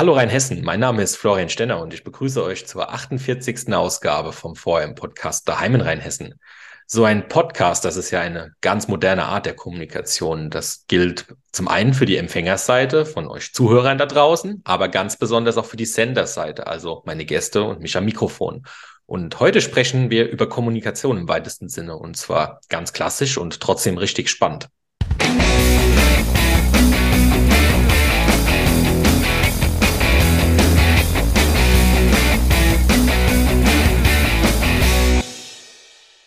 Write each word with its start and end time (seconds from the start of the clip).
Hallo 0.00 0.14
Rheinhessen, 0.14 0.64
mein 0.64 0.80
Name 0.80 1.02
ist 1.02 1.16
Florian 1.16 1.50
Stenner 1.50 1.78
und 1.78 1.92
ich 1.92 2.04
begrüße 2.04 2.42
euch 2.42 2.66
zur 2.66 2.90
48. 2.90 3.74
Ausgabe 3.74 4.32
vom 4.32 4.56
VM-Podcast 4.56 5.46
Daheim 5.46 5.74
in 5.74 5.82
Rheinhessen. 5.82 6.40
So 6.86 7.04
ein 7.04 7.28
Podcast, 7.28 7.84
das 7.84 7.98
ist 7.98 8.10
ja 8.10 8.22
eine 8.22 8.54
ganz 8.62 8.88
moderne 8.88 9.26
Art 9.26 9.44
der 9.44 9.52
Kommunikation. 9.52 10.48
Das 10.48 10.86
gilt 10.88 11.26
zum 11.52 11.68
einen 11.68 11.92
für 11.92 12.06
die 12.06 12.16
Empfängerseite 12.16 13.04
von 13.04 13.28
euch 13.28 13.52
Zuhörern 13.52 13.98
da 13.98 14.06
draußen, 14.06 14.62
aber 14.64 14.88
ganz 14.88 15.18
besonders 15.18 15.58
auch 15.58 15.66
für 15.66 15.76
die 15.76 15.84
Senderseite, 15.84 16.66
also 16.66 17.02
meine 17.04 17.26
Gäste 17.26 17.62
und 17.62 17.80
mich 17.80 17.94
am 17.94 18.06
Mikrofon. 18.06 18.62
Und 19.04 19.38
heute 19.38 19.60
sprechen 19.60 20.08
wir 20.08 20.30
über 20.30 20.48
Kommunikation 20.48 21.18
im 21.18 21.28
weitesten 21.28 21.68
Sinne 21.68 21.98
und 21.98 22.16
zwar 22.16 22.62
ganz 22.70 22.94
klassisch 22.94 23.36
und 23.36 23.60
trotzdem 23.60 23.98
richtig 23.98 24.30
spannend. 24.30 24.70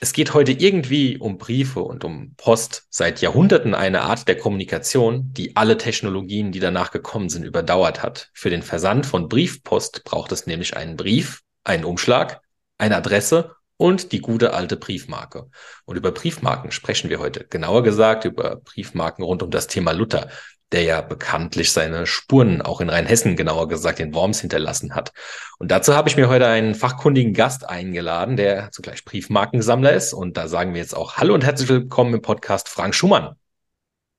Es 0.03 0.12
geht 0.12 0.34
heute 0.34 0.52
irgendwie 0.52 1.17
um 1.17 1.38
Briefe 1.38 1.80
und 1.80 2.03
um 2.03 2.34
Post. 2.35 2.88
Seit 2.89 3.21
Jahrhunderten 3.21 3.73
eine 3.73 4.02
Art 4.02 4.27
der 4.27 4.38
Kommunikation, 4.38 5.31
die 5.31 5.55
alle 5.55 5.77
Technologien, 5.77 6.52
die 6.52 6.59
danach 6.59 6.91
gekommen 6.91 7.29
sind, 7.29 7.45
überdauert 7.45 8.03
hat. 8.03 8.29
Für 8.34 8.49
den 8.49 8.63
Versand 8.63 9.05
von 9.05 9.29
Briefpost 9.29 10.03
braucht 10.03 10.34
es 10.34 10.45
nämlich 10.45 10.76
einen 10.76 10.98
Brief, 10.98 11.39
einen 11.63 11.85
Umschlag, 11.85 12.41
eine 12.77 12.98
Adresse 12.98 13.55
und 13.77 14.12
die 14.12 14.20
gute 14.20 14.53
alte 14.53 14.76
Briefmarke. 14.76 15.48
Und 15.85 15.95
über 15.95 16.12
Briefmarken 16.12 16.71
sprechen 16.71 17.09
wir 17.09 17.20
heute. 17.20 17.45
Genauer 17.49 17.81
gesagt 17.84 18.26
über 18.26 18.57
Briefmarken 18.57 19.23
rund 19.23 19.41
um 19.41 19.51
das 19.51 19.67
Thema 19.67 19.93
Luther, 19.93 20.27
der 20.73 20.84
ja 20.84 21.02
bekanntlich 21.02 21.72
seine 21.72 22.08
Spuren 22.08 22.62
auch 22.62 22.82
in 22.82 22.90
Rheinhessen, 22.90 23.36
genauer 23.36 23.68
gesagt 23.68 24.00
in 24.00 24.13
Worms 24.13 24.41
hinterlassen 24.41 24.96
hat. 24.96 25.13
Und 25.59 25.70
dazu 25.70 25.96
habe 25.96 26.09
ich 26.09 26.18
mir 26.18 26.27
heute 26.27 26.48
einen 26.48 26.73
fachkundigen 26.73 27.34
Gast 27.34 27.70
eingeladen, 27.70 28.35
der 28.38 28.71
zugleich 28.71 29.05
Briefmarkensammler 29.05 29.94
ist. 29.94 30.13
Und 30.13 30.35
da 30.35 30.48
sagen 30.48 30.74
wir 30.74 30.82
jetzt 30.82 30.98
auch 30.98 31.18
Hallo 31.18 31.35
und 31.35 31.44
herzlich 31.44 31.70
willkommen 31.70 32.16
im 32.16 32.21
Podcast 32.24 32.70
Frank 32.70 32.96
Schumann. 32.96 33.35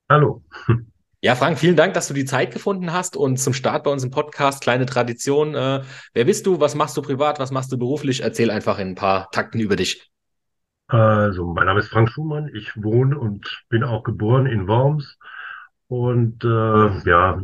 Hallo. 0.09 0.43
Ja, 1.21 1.35
Frank, 1.35 1.59
vielen 1.59 1.75
Dank, 1.75 1.93
dass 1.93 2.07
du 2.07 2.13
die 2.13 2.25
Zeit 2.25 2.53
gefunden 2.53 2.93
hast 2.93 3.17
und 3.17 3.37
zum 3.37 3.53
Start 3.53 3.83
bei 3.83 3.91
uns 3.91 4.03
im 4.03 4.11
Podcast 4.11 4.61
kleine 4.61 4.85
Tradition. 4.85 5.55
Äh, 5.55 5.81
wer 6.13 6.25
bist 6.25 6.45
du? 6.45 6.59
Was 6.61 6.75
machst 6.75 6.95
du 6.95 7.01
privat? 7.01 7.39
Was 7.39 7.51
machst 7.51 7.71
du 7.71 7.77
beruflich? 7.77 8.21
Erzähl 8.21 8.51
einfach 8.51 8.79
in 8.79 8.89
ein 8.89 8.95
paar 8.95 9.29
Takten 9.31 9.59
über 9.59 9.75
dich. 9.75 10.09
Also, 10.87 11.47
mein 11.47 11.65
Name 11.65 11.79
ist 11.79 11.89
Frank 11.89 12.11
Schumann. 12.11 12.51
Ich 12.53 12.71
wohne 12.75 13.17
und 13.17 13.63
bin 13.69 13.83
auch 13.83 14.03
geboren 14.03 14.45
in 14.45 14.67
Worms 14.67 15.17
und 15.87 16.43
äh, 16.43 17.09
ja 17.09 17.41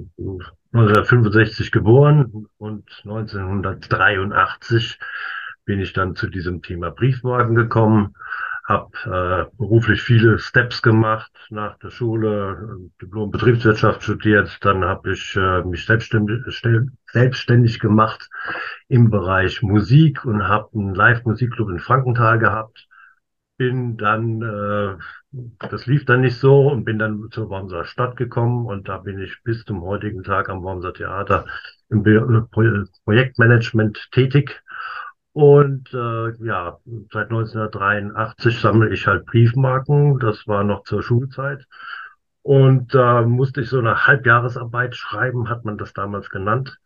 1965 0.74 1.72
geboren 1.72 2.48
und 2.58 2.90
1983 3.04 5.00
bin 5.66 5.80
ich 5.80 5.94
dann 5.94 6.16
zu 6.16 6.28
diesem 6.28 6.62
Thema 6.62 6.92
Briefmarken 6.92 7.56
gekommen 7.56 8.16
habe 8.72 9.50
äh, 9.52 9.58
beruflich 9.58 10.02
viele 10.02 10.40
Steps 10.40 10.82
gemacht 10.82 11.32
nach 11.50 11.78
der 11.80 11.90
Schule, 11.90 12.90
Diplom 13.02 13.32
Betriebswirtschaft 13.32 14.04
studiert, 14.04 14.58
dann 14.62 14.84
habe 14.86 15.14
ich 15.14 15.36
äh, 15.36 15.64
mich 15.64 15.86
selbstständig, 15.86 16.42
selbstständig 17.12 17.80
gemacht 17.80 18.30
im 18.88 19.10
Bereich 19.10 19.62
Musik 19.62 20.26
und 20.26 20.48
habe 20.48 20.70
einen 20.74 20.96
Live-Musikclub 20.96 21.70
in 21.70 21.80
Frankenthal 21.80 22.40
gehabt. 22.40 22.88
Bin 23.62 23.96
dann, 23.96 24.42
äh, 24.42 24.98
das 25.70 25.86
lief 25.86 26.06
dann 26.06 26.22
nicht 26.22 26.40
so 26.40 26.68
und 26.72 26.84
bin 26.84 26.98
dann 26.98 27.30
zur 27.30 27.50
Wormser 27.50 27.86
Stadt 27.86 28.18
gekommen 28.18 28.66
und 28.66 28.90
da 28.90 28.98
bin 28.98 29.20
ich 29.20 29.44
bis 29.44 29.66
zum 29.66 29.84
heutigen 29.84 30.24
Tag 30.24 30.50
am 30.50 30.64
Wormser 30.64 30.94
Theater 30.94 31.46
im 31.90 32.02
Projektmanagement 33.04 34.10
tätig 34.12 34.64
und 35.34 35.94
äh, 35.94 36.32
ja, 36.44 36.80
seit 37.12 37.30
1983 37.30 38.60
sammle 38.60 38.92
ich 38.92 39.06
halt 39.06 39.26
Briefmarken. 39.28 40.18
Das 40.18 40.48
war 40.48 40.64
noch 40.64 40.84
zur 40.84 41.04
Schulzeit. 41.04 41.68
Und 42.42 42.96
da 42.96 43.22
äh, 43.22 43.26
musste 43.26 43.62
ich 43.62 43.70
so 43.70 43.78
eine 43.78 44.08
Halbjahresarbeit 44.08 44.96
schreiben, 44.96 45.50
hat 45.50 45.66
man 45.66 45.78
das 45.78 45.94
damals 45.94 46.30
genannt. 46.30 46.80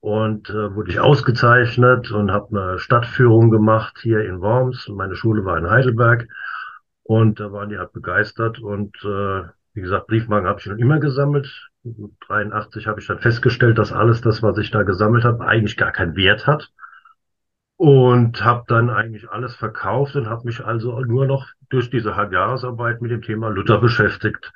Und 0.00 0.48
äh, 0.50 0.74
wurde 0.74 0.90
ich 0.90 1.00
ausgezeichnet 1.00 2.10
und 2.10 2.32
habe 2.32 2.58
eine 2.58 2.78
Stadtführung 2.78 3.50
gemacht 3.50 3.98
hier 4.00 4.24
in 4.24 4.40
Worms. 4.40 4.88
Meine 4.88 5.14
Schule 5.14 5.44
war 5.44 5.58
in 5.58 5.68
Heidelberg. 5.68 6.26
Und 7.02 7.40
da 7.40 7.52
waren 7.52 7.68
die 7.68 7.78
halt 7.78 7.92
begeistert. 7.92 8.60
Und 8.60 8.96
äh, 9.04 9.42
wie 9.74 9.80
gesagt, 9.80 10.06
Briefmarken 10.06 10.48
habe 10.48 10.58
ich 10.58 10.64
schon 10.64 10.78
immer 10.78 11.00
gesammelt. 11.00 11.70
83 12.28 12.86
habe 12.86 13.00
ich 13.00 13.06
dann 13.06 13.18
festgestellt, 13.20 13.78
dass 13.78 13.92
alles 13.92 14.20
das, 14.20 14.42
was 14.42 14.58
ich 14.58 14.70
da 14.70 14.82
gesammelt 14.82 15.24
habe, 15.24 15.46
eigentlich 15.46 15.76
gar 15.76 15.92
keinen 15.92 16.16
Wert 16.16 16.46
hat 16.46 16.70
und 17.80 18.44
habe 18.44 18.64
dann 18.68 18.90
eigentlich 18.90 19.30
alles 19.30 19.56
verkauft 19.56 20.14
und 20.14 20.28
habe 20.28 20.44
mich 20.44 20.62
also 20.62 21.00
nur 21.00 21.24
noch 21.24 21.46
durch 21.70 21.88
diese 21.88 22.14
Halbjahresarbeit 22.14 23.00
mit 23.00 23.10
dem 23.10 23.22
Thema 23.22 23.48
Luther 23.48 23.78
beschäftigt. 23.78 24.52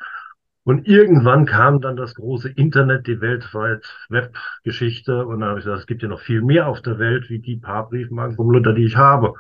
Und 0.65 0.89
irgendwann 0.89 1.45
kam 1.45 1.83
dann 1.83 1.97
das 1.97 2.15
große 2.15 2.49
Internet, 2.49 3.07
die 3.07 3.21
weltweit 3.21 3.85
Webgeschichte 4.09 5.27
und 5.27 5.41
dann 5.41 5.51
habe 5.51 5.59
ich 5.59 5.67
gesagt, 5.67 5.83
es 5.83 5.87
gibt 5.87 6.03
ja 6.03 6.09
noch 6.09 6.21
viel 6.21 6.41
mehr 6.41 6.69
auf 6.69 6.81
der 6.81 6.99
Welt 6.99 7.29
wie 7.29 7.39
die 7.39 7.57
paar 7.57 7.89
Briefmarken 7.91 8.37
vom 8.37 8.51
Luther, 8.51 8.73
die 8.73 8.87
ich 8.87 8.97
habe. 8.97 9.35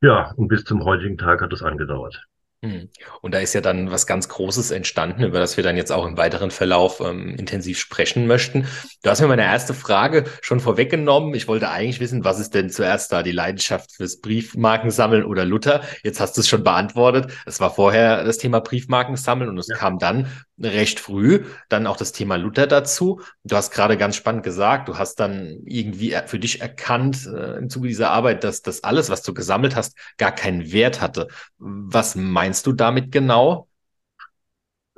Ja, 0.00 0.32
und 0.36 0.46
bis 0.48 0.64
zum 0.64 0.84
heutigen 0.84 1.18
Tag 1.18 1.42
hat 1.42 1.52
es 1.52 1.62
angedauert. 1.62 2.26
Hm. 2.70 2.88
Und 3.22 3.34
da 3.34 3.38
ist 3.38 3.54
ja 3.54 3.60
dann 3.60 3.90
was 3.90 4.06
ganz 4.06 4.28
Großes 4.28 4.70
entstanden, 4.70 5.24
über 5.24 5.38
das 5.38 5.56
wir 5.56 5.64
dann 5.64 5.76
jetzt 5.76 5.92
auch 5.92 6.06
im 6.06 6.16
weiteren 6.16 6.50
Verlauf 6.50 7.00
ähm, 7.00 7.34
intensiv 7.36 7.78
sprechen 7.78 8.26
möchten. 8.26 8.66
Du 9.02 9.10
hast 9.10 9.20
mir 9.20 9.28
meine 9.28 9.44
erste 9.44 9.74
Frage 9.74 10.24
schon 10.42 10.60
vorweggenommen. 10.60 11.34
Ich 11.34 11.48
wollte 11.48 11.70
eigentlich 11.70 12.00
wissen, 12.00 12.24
was 12.24 12.38
ist 12.38 12.54
denn 12.54 12.70
zuerst 12.70 13.12
da 13.12 13.22
die 13.22 13.32
Leidenschaft 13.32 13.92
fürs 13.92 14.20
Briefmarkensammeln 14.20 15.24
oder 15.24 15.44
Luther? 15.44 15.82
Jetzt 16.02 16.20
hast 16.20 16.36
du 16.36 16.40
es 16.40 16.48
schon 16.48 16.64
beantwortet. 16.64 17.32
Es 17.46 17.60
war 17.60 17.72
vorher 17.72 18.24
das 18.24 18.38
Thema 18.38 18.60
Briefmarkensammeln 18.60 19.50
und 19.50 19.58
es 19.58 19.68
ja. 19.68 19.76
kam 19.76 19.98
dann 19.98 20.26
recht 20.58 21.00
früh 21.00 21.44
dann 21.68 21.86
auch 21.86 21.96
das 21.96 22.12
Thema 22.12 22.36
Luther 22.36 22.66
dazu. 22.66 23.20
Du 23.44 23.56
hast 23.56 23.70
gerade 23.70 23.96
ganz 23.96 24.16
spannend 24.16 24.42
gesagt, 24.42 24.88
du 24.88 24.98
hast 24.98 25.16
dann 25.16 25.60
irgendwie 25.64 26.16
für 26.26 26.38
dich 26.38 26.60
erkannt 26.60 27.26
äh, 27.26 27.58
im 27.58 27.68
Zuge 27.68 27.88
dieser 27.88 28.10
Arbeit, 28.10 28.44
dass 28.44 28.62
das 28.62 28.82
alles, 28.84 29.10
was 29.10 29.22
du 29.22 29.34
gesammelt 29.34 29.76
hast, 29.76 29.96
gar 30.16 30.32
keinen 30.32 30.72
Wert 30.72 31.00
hatte. 31.00 31.28
Was 31.58 32.14
meinst 32.16 32.66
du 32.66 32.72
damit 32.72 33.12
genau? 33.12 33.68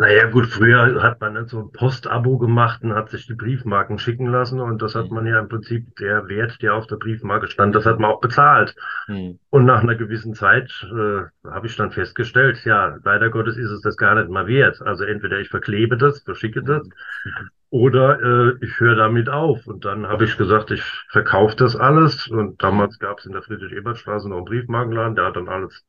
Naja, 0.00 0.30
gut, 0.30 0.46
früher 0.46 1.02
hat 1.02 1.20
man 1.20 1.48
so 1.48 1.58
ein 1.58 1.72
Postabo 1.72 2.38
gemacht 2.38 2.84
und 2.84 2.94
hat 2.94 3.10
sich 3.10 3.26
die 3.26 3.34
Briefmarken 3.34 3.98
schicken 3.98 4.26
lassen 4.26 4.60
und 4.60 4.80
das 4.80 4.94
hat 4.94 5.08
mhm. 5.08 5.14
man 5.16 5.26
ja 5.26 5.40
im 5.40 5.48
Prinzip 5.48 5.96
der 5.96 6.28
Wert, 6.28 6.62
der 6.62 6.74
auf 6.74 6.86
der 6.86 6.96
Briefmarke 6.96 7.48
stand, 7.48 7.74
das 7.74 7.84
hat 7.84 7.98
man 7.98 8.12
auch 8.12 8.20
bezahlt. 8.20 8.76
Mhm. 9.08 9.40
Und 9.50 9.64
nach 9.64 9.82
einer 9.82 9.96
gewissen 9.96 10.34
Zeit 10.34 10.70
äh, 10.84 11.22
habe 11.48 11.66
ich 11.66 11.74
dann 11.74 11.90
festgestellt, 11.90 12.64
ja, 12.64 12.96
leider 13.02 13.28
Gottes 13.28 13.56
ist 13.56 13.72
es 13.72 13.80
das 13.80 13.96
gar 13.96 14.14
nicht 14.14 14.30
mal 14.30 14.46
wert. 14.46 14.80
Also 14.82 15.02
entweder 15.02 15.40
ich 15.40 15.48
verklebe 15.48 15.96
das, 15.96 16.22
verschicke 16.22 16.62
das 16.62 16.86
mhm. 16.86 17.50
oder 17.70 18.20
äh, 18.22 18.64
ich 18.64 18.78
höre 18.78 18.94
damit 18.94 19.28
auf. 19.28 19.66
Und 19.66 19.84
dann 19.84 20.06
habe 20.06 20.26
ich 20.26 20.38
gesagt, 20.38 20.70
ich 20.70 20.84
verkaufe 21.10 21.56
das 21.56 21.74
alles 21.74 22.28
und 22.28 22.62
damals 22.62 23.00
gab 23.00 23.18
es 23.18 23.26
in 23.26 23.32
der 23.32 23.42
Friedrich-Ebert-Straße 23.42 24.28
noch 24.28 24.36
einen 24.36 24.44
Briefmarkenladen, 24.44 25.16
der 25.16 25.24
hat 25.24 25.34
dann 25.34 25.48
alles 25.48 25.84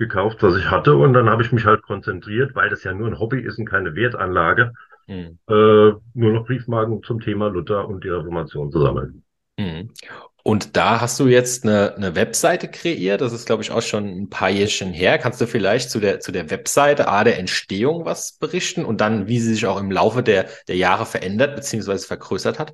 gekauft, 0.00 0.42
was 0.42 0.56
ich 0.56 0.68
hatte. 0.70 0.96
Und 0.96 1.12
dann 1.12 1.30
habe 1.30 1.42
ich 1.44 1.52
mich 1.52 1.66
halt 1.66 1.82
konzentriert, 1.82 2.56
weil 2.56 2.70
das 2.70 2.82
ja 2.82 2.92
nur 2.92 3.06
ein 3.06 3.20
Hobby 3.20 3.40
ist 3.40 3.58
und 3.58 3.66
keine 3.66 3.94
Wertanlage, 3.94 4.72
mhm. 5.06 5.38
äh, 5.48 5.92
nur 6.14 6.32
noch 6.32 6.46
Briefmarken 6.46 7.02
zum 7.04 7.20
Thema 7.20 7.48
Luther 7.48 7.86
und 7.86 8.02
die 8.02 8.08
Reformation 8.08 8.72
zu 8.72 8.80
sammeln. 8.80 9.22
Mhm. 9.58 9.90
Und 10.42 10.76
da 10.76 11.02
hast 11.02 11.20
du 11.20 11.26
jetzt 11.26 11.64
eine, 11.64 11.94
eine 11.96 12.16
Webseite 12.16 12.68
kreiert. 12.68 13.20
Das 13.20 13.34
ist, 13.34 13.44
glaube 13.44 13.62
ich, 13.62 13.70
auch 13.70 13.82
schon 13.82 14.06
ein 14.06 14.30
paar 14.30 14.48
Jährchen 14.48 14.92
her. 14.92 15.18
Kannst 15.18 15.40
du 15.40 15.46
vielleicht 15.46 15.90
zu 15.90 16.00
der, 16.00 16.20
zu 16.20 16.32
der 16.32 16.50
Webseite 16.50 17.08
A 17.08 17.24
der 17.24 17.38
Entstehung 17.38 18.06
was 18.06 18.38
berichten 18.38 18.86
und 18.86 19.02
dann, 19.02 19.28
wie 19.28 19.38
sie 19.38 19.52
sich 19.52 19.66
auch 19.66 19.78
im 19.78 19.90
Laufe 19.90 20.22
der, 20.22 20.48
der 20.66 20.76
Jahre 20.76 21.04
verändert 21.04 21.56
bzw. 21.56 21.98
vergrößert 21.98 22.58
hat? 22.58 22.72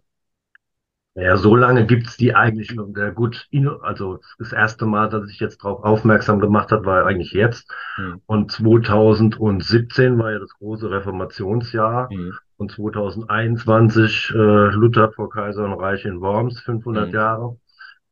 Ja, 1.16 1.38
so 1.38 1.56
lange 1.56 1.86
gibt's 1.86 2.18
die 2.18 2.34
eigentlich 2.34 2.72
schon. 2.72 2.94
Ja, 2.94 3.08
gut, 3.08 3.48
also 3.80 4.20
das 4.38 4.52
erste 4.52 4.84
Mal, 4.84 5.08
dass 5.08 5.30
ich 5.30 5.40
jetzt 5.40 5.64
darauf 5.64 5.82
aufmerksam 5.82 6.40
gemacht 6.40 6.70
habe, 6.72 6.84
war 6.84 7.06
eigentlich 7.06 7.32
jetzt. 7.32 7.72
Mhm. 7.96 8.20
Und 8.26 8.52
2017 8.52 10.18
war 10.18 10.32
ja 10.32 10.38
das 10.38 10.52
große 10.58 10.90
Reformationsjahr. 10.90 12.10
Mhm. 12.12 12.34
Und 12.58 12.72
2021 12.72 14.30
äh, 14.34 14.36
Luther 14.36 15.10
vor 15.12 15.30
Kaiser 15.30 15.64
und 15.64 15.80
Reich 15.80 16.04
in 16.04 16.20
Worms, 16.20 16.60
500 16.60 17.08
mhm. 17.08 17.14
Jahre. 17.14 17.56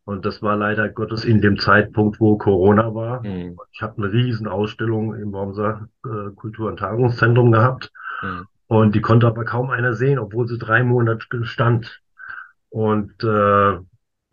Und 0.06 0.24
das 0.24 0.42
war 0.42 0.56
leider 0.56 0.88
Gottes 0.88 1.26
in 1.26 1.42
dem 1.42 1.58
Zeitpunkt, 1.58 2.20
wo 2.20 2.38
Corona 2.38 2.94
war. 2.94 3.22
Mhm. 3.22 3.58
Ich 3.72 3.82
habe 3.82 4.02
eine 4.02 4.12
riesen 4.12 4.48
Ausstellung 4.48 5.14
im 5.14 5.32
Wormser 5.32 5.88
äh, 6.06 6.30
Kultur- 6.36 6.68
und 6.68 6.78
Tagungszentrum 6.78 7.52
gehabt. 7.52 7.90
Mhm. 8.22 8.46
Und 8.66 8.94
die 8.94 9.02
konnte 9.02 9.26
aber 9.26 9.44
kaum 9.44 9.68
einer 9.68 9.92
sehen, 9.92 10.18
obwohl 10.18 10.48
sie 10.48 10.58
drei 10.58 10.82
Monate 10.82 11.44
stand. 11.44 12.00
Und 12.74 13.22
äh, 13.22 13.78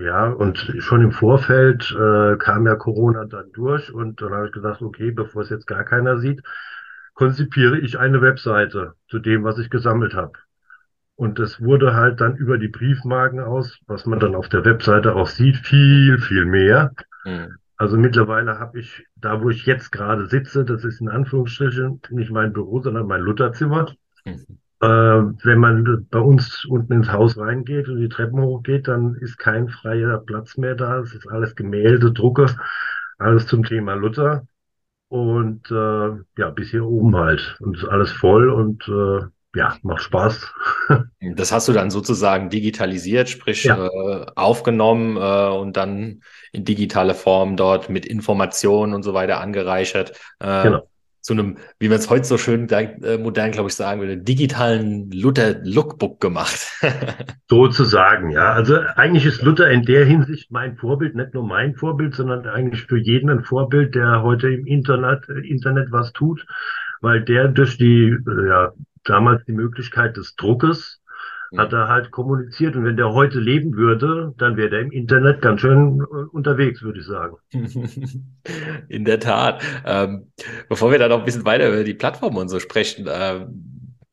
ja, 0.04 0.26
und 0.26 0.58
schon 0.80 1.04
im 1.04 1.12
Vorfeld 1.12 1.92
äh, 1.92 2.38
kam 2.38 2.66
ja 2.66 2.76
Corona 2.76 3.26
dann 3.26 3.52
durch 3.52 3.94
und 3.94 4.20
dann 4.20 4.34
habe 4.34 4.48
ich 4.48 4.52
gesagt, 4.52 4.82
okay, 4.82 5.12
bevor 5.12 5.44
es 5.44 5.52
jetzt 5.52 5.68
gar 5.68 5.84
keiner 5.84 6.18
sieht, 6.18 6.42
konzipiere 7.14 7.78
ich 7.78 8.00
eine 8.00 8.20
Webseite 8.24 8.96
zu 9.10 9.20
dem, 9.20 9.44
was 9.44 9.60
ich 9.60 9.70
gesammelt 9.70 10.16
habe. 10.16 10.32
Und 11.14 11.38
es 11.38 11.62
wurde 11.62 11.94
halt 11.94 12.20
dann 12.20 12.36
über 12.36 12.58
die 12.58 12.70
Briefmarken 12.70 13.42
aus, 13.42 13.78
was 13.86 14.08
man 14.08 14.20
dann 14.20 14.34
auf 14.34 14.50
der 14.50 14.66
Webseite 14.66 15.14
auch 15.14 15.28
sieht, 15.28 15.58
viel, 15.58 16.18
viel 16.18 16.48
mehr. 16.48 16.94
Mhm. 17.24 17.58
Also 17.78 17.96
mittlerweile 17.96 18.58
habe 18.58 18.80
ich, 18.80 19.06
da 19.18 19.44
wo 19.44 19.52
ich 19.52 19.68
jetzt 19.68 19.92
gerade 19.92 20.26
sitze, 20.26 20.66
das 20.66 20.84
ist 20.84 21.00
in 21.00 21.10
Anführungsstrichen 21.10 22.02
nicht 22.10 22.32
mein 22.32 22.54
Büro, 22.54 22.82
sondern 22.82 23.06
mein 23.06 23.22
Lutherzimmer. 23.22 23.94
Mhm. 24.26 24.61
Äh, 24.82 24.88
wenn 24.88 25.60
man 25.60 26.08
bei 26.10 26.20
uns 26.20 26.66
unten 26.66 26.94
ins 26.94 27.12
Haus 27.12 27.38
reingeht 27.38 27.88
und 27.88 28.00
die 28.00 28.10
Treppen 28.10 28.42
hochgeht, 28.42 28.88
dann 28.88 29.16
ist 29.16 29.38
kein 29.38 29.70
freier 29.70 30.18
Platz 30.18 30.58
mehr 30.58 30.74
da. 30.74 31.00
Es 31.00 31.14
ist 31.14 31.28
alles 31.30 31.56
Gemälde, 31.56 32.12
Drucke, 32.12 32.48
alles 33.20 33.46
zum 33.46 33.64
Thema 33.64 33.94
Luther. 33.94 34.48
Und 35.08 35.70
äh, 35.70 36.10
ja, 36.38 36.50
bis 36.50 36.72
hier 36.72 36.86
oben 36.86 37.16
halt. 37.16 37.58
Und 37.60 37.78
ist 37.78 37.86
alles 37.86 38.12
voll 38.12 38.50
und 38.50 38.88
äh, 38.88 39.26
ja, 39.56 39.78
macht 39.84 40.02
Spaß. 40.02 40.52
Das 41.36 41.52
hast 41.52 41.68
du 41.68 41.72
dann 41.72 41.92
sozusagen 41.92 42.50
digitalisiert, 42.50 43.30
sprich 43.30 43.64
ja. 43.64 43.86
äh, 43.86 44.26
aufgenommen 44.36 45.18
äh, 45.18 45.56
und 45.56 45.78
dann 45.78 46.24
in 46.52 46.66
digitale 46.66 47.14
Form 47.14 47.56
dort 47.56 47.90
mit 47.90 48.08
Informationen 48.08 48.96
und 48.96 49.04
so 49.04 49.14
weiter 49.14 49.40
angereichert. 49.40 50.20
Äh, 50.40 50.64
genau 50.64 50.91
zu 51.22 51.34
einem, 51.34 51.58
wie 51.80 51.88
man 51.88 51.98
es 51.98 52.10
heute 52.10 52.26
so 52.26 52.38
schön 52.38 52.68
äh, 52.70 53.18
modern, 53.18 53.52
glaube 53.52 53.70
ich, 53.70 53.76
sagen 53.76 54.02
würde, 54.02 54.18
digitalen 54.18 55.12
Luther-Lookbook 55.12 56.20
gemacht. 56.20 56.72
Sozusagen, 57.50 58.32
ja. 58.32 58.54
Also 58.54 58.80
eigentlich 58.96 59.26
ist 59.26 59.44
Luther 59.44 59.70
in 59.70 59.84
der 59.84 60.06
Hinsicht 60.06 60.52
mein 60.52 60.78
Vorbild, 60.78 61.16
nicht 61.16 61.34
nur 61.34 61.46
mein 61.46 61.76
Vorbild, 61.76 62.16
sondern 62.16 62.48
eigentlich 62.48 62.84
für 62.86 62.98
jeden 62.98 63.30
ein 63.30 63.44
Vorbild, 63.44 63.94
der 63.94 64.24
heute 64.24 64.50
im 64.50 64.66
Internet, 64.66 65.30
äh, 65.30 65.48
Internet 65.48 65.92
was 65.92 66.12
tut, 66.12 66.46
weil 67.02 67.22
der 67.24 67.48
durch 67.50 67.78
die, 67.78 68.10
äh, 68.10 68.48
ja, 68.48 68.72
damals 69.04 69.46
die 69.46 69.54
Möglichkeit 69.54 70.18
des 70.18 70.36
Druckes 70.36 71.01
hat 71.58 71.74
er 71.74 71.88
halt 71.88 72.12
kommuniziert. 72.12 72.76
Und 72.76 72.86
wenn 72.86 72.98
der 72.98 73.12
heute 73.12 73.40
leben 73.40 73.76
würde, 73.76 74.34
dann 74.38 74.58
wäre 74.58 74.70
der 74.70 74.82
im 74.82 74.92
Internet 74.92 75.42
ganz 75.42 75.62
schön 75.62 76.02
äh, 76.02 76.24
unterwegs, 76.32 76.82
würde 76.82 77.00
ich 77.00 77.06
sagen. 77.06 77.36
In 78.88 79.06
der 79.06 79.20
Tat. 79.20 79.64
Ähm, 79.86 80.32
bevor 80.70 80.92
wir 80.92 81.00
dann 81.00 81.10
noch 81.10 81.20
ein 81.20 81.26
bisschen 81.26 81.46
weiter 81.46 81.68
über 81.68 81.84
die 81.84 81.94
Plattform 81.94 82.38
und 82.38 82.50
so 82.50 82.60
sprechen, 82.60 83.08
äh, 83.08 83.46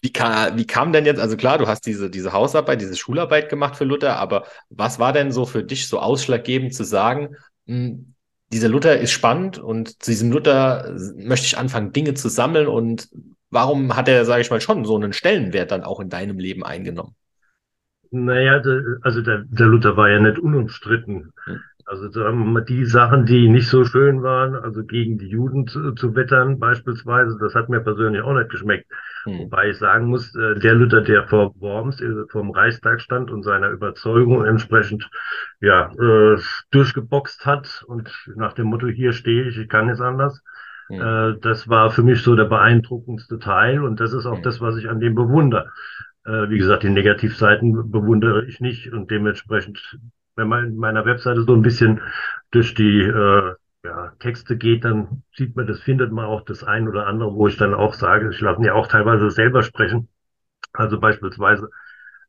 wie, 0.01 0.13
kam, 0.13 0.57
wie 0.59 0.67
kam 0.67 0.93
denn 0.93 1.07
jetzt, 1.07 1.21
also 1.21 1.37
klar, 1.37 1.59
du 1.59 1.67
hast 1.67 1.87
diese, 1.87 2.11
diese 2.11 2.33
Hausarbeit, 2.33 2.81
diese 2.81 2.97
Schularbeit 2.97 3.49
gemacht 3.49 3.77
für 3.77 3.85
Luther, 3.85 4.17
aber 4.17 4.45
was 4.71 4.99
war 4.99 5.13
denn 5.13 5.33
so 5.33 5.47
für 5.47 5.63
dich 5.63 5.89
so 5.89 6.01
ausschlaggebend 6.01 6.75
zu 6.75 6.85
sagen, 6.85 7.37
mh, 7.67 7.77
hm, 7.77 8.15
dieser 8.51 8.69
Luther 8.69 8.99
ist 8.99 9.13
spannend 9.13 9.59
und 9.59 10.03
zu 10.03 10.11
diesem 10.11 10.33
Luther 10.33 10.97
möchte 11.17 11.45
ich 11.45 11.59
anfangen, 11.59 11.93
Dinge 11.93 12.15
zu 12.15 12.31
sammeln 12.31 12.67
und 12.67 13.11
warum 13.51 13.95
hat 13.95 14.09
er, 14.09 14.25
sage 14.25 14.41
ich 14.41 14.51
mal, 14.51 14.61
schon 14.61 14.87
so 14.87 14.97
einen 14.97 15.13
Stellenwert 15.13 15.71
dann 15.71 15.85
auch 15.85 16.01
in 16.01 16.09
deinem 16.09 16.39
Leben 16.39 16.65
eingenommen? 16.65 17.15
Naja, 18.11 18.63
also 19.03 19.23
der, 19.23 19.45
der 19.47 19.67
Luther 19.67 19.97
war 19.97 20.09
ja 20.09 20.19
nicht 20.19 20.39
unumstritten. 20.39 21.33
Also 21.89 22.09
die 22.69 22.85
Sachen, 22.85 23.25
die 23.25 23.49
nicht 23.49 23.69
so 23.69 23.85
schön 23.85 24.23
waren, 24.23 24.55
also 24.55 24.85
gegen 24.85 25.17
die 25.17 25.29
Juden 25.29 25.67
zu, 25.67 25.93
zu 25.93 26.15
wettern 26.15 26.59
beispielsweise, 26.59 27.39
das 27.41 27.55
hat 27.55 27.71
mir 27.71 27.81
persönlich 27.81 28.21
auch 28.21 28.35
nicht 28.35 28.51
geschmeckt. 28.51 28.87
Hm. 29.25 29.39
Wobei 29.39 29.71
ich 29.71 29.79
sagen 29.79 30.07
muss, 30.07 30.35
äh, 30.37 30.59
der 30.59 30.75
Luther, 30.75 31.01
der 31.01 31.27
vor 31.29 31.55
Worms 31.61 32.03
äh, 32.03 32.27
vom 32.29 32.51
Reichstag 32.51 33.01
stand 33.01 33.31
und 33.31 33.43
seiner 33.43 33.71
Überzeugung 33.71 34.45
entsprechend 34.45 35.09
ja 35.61 35.91
äh, 35.99 36.39
durchgeboxt 36.73 37.47
hat 37.47 37.83
und 37.87 38.11
nach 38.37 38.53
dem 38.53 38.67
Motto, 38.67 38.89
hier 38.89 39.15
stehe 39.15 39.49
ich, 39.49 39.57
ich 39.57 39.69
kann 39.69 39.89
es 39.89 40.03
anders, 40.03 40.43
hm. 40.89 41.01
äh, 41.01 41.39
das 41.41 41.71
war 41.71 41.91
für 41.91 42.03
mich 42.03 42.23
so 42.23 42.37
der 42.37 42.45
beeindruckendste 42.45 43.39
Teil 43.39 43.83
und 43.83 43.99
das 43.99 44.13
ist 44.13 44.27
auch 44.27 44.37
hm. 44.37 44.43
das, 44.43 44.61
was 44.61 44.77
ich 44.77 44.91
an 44.91 45.01
dem 45.01 45.15
bewundere. 45.15 45.71
Äh, 46.29 46.51
wie 46.51 46.59
gesagt, 46.59 46.83
die 46.83 46.91
Negativseiten 46.91 47.91
bewundere 47.91 48.45
ich 48.45 48.61
nicht 48.61 48.93
und 48.93 49.11
dementsprechend, 49.11 49.99
wenn 50.37 50.49
man 50.49 50.67
in 50.67 50.77
meiner 50.77 51.07
Webseite 51.07 51.43
so 51.43 51.55
ein 51.55 51.63
bisschen 51.63 52.03
durch 52.51 52.75
die 52.75 53.01
äh, 53.01 53.55
ja, 53.83 54.13
Texte 54.19 54.59
geht, 54.59 54.85
dann 54.85 55.23
sieht 55.35 55.57
man, 55.57 55.67
das 55.67 55.81
findet 55.81 56.13
man 56.13 56.27
auch 56.27 56.43
das 56.45 56.63
ein 56.65 56.87
oder 56.87 57.07
andere, 57.07 57.33
wo 57.35 57.49
ich 57.49 57.57
dann 57.57 57.73
auch 57.73 57.95
sage, 57.95 58.29
ich 58.29 58.41
lasse 58.43 58.63
ja 58.63 58.75
auch 58.75 58.89
teilweise 58.89 59.31
selber 59.31 59.63
sprechen. 59.63 60.09
Also 60.75 61.01
beispielsweise 61.01 61.71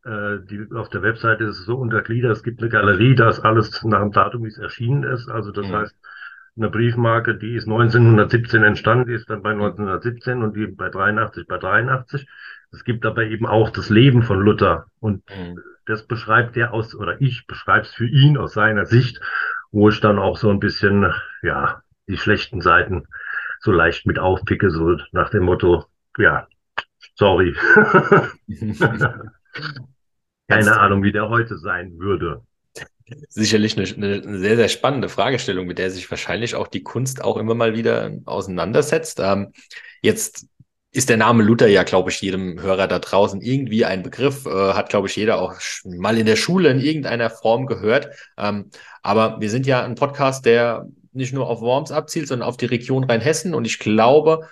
äh, 0.06 0.38
die, 0.50 0.68
auf 0.74 0.88
der 0.90 1.02
Webseite 1.02 1.44
ist 1.44 1.60
es 1.60 1.66
so 1.66 1.76
untergliedert, 1.76 2.32
es 2.32 2.44
gibt 2.44 2.62
eine 2.62 2.70
Galerie, 2.70 3.16
da 3.16 3.28
ist 3.28 3.42
alles 3.42 3.84
nach 3.84 4.00
dem 4.00 4.14
Datum, 4.14 4.46
wie 4.46 4.48
es 4.48 4.58
erschienen 4.58 5.04
ist. 5.04 5.28
Also 5.28 5.52
das 5.52 5.68
mhm. 5.68 5.74
heißt, 5.74 5.96
eine 6.56 6.70
Briefmarke, 6.70 7.36
die 7.36 7.56
ist 7.56 7.68
1917 7.68 8.64
entstanden, 8.64 9.08
die 9.08 9.14
ist 9.16 9.30
dann 9.30 9.42
bei 9.42 9.52
1917 9.52 10.42
und 10.42 10.56
die 10.56 10.68
bei 10.68 10.90
83 10.90 11.48
bei 11.48 11.58
83. 11.58 12.28
Es 12.72 12.84
gibt 12.84 13.06
aber 13.06 13.24
eben 13.26 13.46
auch 13.46 13.70
das 13.70 13.90
Leben 13.90 14.24
von 14.24 14.40
Luther 14.40 14.86
und 15.00 15.24
mhm. 15.30 15.60
das 15.86 16.06
beschreibt 16.06 16.56
er 16.58 16.74
aus, 16.74 16.94
oder 16.96 17.20
ich 17.22 17.48
beschreibe 17.48 17.86
es 17.86 17.94
für 17.94 18.08
ihn 18.08 18.38
aus 18.38 18.54
seiner 18.54 18.86
Sicht, 18.86 19.20
wo 19.72 19.90
ich 19.90 20.00
dann 20.00 20.20
auch 20.20 20.38
so 20.38 20.50
ein 20.50 20.60
bisschen, 20.60 21.12
ja, 21.42 21.82
die 22.08 22.18
schlechten 22.18 22.62
Seiten 22.62 23.06
so 23.60 23.72
leicht 23.72 24.06
mit 24.06 24.20
aufpicke, 24.20 24.70
so 24.70 24.98
nach 25.12 25.30
dem 25.30 25.44
Motto, 25.44 25.86
ja, 26.18 26.48
sorry. 27.16 27.54
Keine 30.48 30.80
Ahnung, 30.80 31.04
wie 31.04 31.12
der 31.12 31.30
heute 31.30 31.58
sein 31.58 32.00
würde. 32.00 32.42
Sicherlich 33.28 33.78
eine, 33.78 33.88
eine, 33.88 34.38
sehr, 34.40 34.56
sehr 34.56 34.70
spannende 34.70 35.10
Fragestellung, 35.10 35.68
mit 35.68 35.78
der 35.80 35.92
sich 35.92 36.10
wahrscheinlich 36.10 36.56
auch 36.56 36.68
die 36.68 36.84
Kunst 36.84 37.24
auch 37.24 37.38
immer 37.38 37.56
mal 37.56 37.76
wieder 37.76 38.12
auseinandersetzt. 38.26 39.20
Ähm, 39.20 39.52
jetzt 40.02 40.48
ist 40.92 41.10
der 41.10 41.18
Name 41.18 41.44
Luther 41.44 41.68
ja, 41.68 41.84
glaube 41.84 42.10
ich, 42.10 42.22
jedem 42.22 42.62
Hörer 42.62 42.88
da 42.88 43.00
draußen 43.00 43.42
irgendwie 43.42 43.86
ein 43.86 44.02
Begriff, 44.02 44.46
äh, 44.46 44.74
hat, 44.74 44.90
glaube 44.90 45.08
ich, 45.08 45.16
jeder 45.16 45.40
auch 45.40 45.54
mal 45.86 46.18
in 46.18 46.26
der 46.26 46.36
Schule 46.36 46.70
in 46.70 46.80
irgendeiner 46.80 47.30
Form 47.30 47.68
gehört. 47.68 48.10
Ähm, 48.38 48.72
aber 49.04 49.40
wir 49.40 49.50
sind 49.50 49.68
ja 49.68 49.84
ein 49.84 49.96
Podcast, 49.96 50.46
der 50.46 50.88
nicht 51.12 51.34
nur 51.34 51.48
auf 51.48 51.62
Worms 51.62 51.92
abzielt, 51.92 52.28
sondern 52.28 52.48
auf 52.48 52.58
die 52.58 52.66
Region 52.66 53.04
Rheinhessen. 53.04 53.54
Und 53.54 53.66
ich 53.66 53.78
glaube, 53.78 54.48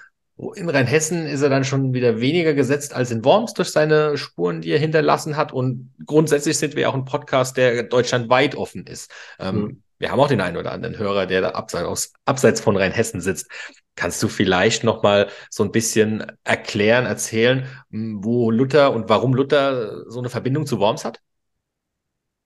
in 0.55 0.69
Rheinhessen 0.69 1.25
ist 1.25 1.41
er 1.41 1.49
dann 1.49 1.63
schon 1.63 1.93
wieder 1.93 2.19
weniger 2.19 2.53
gesetzt 2.53 2.93
als 2.93 3.09
in 3.09 3.25
Worms 3.25 3.53
durch 3.53 3.69
seine 3.69 4.17
Spuren, 4.17 4.61
die 4.61 4.69
er 4.69 4.79
hinterlassen 4.79 5.37
hat. 5.37 5.51
Und 5.51 5.91
grundsätzlich 6.05 6.57
sind 6.57 6.75
wir 6.75 6.87
auch 6.89 6.93
ein 6.93 7.05
Podcast, 7.05 7.57
der 7.57 7.83
deutschlandweit 7.83 8.55
offen 8.55 8.85
ist. 8.85 9.11
Ähm, 9.39 9.55
mhm. 9.55 9.83
Wir 9.97 10.11
haben 10.11 10.19
auch 10.19 10.27
den 10.27 10.41
einen 10.41 10.57
oder 10.57 10.71
anderen 10.71 10.99
Hörer, 10.99 11.25
der 11.25 11.41
da 11.41 11.49
abseits, 11.51 12.13
abseits 12.25 12.61
von 12.61 12.77
Rheinhessen 12.77 13.21
sitzt. 13.21 13.49
Kannst 13.97 14.21
du 14.21 14.27
vielleicht 14.27 14.83
noch 14.83 15.01
mal 15.01 15.27
so 15.49 15.63
ein 15.63 15.71
bisschen 15.71 16.23
erklären, 16.43 17.05
erzählen, 17.05 17.65
hm, 17.89 18.23
wo 18.23 18.51
Luther 18.51 18.93
und 18.93 19.09
warum 19.09 19.33
Luther 19.33 20.09
so 20.09 20.19
eine 20.19 20.29
Verbindung 20.29 20.67
zu 20.67 20.79
Worms 20.79 21.03
hat? 21.03 21.19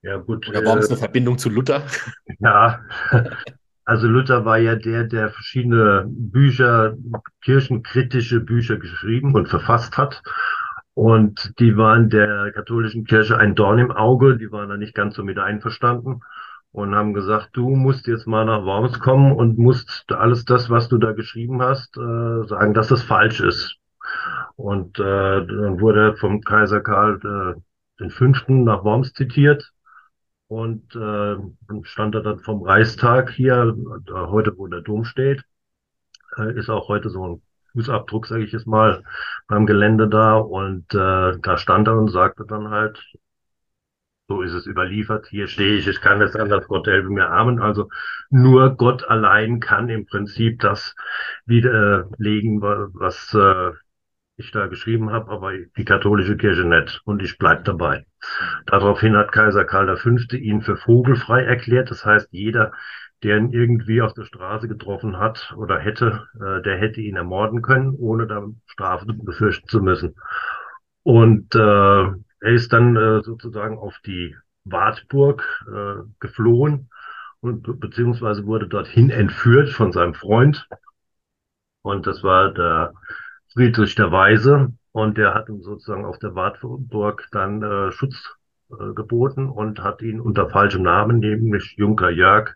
Ja, 0.01 0.17
gut. 0.17 0.47
Oder 0.47 0.65
Worms 0.65 0.85
äh, 0.85 0.89
eine 0.89 0.97
Verbindung 0.97 1.37
zu 1.37 1.49
Luther? 1.49 1.83
Ja, 2.39 2.79
also 3.85 4.07
Luther 4.07 4.45
war 4.45 4.57
ja 4.57 4.75
der, 4.75 5.03
der 5.03 5.29
verschiedene 5.29 6.05
Bücher, 6.07 6.95
kirchenkritische 7.43 8.39
Bücher 8.39 8.77
geschrieben 8.77 9.35
und 9.35 9.47
verfasst 9.47 9.97
hat. 9.97 10.23
Und 10.93 11.53
die 11.59 11.77
waren 11.77 12.09
der 12.09 12.51
katholischen 12.53 13.05
Kirche 13.05 13.37
ein 13.37 13.55
Dorn 13.55 13.79
im 13.79 13.91
Auge, 13.91 14.37
die 14.37 14.51
waren 14.51 14.69
da 14.69 14.77
nicht 14.77 14.95
ganz 14.95 15.15
so 15.15 15.23
mit 15.23 15.37
einverstanden 15.37 16.21
und 16.71 16.95
haben 16.95 17.13
gesagt, 17.13 17.49
du 17.53 17.69
musst 17.69 18.07
jetzt 18.07 18.27
mal 18.27 18.45
nach 18.45 18.63
Worms 18.63 18.99
kommen 18.99 19.33
und 19.33 19.57
musst 19.57 20.05
alles 20.11 20.45
das, 20.45 20.69
was 20.69 20.87
du 20.87 20.97
da 20.97 21.11
geschrieben 21.11 21.61
hast, 21.61 21.97
äh, 21.97 22.47
sagen, 22.47 22.73
dass 22.73 22.87
das 22.87 23.03
falsch 23.03 23.41
ist. 23.41 23.77
Und 24.55 24.99
äh, 24.99 25.03
dann 25.03 25.81
wurde 25.81 26.15
vom 26.17 26.41
Kaiser 26.41 26.81
Karl 26.81 27.19
äh, 27.57 27.61
den 27.99 28.09
Fünften 28.09 28.63
nach 28.63 28.83
Worms 28.83 29.13
zitiert 29.13 29.71
und 30.47 30.95
äh, 30.95 31.35
stand 31.83 32.15
er 32.15 32.21
dann 32.21 32.39
vom 32.39 32.63
Reichstag 32.63 33.31
hier, 33.31 33.75
äh, 34.07 34.11
heute 34.11 34.57
wo 34.57 34.67
der 34.67 34.81
Dom 34.81 35.05
steht, 35.05 35.43
äh, 36.37 36.53
ist 36.57 36.69
auch 36.69 36.87
heute 36.89 37.09
so 37.09 37.27
ein 37.27 37.41
Fußabdruck, 37.73 38.27
sage 38.27 38.43
ich 38.43 38.51
jetzt 38.51 38.67
mal, 38.67 39.03
beim 39.47 39.65
Gelände 39.65 40.09
da 40.09 40.37
und 40.37 40.93
äh, 40.93 41.37
da 41.39 41.57
stand 41.57 41.87
er 41.87 41.97
und 41.97 42.09
sagte 42.09 42.45
dann 42.45 42.69
halt, 42.69 43.01
so 44.31 44.41
ist 44.41 44.53
es 44.53 44.65
überliefert. 44.65 45.27
Hier 45.27 45.47
stehe 45.47 45.75
ich, 45.75 45.87
ich 45.87 45.99
kann 45.99 46.21
es 46.21 46.35
anders, 46.37 46.67
Gott 46.67 46.87
helfe 46.87 47.09
mir 47.09 47.29
Amen. 47.29 47.59
Also 47.59 47.89
nur 48.29 48.77
Gott 48.77 49.03
allein 49.09 49.59
kann 49.59 49.89
im 49.89 50.05
Prinzip 50.05 50.59
das 50.59 50.95
widerlegen, 51.45 52.61
was 52.61 53.33
äh, 53.33 53.71
ich 54.37 54.51
da 54.51 54.67
geschrieben 54.67 55.11
habe, 55.11 55.29
aber 55.29 55.51
die 55.77 55.83
katholische 55.83 56.37
Kirche 56.37 56.63
nicht. 56.63 57.01
Und 57.03 57.21
ich 57.21 57.37
bleib 57.37 57.65
dabei. 57.65 58.05
Daraufhin 58.67 59.17
hat 59.17 59.33
Kaiser 59.33 59.65
Karl 59.65 59.97
V. 59.97 60.09
ihn 60.35 60.61
für 60.61 60.77
vogelfrei 60.77 61.43
erklärt. 61.43 61.91
Das 61.91 62.05
heißt, 62.05 62.29
jeder, 62.31 62.71
der 63.23 63.37
ihn 63.37 63.51
irgendwie 63.51 64.01
auf 64.01 64.13
der 64.13 64.23
Straße 64.23 64.69
getroffen 64.69 65.19
hat 65.19 65.53
oder 65.57 65.77
hätte, 65.77 66.25
äh, 66.35 66.61
der 66.61 66.77
hätte 66.77 67.01
ihn 67.01 67.17
ermorden 67.17 67.61
können, 67.61 67.95
ohne 67.99 68.27
da 68.27 68.47
Strafe 68.67 69.07
befürchten 69.07 69.67
zu 69.67 69.81
müssen. 69.81 70.15
Und 71.03 71.53
äh, 71.53 72.11
er 72.41 72.51
ist 72.53 72.73
dann 72.73 72.95
äh, 72.95 73.21
sozusagen 73.21 73.77
auf 73.77 73.97
die 74.05 74.35
Wartburg 74.65 75.43
äh, 75.67 76.03
geflohen 76.19 76.89
und 77.39 77.79
beziehungsweise 77.79 78.45
wurde 78.45 78.67
dorthin 78.67 79.09
entführt 79.09 79.69
von 79.69 79.91
seinem 79.91 80.13
Freund. 80.13 80.67
Und 81.83 82.05
das 82.05 82.23
war 82.23 82.53
der 82.53 82.93
Friedrich 83.53 83.95
der 83.95 84.11
Weise. 84.11 84.73
Und 84.91 85.17
der 85.17 85.33
hat 85.33 85.49
ihm 85.49 85.61
sozusagen 85.61 86.05
auf 86.05 86.19
der 86.19 86.35
Wartburg 86.35 87.27
dann 87.31 87.63
äh, 87.63 87.91
Schutz 87.91 88.35
äh, 88.71 88.93
geboten 88.93 89.47
und 89.47 89.79
hat 89.81 90.01
ihn 90.01 90.19
unter 90.19 90.49
falschem 90.49 90.83
Namen, 90.83 91.19
nämlich 91.19 91.75
Junker 91.77 92.09
Jörg, 92.09 92.55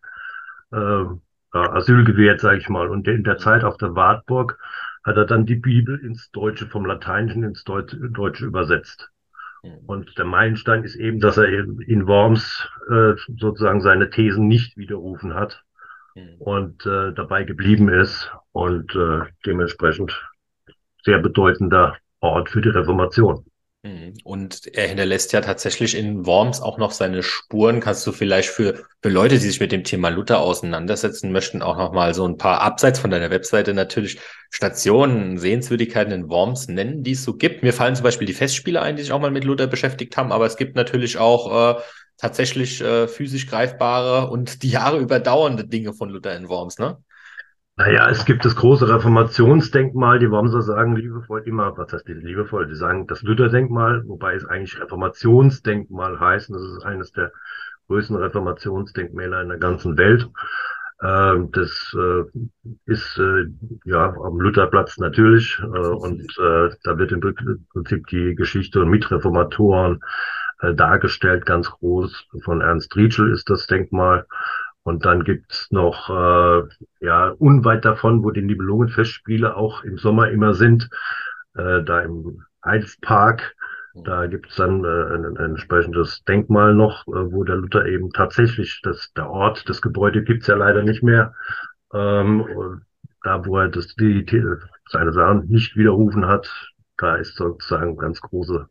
äh, 0.72 1.06
Asyl 1.51 2.04
gewährt, 2.04 2.42
sage 2.42 2.58
ich 2.58 2.70
mal. 2.70 2.89
Und 2.89 3.08
in 3.08 3.24
der 3.24 3.38
Zeit 3.38 3.63
auf 3.63 3.77
der 3.77 3.96
Wartburg 3.96 4.60
hat 5.06 5.15
er 5.15 5.25
dann 5.25 5.46
die 5.46 5.56
Bibel 5.56 5.98
ins 5.98 6.30
Deutsche, 6.32 6.68
vom 6.68 6.86
Lateinischen 6.86 7.44
ins 7.44 7.63
Deutsche 7.63 8.46
übersetzt. 8.46 9.10
Mhm. 9.66 9.86
Und 9.86 10.18
der 10.18 10.26
Meilenstein 10.26 10.84
ist 10.84 10.96
eben, 10.96 11.20
dass 11.20 11.38
er 11.38 11.48
in 11.48 12.08
Worms 12.08 12.68
äh, 12.90 13.14
sozusagen 13.38 13.82
seine 13.82 14.10
Thesen 14.10 14.48
nicht 14.48 14.78
widerrufen 14.78 15.34
hat 15.34 15.64
mhm. 16.16 16.36
und 16.40 16.86
äh, 16.86 17.14
dabei 17.14 17.44
geblieben 17.44 17.90
ist 17.90 18.32
und 18.52 18.96
äh, 18.96 19.22
dementsprechend 19.46 20.24
sehr 21.04 21.20
bedeutender 21.20 21.98
Ort 22.20 22.50
für 22.50 22.62
die 22.62 22.70
Reformation. 22.70 23.46
Mhm. 23.86 24.15
Und 24.24 24.75
er 24.75 24.88
hinterlässt 24.88 25.32
ja 25.32 25.42
tatsächlich 25.42 25.96
in 25.96 26.25
Worms 26.25 26.60
auch 26.60 26.80
noch 26.80 26.92
seine 26.92 27.22
Spuren. 27.22 27.82
Kannst 27.82 28.06
du 28.08 28.12
vielleicht 28.12 28.50
für, 28.50 28.84
für 29.04 29.10
Leute, 29.10 29.36
die 29.36 29.42
sich 29.42 29.60
mit 29.60 29.72
dem 29.72 29.84
Thema 29.84 30.10
Luther 30.10 30.39
auseinandersetzen 30.39 31.32
möchten, 31.32 31.62
auch 31.62 31.77
noch 31.77 31.94
mal 31.94 32.15
so 32.15 32.27
ein 32.27 32.38
paar 32.38 32.62
abseits 32.62 32.98
von 32.98 33.12
deiner 33.12 33.30
Webseite 33.30 33.75
natürlich 33.75 34.20
Stationen, 34.50 35.38
Sehenswürdigkeiten 35.38 36.12
in 36.12 36.30
Worms 36.30 36.68
nennen, 36.68 37.04
die 37.04 37.12
es 37.12 37.24
so 37.24 37.36
gibt? 37.36 37.62
Mir 37.62 37.74
fallen 37.74 37.96
zum 37.96 38.06
Beispiel 38.06 38.25
die 38.25 38.34
Festspiele 38.34 38.82
ein, 38.82 38.96
die 38.96 39.04
sich 39.04 39.12
auch 39.12 39.22
mal 39.22 39.30
mit 39.30 39.44
Luther 39.44 39.68
beschäftigt 39.68 40.18
haben, 40.18 40.32
aber 40.32 40.48
es 40.48 40.58
gibt 40.58 40.75
natürlich 40.75 41.20
auch 41.20 41.77
äh, 41.77 41.82
tatsächlich 42.18 42.82
äh, 42.82 43.08
physisch 43.08 43.46
greifbare 43.46 44.32
und 44.32 44.63
die 44.63 44.70
Jahre 44.70 44.98
überdauernde 44.98 45.68
Dinge 45.68 45.94
von 45.94 46.10
Luther 46.10 46.36
in 46.36 46.50
Worms, 46.50 46.80
ne? 46.80 46.98
Naja, 47.77 48.10
es 48.10 48.24
gibt 48.24 48.46
das 48.46 48.55
große 48.55 48.88
Reformationsdenkmal, 48.88 50.20
die 50.20 50.32
Wormser 50.32 50.62
sagen 50.62 50.96
liebevoll 50.96 51.41
immer, 51.46 51.77
was 51.77 51.91
heißt 51.91 52.08
die 52.08 52.13
liebevoll? 52.13 52.67
Die 52.67 52.75
sagen 52.75 53.05
das 53.05 53.22
Lutherdenkmal, 53.22 54.03
wobei 54.08 54.36
es 54.36 54.46
eigentlich 54.46 54.79
Reformationsdenkmal 54.79 56.17
heißt. 56.17 56.50
Und 56.50 56.55
das 56.55 56.63
ist 56.63 56.86
eines 56.86 57.12
der 57.12 57.34
größten 57.88 58.15
Reformationsdenkmäler 58.15 59.41
in 59.41 59.50
der 59.50 59.58
ganzen 59.58 59.98
Welt. 59.98 60.29
Ähm, 61.03 61.51
das 61.51 61.94
äh, 62.00 62.24
ist 62.86 63.17
äh, 63.17 63.48
ja 63.84 64.13
am 64.13 64.39
Lutherplatz 64.39 64.98
natürlich 64.98 65.60
äh, 65.62 65.65
und 65.65 66.22
äh, 66.39 66.70
da 66.84 66.98
wird 66.98 67.12
im 67.12 67.20
Prinzip 67.74 68.08
die 68.08 68.36
Geschichte 68.36 68.82
und 68.82 68.89
Mitreformatoren 68.89 70.00
äh, 70.62 70.74
dargestellt, 70.74 71.46
ganz 71.46 71.70
groß. 71.70 72.27
Von 72.46 72.62
Ernst 72.62 72.96
Rietschel 72.96 73.34
ist 73.34 73.50
das 73.50 73.67
Denkmal. 73.67 74.25
Und 74.86 75.04
dann 75.04 75.24
gibt's 75.24 75.72
noch, 75.72 76.12
äh, 76.12 76.62
ja, 77.00 77.30
unweit 77.39 77.86
davon, 77.86 78.24
wo 78.24 78.30
die 78.30 78.44
Nibelungenfestspiele 78.44 79.56
auch 79.58 79.84
im 79.84 79.98
Sommer 79.98 80.30
immer 80.30 80.54
sind, 80.54 80.92
äh, 81.56 81.82
da 81.82 82.01
im 82.01 82.44
Heilspark, 82.63 83.56
da 83.96 84.27
gibt's 84.27 84.58
dann 84.58 84.84
äh, 84.84 85.15
ein, 85.15 85.25
ein 85.25 85.38
entsprechendes 85.38 86.24
Denkmal 86.25 86.75
noch, 86.75 87.08
äh, 87.08 87.32
wo 87.32 87.44
der 87.44 87.56
Luther 87.56 87.88
eben 87.88 88.12
tatsächlich, 88.12 88.82
das, 88.84 89.12
der 89.13 89.27
Ort, 89.27 89.68
das 89.68 89.82
Gebäude 89.82 90.24
gibt's 90.24 90.46
ja 90.46 90.56
leider 90.56 90.84
nicht 90.84 91.01
mehr, 91.01 91.34
ähm, 91.92 92.84
da 93.24 93.44
wo 93.44 93.58
er 93.58 93.70
das, 93.70 93.96
die, 93.96 94.24
seine 94.89 95.13
Sachen 95.13 95.48
nicht 95.48 95.75
widerrufen 95.75 96.27
hat, 96.27 96.48
da 96.98 97.15
ist 97.15 97.36
sozusagen 97.38 97.98
ganz 97.98 98.22
große 98.22 98.70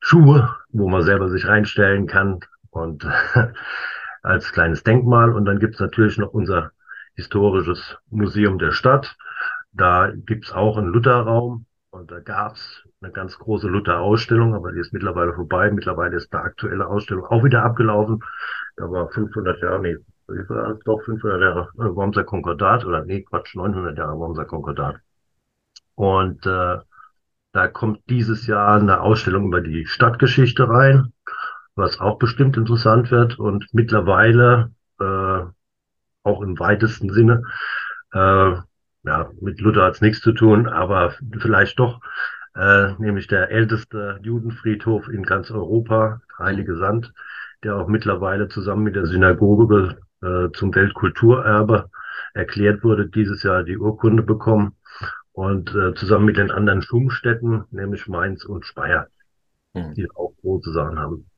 Schuhe, 0.00 0.56
wo 0.70 0.88
man 0.88 1.02
selber 1.02 1.28
sich 1.28 1.46
reinstellen 1.46 2.06
kann. 2.06 2.40
Und 2.70 3.06
als 4.22 4.52
kleines 4.52 4.82
Denkmal. 4.82 5.32
Und 5.32 5.44
dann 5.44 5.58
gibt's 5.58 5.80
natürlich 5.80 6.18
noch 6.18 6.32
unser 6.32 6.72
historisches 7.14 7.96
Museum 8.10 8.58
der 8.58 8.72
Stadt. 8.72 9.16
Da 9.72 10.10
gibt's 10.14 10.52
auch 10.52 10.76
einen 10.76 10.88
Lutherraum 10.88 11.66
und 11.90 12.10
da 12.10 12.20
gab's 12.20 12.82
eine 13.00 13.12
ganz 13.12 13.38
große 13.38 13.68
Luther-Ausstellung, 13.68 14.54
aber 14.54 14.72
die 14.72 14.80
ist 14.80 14.92
mittlerweile 14.92 15.34
vorbei. 15.34 15.70
Mittlerweile 15.70 16.16
ist 16.16 16.32
eine 16.32 16.42
aktuelle 16.42 16.86
Ausstellung 16.86 17.24
auch 17.26 17.44
wieder 17.44 17.64
abgelaufen. 17.64 18.22
Da 18.76 18.90
war 18.90 19.08
500 19.08 19.60
Jahre, 19.62 19.80
nee, 19.80 19.96
doch 20.84 21.02
500 21.02 21.40
Jahre 21.40 21.68
äh, 21.74 21.94
Wormser 21.94 22.24
Konkordat 22.24 22.84
oder 22.84 23.04
nee, 23.04 23.22
Quatsch, 23.22 23.54
900 23.54 23.96
Jahre 23.98 24.18
Wormser 24.18 24.44
Konkordat. 24.44 24.96
Und 25.94 26.46
äh, 26.46 26.78
da 27.52 27.68
kommt 27.68 28.08
dieses 28.08 28.46
Jahr 28.46 28.80
eine 28.80 29.00
Ausstellung 29.00 29.46
über 29.46 29.60
die 29.60 29.86
Stadtgeschichte 29.86 30.68
rein 30.68 31.12
was 31.74 32.00
auch 32.00 32.18
bestimmt 32.18 32.56
interessant 32.56 33.10
wird 33.10 33.38
und 33.38 33.66
mittlerweile 33.72 34.72
äh, 35.00 35.42
auch 36.22 36.42
im 36.42 36.58
weitesten 36.58 37.10
Sinne, 37.12 37.42
äh, 38.12 38.54
ja, 39.02 39.30
mit 39.40 39.60
Luther 39.60 39.84
hat's 39.84 40.00
nichts 40.00 40.20
zu 40.20 40.32
tun, 40.32 40.68
aber 40.68 41.14
vielleicht 41.38 41.78
doch, 41.78 42.00
äh, 42.54 42.92
nämlich 42.98 43.26
der 43.28 43.50
älteste 43.50 44.18
Judenfriedhof 44.22 45.08
in 45.08 45.22
ganz 45.22 45.50
Europa, 45.50 46.20
Heilige 46.38 46.76
Sand, 46.76 47.12
der 47.62 47.76
auch 47.76 47.88
mittlerweile 47.88 48.48
zusammen 48.48 48.82
mit 48.82 48.96
der 48.96 49.06
Synagoge 49.06 49.98
äh, 50.22 50.48
zum 50.52 50.74
Weltkulturerbe 50.74 51.90
erklärt 52.34 52.84
wurde, 52.84 53.08
dieses 53.08 53.42
Jahr 53.42 53.62
die 53.62 53.78
Urkunde 53.78 54.22
bekommen 54.22 54.76
und 55.32 55.74
äh, 55.74 55.94
zusammen 55.94 56.26
mit 56.26 56.36
den 56.36 56.50
anderen 56.50 56.82
Schumstätten, 56.82 57.64
nämlich 57.70 58.06
Mainz 58.08 58.44
und 58.44 58.66
Speyer, 58.66 59.08
mhm. 59.74 59.94
die 59.94 60.10
auch 60.10 60.34
große 60.40 60.72
Sachen 60.72 60.98
haben. 60.98 61.29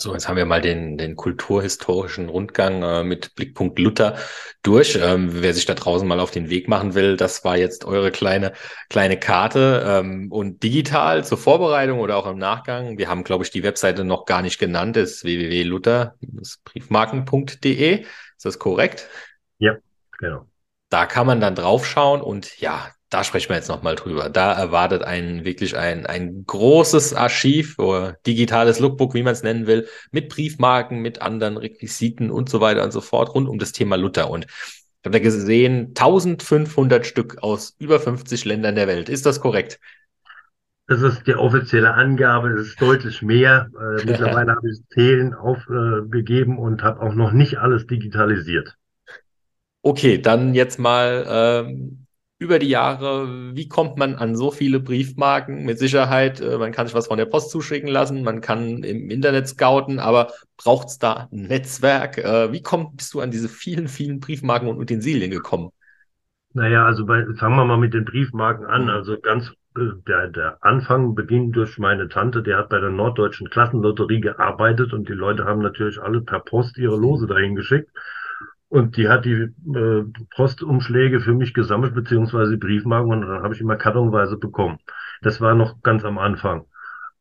So, 0.00 0.12
jetzt 0.12 0.28
haben 0.28 0.36
wir 0.36 0.46
mal 0.46 0.60
den, 0.60 0.96
den 0.96 1.16
kulturhistorischen 1.16 2.28
Rundgang 2.28 2.84
äh, 2.84 3.02
mit 3.02 3.34
Blickpunkt 3.34 3.80
Luther 3.80 4.16
durch. 4.62 4.96
Ähm, 5.02 5.42
wer 5.42 5.52
sich 5.52 5.66
da 5.66 5.74
draußen 5.74 6.06
mal 6.06 6.20
auf 6.20 6.30
den 6.30 6.50
Weg 6.50 6.68
machen 6.68 6.94
will, 6.94 7.16
das 7.16 7.44
war 7.44 7.56
jetzt 7.56 7.84
eure 7.84 8.12
kleine, 8.12 8.52
kleine 8.88 9.18
Karte. 9.18 9.82
Ähm, 9.84 10.30
und 10.30 10.62
digital 10.62 11.24
zur 11.24 11.36
Vorbereitung 11.36 11.98
oder 11.98 12.16
auch 12.16 12.28
im 12.28 12.38
Nachgang, 12.38 12.96
wir 12.96 13.08
haben, 13.08 13.24
glaube 13.24 13.42
ich, 13.42 13.50
die 13.50 13.64
Webseite 13.64 14.04
noch 14.04 14.24
gar 14.24 14.42
nicht 14.42 14.60
genannt, 14.60 14.96
ist 14.96 15.24
www.luther-briefmarken.de. 15.24 18.02
Ist 18.02 18.44
das 18.44 18.60
korrekt? 18.60 19.08
Ja, 19.58 19.78
genau. 20.18 20.46
Da 20.90 21.06
kann 21.06 21.26
man 21.26 21.40
dann 21.40 21.56
draufschauen 21.56 22.20
und 22.20 22.60
ja, 22.60 22.92
da 23.10 23.24
sprechen 23.24 23.48
wir 23.48 23.56
jetzt 23.56 23.68
nochmal 23.68 23.94
drüber. 23.94 24.28
Da 24.28 24.52
erwartet 24.52 25.02
einen 25.02 25.44
wirklich 25.44 25.76
ein, 25.76 26.04
ein 26.04 26.44
großes 26.46 27.14
Archiv 27.14 27.78
oder 27.78 28.18
digitales 28.26 28.80
Lookbook, 28.80 29.14
wie 29.14 29.22
man 29.22 29.32
es 29.32 29.42
nennen 29.42 29.66
will, 29.66 29.88
mit 30.10 30.28
Briefmarken, 30.28 31.00
mit 31.00 31.22
anderen 31.22 31.56
Requisiten 31.56 32.30
und 32.30 32.50
so 32.50 32.60
weiter 32.60 32.84
und 32.84 32.92
so 32.92 33.00
fort 33.00 33.34
rund 33.34 33.48
um 33.48 33.58
das 33.58 33.72
Thema 33.72 33.96
Luther. 33.96 34.30
Und 34.30 34.44
ich 34.44 35.04
habe 35.06 35.12
da 35.12 35.18
gesehen, 35.20 35.88
1500 35.88 37.06
Stück 37.06 37.42
aus 37.42 37.74
über 37.78 37.98
50 37.98 38.44
Ländern 38.44 38.74
der 38.74 38.88
Welt. 38.88 39.08
Ist 39.08 39.24
das 39.24 39.40
korrekt? 39.40 39.80
Das 40.86 41.02
ist 41.02 41.26
die 41.26 41.34
offizielle 41.34 41.92
Angabe, 41.94 42.48
es 42.48 42.68
ist 42.68 42.80
deutlich 42.80 43.22
mehr. 43.22 43.70
Äh, 43.74 44.06
mittlerweile 44.06 44.56
habe 44.56 44.70
ich 44.70 44.80
Zählen 44.88 45.34
aufgegeben 45.34 46.56
äh, 46.56 46.60
und 46.60 46.82
habe 46.82 47.00
auch 47.00 47.14
noch 47.14 47.32
nicht 47.32 47.58
alles 47.58 47.86
digitalisiert. 47.86 48.74
Okay, 49.82 50.18
dann 50.18 50.54
jetzt 50.54 50.78
mal 50.78 51.24
ähm, 51.28 52.06
über 52.38 52.58
die 52.58 52.68
Jahre, 52.68 53.56
wie 53.56 53.68
kommt 53.68 53.96
man 53.96 54.14
an 54.14 54.36
so 54.36 54.50
viele 54.50 54.78
Briefmarken? 54.78 55.64
Mit 55.64 55.78
Sicherheit, 55.78 56.40
äh, 56.40 56.56
man 56.56 56.70
kann 56.70 56.86
sich 56.86 56.94
was 56.94 57.08
von 57.08 57.18
der 57.18 57.26
Post 57.26 57.50
zuschicken 57.50 57.88
lassen, 57.88 58.22
man 58.22 58.40
kann 58.40 58.84
im 58.84 59.10
Internet 59.10 59.48
scouten, 59.48 59.98
aber 59.98 60.32
braucht 60.56 60.88
es 60.88 60.98
da 60.98 61.28
ein 61.32 61.42
Netzwerk? 61.42 62.18
Äh, 62.18 62.52
wie 62.52 62.62
komm, 62.62 62.94
bist 62.94 63.12
du 63.14 63.20
an 63.20 63.32
diese 63.32 63.48
vielen, 63.48 63.88
vielen 63.88 64.20
Briefmarken 64.20 64.68
und 64.68 64.78
Utensilien 64.78 65.30
gekommen? 65.30 65.70
Naja, 66.54 66.86
also 66.86 67.04
bei, 67.06 67.24
fangen 67.36 67.56
wir 67.56 67.64
mal 67.64 67.76
mit 67.76 67.92
den 67.92 68.04
Briefmarken 68.04 68.66
an. 68.66 68.84
Mhm. 68.84 68.90
Also 68.90 69.18
ganz 69.20 69.52
der, 70.06 70.28
der 70.28 70.58
Anfang 70.60 71.14
beginnt 71.14 71.54
durch 71.56 71.78
meine 71.78 72.08
Tante, 72.08 72.42
die 72.42 72.54
hat 72.54 72.68
bei 72.68 72.80
der 72.80 72.90
Norddeutschen 72.90 73.48
Klassenlotterie 73.50 74.20
gearbeitet 74.20 74.92
und 74.92 75.08
die 75.08 75.12
Leute 75.12 75.44
haben 75.44 75.60
natürlich 75.60 76.00
alle 76.00 76.20
per 76.20 76.40
Post 76.40 76.78
ihre 76.78 76.96
Lose 76.96 77.26
dahin 77.26 77.54
geschickt. 77.54 77.90
Und 78.68 78.96
die 78.96 79.08
hat 79.08 79.24
die 79.24 79.32
äh, 79.74 80.04
Postumschläge 80.36 81.20
für 81.20 81.32
mich 81.32 81.54
gesammelt, 81.54 81.94
beziehungsweise 81.94 82.58
Briefmarken, 82.58 83.12
und 83.12 83.22
dann 83.22 83.42
habe 83.42 83.54
ich 83.54 83.60
immer 83.60 83.76
kartonweise 83.76 84.36
bekommen. 84.36 84.78
Das 85.22 85.40
war 85.40 85.54
noch 85.54 85.82
ganz 85.82 86.04
am 86.04 86.18
Anfang. 86.18 86.66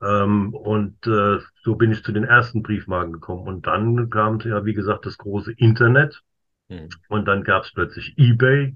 Ähm, 0.02 0.54
und 0.54 1.08
äh, 1.08 1.40
so 1.64 1.76
bin 1.76 1.92
ich 1.92 2.04
zu 2.04 2.12
den 2.12 2.24
ersten 2.24 2.64
Briefmarken 2.64 3.14
gekommen. 3.14 3.48
Und 3.48 3.66
dann 3.66 4.10
kam 4.10 4.40
ja, 4.42 4.66
wie 4.66 4.74
gesagt, 4.74 5.06
das 5.06 5.18
große 5.18 5.54
Internet. 5.54 6.22
Mhm. 6.70 6.90
Und 7.08 7.26
dann 7.28 7.44
gab 7.44 7.64
es 7.64 7.74
plötzlich 7.74 8.18
eBay. 8.18 8.76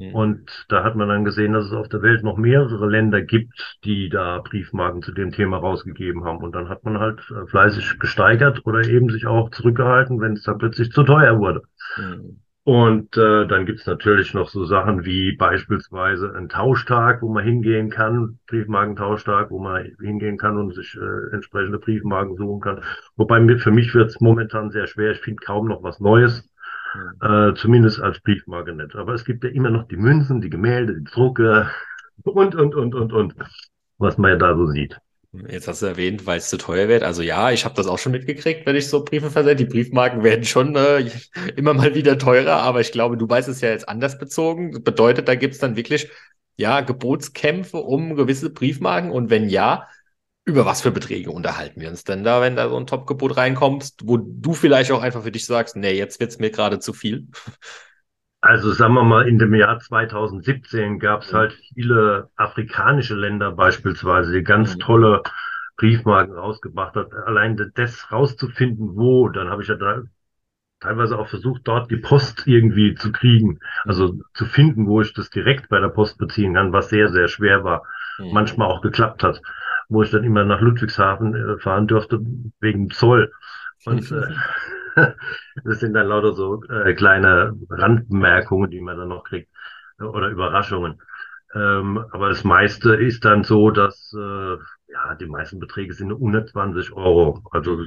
Mhm. 0.00 0.14
Und 0.14 0.66
da 0.68 0.82
hat 0.82 0.96
man 0.96 1.08
dann 1.08 1.24
gesehen, 1.24 1.52
dass 1.52 1.66
es 1.66 1.72
auf 1.72 1.88
der 1.88 2.00
Welt 2.00 2.24
noch 2.24 2.38
mehrere 2.38 2.88
Länder 2.88 3.20
gibt, 3.20 3.78
die 3.84 4.08
da 4.08 4.38
Briefmarken 4.38 5.02
zu 5.02 5.12
dem 5.12 5.30
Thema 5.30 5.58
rausgegeben 5.58 6.24
haben. 6.24 6.38
Und 6.38 6.52
dann 6.54 6.70
hat 6.70 6.84
man 6.84 6.98
halt 6.98 7.20
äh, 7.30 7.46
fleißig 7.46 7.98
gesteigert 7.98 8.62
oder 8.64 8.86
eben 8.88 9.10
sich 9.10 9.26
auch 9.26 9.50
zurückgehalten, 9.50 10.20
wenn 10.20 10.32
es 10.32 10.42
dann 10.42 10.56
plötzlich 10.58 10.90
zu 10.90 11.02
teuer 11.02 11.38
wurde. 11.38 11.62
Mhm. 11.98 12.40
Und 12.62 13.16
äh, 13.16 13.46
dann 13.46 13.66
gibt's 13.66 13.86
natürlich 13.86 14.32
noch 14.32 14.48
so 14.48 14.64
Sachen 14.64 15.04
wie 15.04 15.34
beispielsweise 15.36 16.34
ein 16.34 16.48
Tauschtag, 16.48 17.20
wo 17.22 17.32
man 17.32 17.44
hingehen 17.44 17.90
kann, 17.90 18.38
Briefmarkentauschtag, 18.46 19.50
wo 19.50 19.58
man 19.58 19.96
hingehen 20.00 20.36
kann 20.38 20.56
und 20.56 20.74
sich 20.74 20.94
äh, 20.94 21.34
entsprechende 21.34 21.78
Briefmarken 21.78 22.36
suchen 22.36 22.60
kann. 22.60 22.84
Wobei 23.16 23.40
mir, 23.40 23.58
für 23.58 23.70
mich 23.70 23.94
wird's 23.94 24.20
momentan 24.20 24.70
sehr 24.70 24.86
schwer. 24.86 25.12
Ich 25.12 25.20
finde 25.20 25.42
kaum 25.44 25.68
noch 25.68 25.82
was 25.82 26.00
Neues. 26.00 26.49
Äh, 27.20 27.54
zumindest 27.54 28.00
als 28.00 28.20
Briefmarke 28.20 28.74
nicht. 28.74 28.94
Aber 28.96 29.14
es 29.14 29.24
gibt 29.24 29.44
ja 29.44 29.50
immer 29.50 29.70
noch 29.70 29.88
die 29.88 29.96
Münzen, 29.96 30.40
die 30.40 30.50
Gemälde, 30.50 30.94
die 30.96 31.04
Drucke 31.04 31.70
und, 32.24 32.54
und, 32.54 32.74
und, 32.74 32.94
und, 32.94 33.12
und. 33.12 33.34
was 33.98 34.18
man 34.18 34.32
ja 34.32 34.36
da 34.36 34.56
so 34.56 34.66
sieht. 34.66 34.98
Jetzt 35.32 35.68
hast 35.68 35.82
du 35.82 35.86
erwähnt, 35.86 36.26
weil 36.26 36.38
es 36.38 36.48
zu 36.48 36.58
teuer 36.58 36.88
wird. 36.88 37.04
Also 37.04 37.22
ja, 37.22 37.52
ich 37.52 37.64
habe 37.64 37.76
das 37.76 37.86
auch 37.86 37.98
schon 37.98 38.10
mitgekriegt, 38.10 38.66
wenn 38.66 38.74
ich 38.74 38.88
so 38.88 39.04
Briefe 39.04 39.30
versende. 39.30 39.54
Die 39.54 39.64
Briefmarken 39.64 40.24
werden 40.24 40.44
schon 40.44 40.74
äh, 40.74 41.08
immer 41.56 41.72
mal 41.72 41.94
wieder 41.94 42.18
teurer, 42.18 42.56
aber 42.56 42.80
ich 42.80 42.90
glaube, 42.90 43.16
du 43.16 43.28
weißt 43.28 43.48
es 43.48 43.60
ja 43.60 43.70
jetzt 43.70 43.88
anders 43.88 44.18
bezogen. 44.18 44.72
Das 44.72 44.82
bedeutet, 44.82 45.28
da 45.28 45.36
gibt 45.36 45.54
es 45.54 45.60
dann 45.60 45.76
wirklich 45.76 46.10
ja 46.56 46.80
Gebotskämpfe 46.80 47.76
um 47.78 48.16
gewisse 48.16 48.50
Briefmarken 48.50 49.12
und 49.12 49.30
wenn 49.30 49.48
ja, 49.48 49.86
über 50.44 50.64
was 50.66 50.82
für 50.82 50.90
Beträge 50.90 51.30
unterhalten 51.30 51.80
wir 51.80 51.88
uns 51.88 52.04
denn 52.04 52.24
da, 52.24 52.40
wenn 52.40 52.56
da 52.56 52.68
so 52.68 52.76
ein 52.76 52.86
Top-Gebot 52.86 53.36
reinkommt, 53.36 53.92
wo 54.02 54.16
du 54.16 54.52
vielleicht 54.52 54.90
auch 54.92 55.02
einfach 55.02 55.22
für 55.22 55.32
dich 55.32 55.46
sagst, 55.46 55.76
nee, 55.76 55.92
jetzt 55.92 56.20
wird 56.20 56.30
es 56.30 56.38
mir 56.38 56.50
gerade 56.50 56.78
zu 56.78 56.92
viel? 56.92 57.28
Also 58.40 58.72
sagen 58.72 58.94
wir 58.94 59.04
mal, 59.04 59.28
in 59.28 59.38
dem 59.38 59.54
Jahr 59.54 59.78
2017 59.78 60.98
gab 60.98 61.22
es 61.22 61.34
halt 61.34 61.52
viele 61.74 62.30
afrikanische 62.36 63.14
Länder 63.14 63.52
beispielsweise, 63.52 64.32
die 64.32 64.42
ganz 64.42 64.76
mhm. 64.76 64.80
tolle 64.80 65.22
Briefmarken 65.76 66.34
rausgebracht 66.34 66.94
hat. 66.94 67.12
Allein 67.12 67.72
das 67.74 68.10
rauszufinden, 68.10 68.96
wo, 68.96 69.28
dann 69.28 69.50
habe 69.50 69.62
ich 69.62 69.68
ja 69.68 69.74
da 69.74 70.02
teilweise 70.80 71.18
auch 71.18 71.28
versucht, 71.28 71.62
dort 71.64 71.90
die 71.90 71.98
Post 71.98 72.46
irgendwie 72.46 72.94
zu 72.94 73.12
kriegen. 73.12 73.60
Also 73.84 74.14
mhm. 74.14 74.22
zu 74.32 74.46
finden, 74.46 74.86
wo 74.86 75.02
ich 75.02 75.12
das 75.12 75.28
direkt 75.28 75.68
bei 75.68 75.78
der 75.78 75.88
Post 75.88 76.16
beziehen 76.16 76.54
kann, 76.54 76.72
was 76.72 76.88
sehr, 76.88 77.10
sehr 77.10 77.28
schwer 77.28 77.62
war. 77.62 77.84
Mhm. 78.18 78.32
Manchmal 78.32 78.68
auch 78.68 78.80
geklappt 78.80 79.22
hat, 79.22 79.42
wo 79.90 80.02
ich 80.02 80.10
dann 80.10 80.24
immer 80.24 80.44
nach 80.44 80.60
Ludwigshafen 80.60 81.34
äh, 81.34 81.58
fahren 81.58 81.86
durfte 81.86 82.20
wegen 82.60 82.90
Zoll. 82.90 83.32
Und 83.84 84.10
äh, 84.12 84.34
das 85.64 85.80
sind 85.80 85.94
dann 85.94 86.06
lauter 86.06 86.32
so 86.32 86.62
äh, 86.64 86.94
kleine 86.94 87.54
Randbemerkungen, 87.68 88.70
die 88.70 88.80
man 88.80 88.96
dann 88.96 89.08
noch 89.08 89.24
kriegt 89.24 89.50
oder 89.98 90.28
Überraschungen. 90.28 91.00
Ähm, 91.54 91.98
aber 92.12 92.28
das 92.28 92.44
meiste 92.44 92.94
ist 92.94 93.24
dann 93.24 93.42
so, 93.42 93.70
dass 93.70 94.14
äh, 94.16 94.56
ja 94.92 95.14
die 95.18 95.26
meisten 95.26 95.58
Beträge 95.58 95.92
sind 95.92 96.12
120 96.12 96.92
Euro. 96.92 97.42
Also 97.50 97.80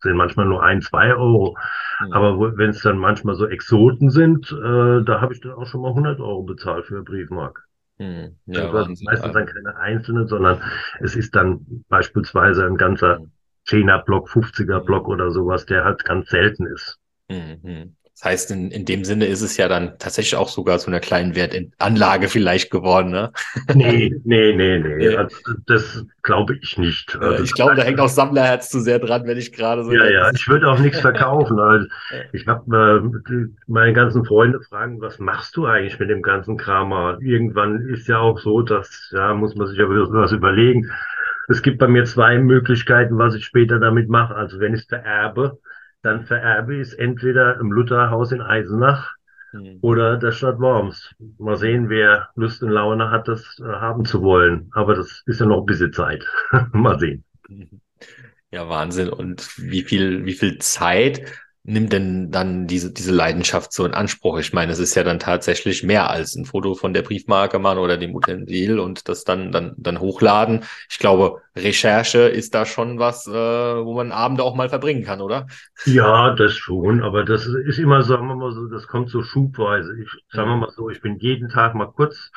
sind 0.00 0.16
manchmal 0.16 0.46
nur 0.46 0.62
ein, 0.62 0.82
zwei 0.82 1.14
Euro. 1.14 1.56
Mhm. 2.00 2.12
Aber 2.12 2.56
wenn 2.58 2.70
es 2.70 2.82
dann 2.82 2.98
manchmal 2.98 3.36
so 3.36 3.46
Exoten 3.46 4.10
sind, 4.10 4.52
äh, 4.52 5.02
da 5.02 5.20
habe 5.20 5.32
ich 5.32 5.40
dann 5.40 5.52
auch 5.52 5.66
schon 5.66 5.80
mal 5.80 5.88
100 5.88 6.20
Euro 6.20 6.42
bezahlt 6.42 6.86
für 6.86 7.02
Briefmark. 7.02 7.66
Mhm. 8.00 8.36
Ja, 8.46 8.70
also 8.70 8.88
das 8.88 9.02
meistens 9.02 9.32
dann 9.34 9.46
keine 9.46 9.76
einzelne, 9.76 10.26
sondern 10.26 10.62
es 11.00 11.14
ist 11.16 11.36
dann 11.36 11.84
beispielsweise 11.90 12.64
ein 12.64 12.78
ganzer 12.78 13.20
mhm. 13.20 13.30
10er 13.68 14.02
Block, 14.04 14.30
50er 14.30 14.80
Block 14.80 15.06
oder 15.06 15.30
sowas, 15.30 15.66
der 15.66 15.84
halt 15.84 16.02
ganz 16.04 16.30
selten 16.30 16.66
ist. 16.66 16.98
Mhm. 17.28 17.96
Das 18.20 18.32
heißt, 18.32 18.50
in, 18.50 18.70
in 18.70 18.84
dem 18.84 19.04
Sinne 19.04 19.24
ist 19.24 19.40
es 19.40 19.56
ja 19.56 19.66
dann 19.66 19.94
tatsächlich 19.98 20.36
auch 20.36 20.50
sogar 20.50 20.78
zu 20.78 20.88
einer 20.88 21.00
kleinen 21.00 21.34
Wertanlage 21.34 22.28
vielleicht 22.28 22.70
geworden, 22.70 23.10
ne? 23.10 23.32
Nee, 23.74 24.14
nee, 24.24 24.52
nee, 24.54 24.78
nee. 24.78 25.16
Also, 25.16 25.34
das 25.66 26.04
glaube 26.22 26.58
ich 26.60 26.76
nicht. 26.76 27.16
Also, 27.18 27.42
ich 27.42 27.54
glaube, 27.54 27.76
da 27.76 27.82
hängt 27.82 27.98
auch 27.98 28.08
Sammlerherz 28.10 28.68
zu 28.68 28.80
sehr 28.80 28.98
dran, 28.98 29.26
wenn 29.26 29.38
ich 29.38 29.52
gerade 29.52 29.84
so. 29.84 29.92
Ja, 29.92 30.04
ja, 30.04 30.30
ich 30.34 30.46
würde 30.48 30.68
auch 30.68 30.78
nichts 30.78 31.00
verkaufen. 31.00 31.58
Also 31.58 31.86
ich 32.32 32.46
habe 32.46 33.10
äh, 33.30 33.46
meine 33.66 33.94
ganzen 33.94 34.26
Freunde 34.26 34.60
fragen, 34.60 35.00
was 35.00 35.18
machst 35.18 35.56
du 35.56 35.64
eigentlich 35.64 35.98
mit 35.98 36.10
dem 36.10 36.20
ganzen 36.20 36.58
Kram? 36.58 36.92
Irgendwann 37.22 37.88
ist 37.88 38.06
ja 38.06 38.18
auch 38.18 38.38
so, 38.38 38.60
dass, 38.60 39.10
ja, 39.12 39.32
muss 39.32 39.54
man 39.54 39.66
sich 39.66 39.78
ja 39.78 39.86
was 39.88 40.32
überlegen 40.32 40.90
es 41.48 41.62
gibt 41.62 41.78
bei 41.78 41.88
mir 41.88 42.04
zwei 42.04 42.38
Möglichkeiten, 42.38 43.18
was 43.18 43.34
ich 43.34 43.44
später 43.44 43.80
damit 43.80 44.08
mache. 44.08 44.36
Also 44.36 44.60
wenn 44.60 44.72
ich 44.72 44.82
es 44.82 44.86
vererbe, 44.86 45.58
dann 46.02 46.24
vererbe 46.24 46.76
ich 46.76 46.88
es 46.88 46.94
entweder 46.94 47.58
im 47.60 47.72
Lutherhaus 47.72 48.32
in 48.32 48.40
Eisenach 48.40 49.14
mhm. 49.52 49.78
oder 49.82 50.16
der 50.16 50.32
Stadt 50.32 50.58
Worms. 50.58 51.14
Mal 51.38 51.56
sehen, 51.56 51.88
wer 51.88 52.30
Lust 52.34 52.62
und 52.62 52.70
Laune 52.70 53.10
hat, 53.10 53.28
das 53.28 53.58
äh, 53.60 53.64
haben 53.64 54.04
zu 54.04 54.22
wollen. 54.22 54.70
Aber 54.72 54.94
das 54.94 55.22
ist 55.26 55.40
ja 55.40 55.46
noch 55.46 55.60
ein 55.60 55.66
bisschen 55.66 55.92
Zeit. 55.92 56.24
Mal 56.72 56.98
sehen. 56.98 57.24
Ja, 58.50 58.68
Wahnsinn. 58.68 59.10
Und 59.10 59.48
wie 59.58 59.82
viel, 59.82 60.24
wie 60.24 60.32
viel 60.32 60.58
Zeit 60.58 61.22
nimmt 61.62 61.92
denn 61.92 62.30
dann 62.30 62.66
diese, 62.66 62.92
diese 62.92 63.12
Leidenschaft 63.12 63.72
so 63.72 63.84
in 63.84 63.92
Anspruch? 63.92 64.38
Ich 64.38 64.52
meine, 64.52 64.72
es 64.72 64.78
ist 64.78 64.94
ja 64.94 65.04
dann 65.04 65.18
tatsächlich 65.18 65.82
mehr 65.82 66.10
als 66.10 66.34
ein 66.34 66.46
Foto 66.46 66.74
von 66.74 66.94
der 66.94 67.02
Briefmarke 67.02 67.58
machen 67.58 67.78
oder 67.78 67.96
dem 67.96 68.14
Utensil 68.14 68.78
und 68.78 69.08
das 69.08 69.24
dann, 69.24 69.52
dann, 69.52 69.74
dann 69.76 70.00
hochladen. 70.00 70.64
Ich 70.88 70.98
glaube, 70.98 71.42
Recherche 71.56 72.20
ist 72.20 72.54
da 72.54 72.64
schon 72.64 72.98
was, 72.98 73.26
äh, 73.26 73.32
wo 73.32 73.94
man 73.94 74.12
Abende 74.12 74.42
auch 74.42 74.54
mal 74.54 74.68
verbringen 74.68 75.04
kann, 75.04 75.20
oder? 75.20 75.46
Ja, 75.84 76.34
das 76.34 76.54
schon, 76.54 77.02
aber 77.02 77.24
das 77.24 77.46
ist 77.46 77.78
immer, 77.78 78.02
sagen 78.02 78.26
wir 78.28 78.36
mal 78.36 78.52
so, 78.52 78.66
das 78.66 78.86
kommt 78.86 79.10
so 79.10 79.22
schubweise. 79.22 79.94
Ich, 80.00 80.08
sagen 80.32 80.48
wir 80.48 80.56
mal 80.56 80.70
so, 80.70 80.88
ich 80.88 81.00
bin 81.00 81.18
jeden 81.18 81.48
Tag 81.48 81.74
mal 81.74 81.90
kurz 81.92 82.30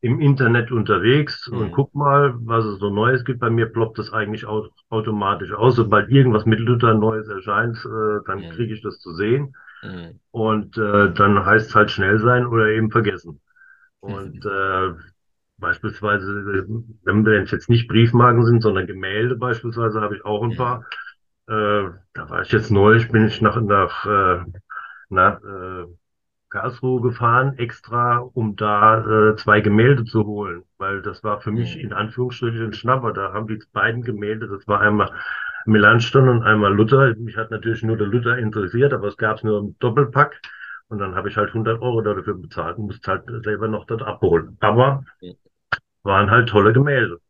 im 0.00 0.20
Internet 0.20 0.72
unterwegs 0.72 1.48
mhm. 1.50 1.58
und 1.58 1.72
guck 1.72 1.94
mal, 1.94 2.34
was 2.40 2.64
es 2.64 2.78
so 2.78 2.90
Neues 2.90 3.24
gibt. 3.24 3.40
Bei 3.40 3.50
mir 3.50 3.66
ploppt 3.66 3.98
das 3.98 4.12
eigentlich 4.12 4.46
au 4.46 4.68
automatisch 4.88 5.52
aus. 5.52 5.76
Sobald 5.76 6.10
irgendwas 6.10 6.46
mit 6.46 6.60
Luther 6.60 6.94
Neues 6.94 7.28
erscheint, 7.28 7.76
äh, 7.84 8.24
dann 8.26 8.40
mhm. 8.40 8.50
kriege 8.50 8.74
ich 8.74 8.82
das 8.82 8.98
zu 8.98 9.12
sehen. 9.14 9.54
Mhm. 9.82 10.20
Und 10.30 10.78
äh, 10.78 11.12
dann 11.12 11.44
heißt 11.44 11.68
es 11.68 11.74
halt 11.74 11.90
schnell 11.90 12.18
sein 12.18 12.46
oder 12.46 12.68
eben 12.68 12.90
vergessen. 12.90 13.40
Und 14.00 14.46
äh, 14.46 14.94
beispielsweise, 15.58 16.64
wenn 17.04 17.26
es 17.26 17.50
jetzt 17.50 17.68
nicht 17.68 17.86
Briefmarken 17.86 18.46
sind, 18.46 18.62
sondern 18.62 18.86
Gemälde 18.86 19.36
beispielsweise, 19.36 20.00
habe 20.00 20.16
ich 20.16 20.24
auch 20.24 20.42
ein 20.42 20.56
paar. 20.56 20.86
Äh, 21.46 21.90
da 22.14 22.30
war 22.30 22.40
ich 22.42 22.52
jetzt 22.52 22.70
neulich, 22.70 23.10
bin 23.10 23.26
ich 23.26 23.42
nach, 23.42 23.60
nach, 23.60 24.06
äh, 24.06 24.44
nach 25.10 25.42
äh, 25.42 25.84
Karlsruhe 26.50 27.00
gefahren, 27.00 27.56
extra, 27.58 28.18
um 28.18 28.56
da 28.56 29.30
äh, 29.30 29.36
zwei 29.36 29.60
Gemälde 29.60 30.04
zu 30.04 30.26
holen, 30.26 30.64
weil 30.78 31.00
das 31.02 31.22
war 31.24 31.40
für 31.40 31.52
mich 31.52 31.78
in 31.78 31.92
Anführungsstrichen 31.92 32.66
ein 32.66 32.72
Schnapper. 32.72 33.12
Da 33.12 33.32
haben 33.32 33.46
die 33.46 33.58
beiden 33.72 34.02
Gemälde, 34.02 34.48
das 34.48 34.66
war 34.68 34.80
einmal 34.80 35.12
Melanchthon 35.64 36.28
und 36.28 36.42
einmal 36.42 36.74
Luther. 36.74 37.14
Mich 37.16 37.36
hat 37.36 37.50
natürlich 37.50 37.82
nur 37.82 37.96
der 37.96 38.08
Luther 38.08 38.36
interessiert, 38.36 38.92
aber 38.92 39.08
es 39.08 39.16
gab 39.16 39.38
es 39.38 39.44
nur 39.44 39.60
im 39.60 39.76
Doppelpack. 39.78 40.40
Und 40.88 40.98
dann 40.98 41.14
habe 41.14 41.28
ich 41.28 41.36
halt 41.36 41.50
100 41.50 41.80
Euro 41.80 42.00
dafür 42.00 42.34
bezahlt 42.34 42.76
und 42.78 42.86
musste 42.86 43.10
halt 43.12 43.24
selber 43.44 43.68
noch 43.68 43.86
dort 43.86 44.02
abholen. 44.02 44.56
Aber 44.60 45.04
waren 46.02 46.30
halt 46.30 46.48
tolle 46.48 46.72
Gemälde. 46.72 47.20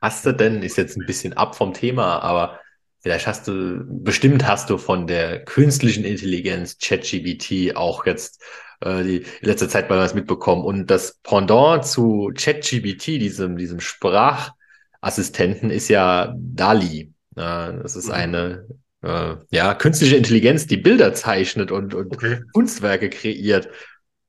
Hast 0.00 0.26
du 0.26 0.32
denn, 0.32 0.62
ist 0.62 0.76
jetzt 0.76 0.96
ein 0.96 1.06
bisschen 1.06 1.34
ab 1.34 1.54
vom 1.54 1.72
Thema, 1.72 2.22
aber 2.22 2.58
Vielleicht 3.06 3.28
hast 3.28 3.46
du, 3.46 3.84
bestimmt 3.86 4.48
hast 4.48 4.68
du 4.68 4.78
von 4.78 5.06
der 5.06 5.44
künstlichen 5.44 6.04
Intelligenz 6.04 6.76
ChatGBT 6.78 7.76
auch 7.76 8.04
jetzt 8.04 8.42
äh, 8.80 9.04
die 9.04 9.24
letzte 9.42 9.68
Zeit 9.68 9.88
mal 9.88 10.00
was 10.00 10.14
mitbekommen. 10.14 10.64
Und 10.64 10.90
das 10.90 11.20
Pendant 11.22 11.86
zu 11.86 12.32
ChatGBT, 12.36 13.20
diesem, 13.20 13.56
diesem 13.56 13.78
Sprachassistenten, 13.78 15.70
ist 15.70 15.86
ja 15.86 16.34
DALI. 16.36 17.12
Äh, 17.36 17.78
das 17.80 17.94
ist 17.94 18.08
mhm. 18.08 18.12
eine 18.14 18.66
äh, 19.02 19.36
ja, 19.50 19.74
künstliche 19.74 20.16
Intelligenz, 20.16 20.66
die 20.66 20.76
Bilder 20.76 21.14
zeichnet 21.14 21.70
und, 21.70 21.94
und 21.94 22.12
okay. 22.12 22.40
Kunstwerke 22.54 23.08
kreiert. 23.08 23.68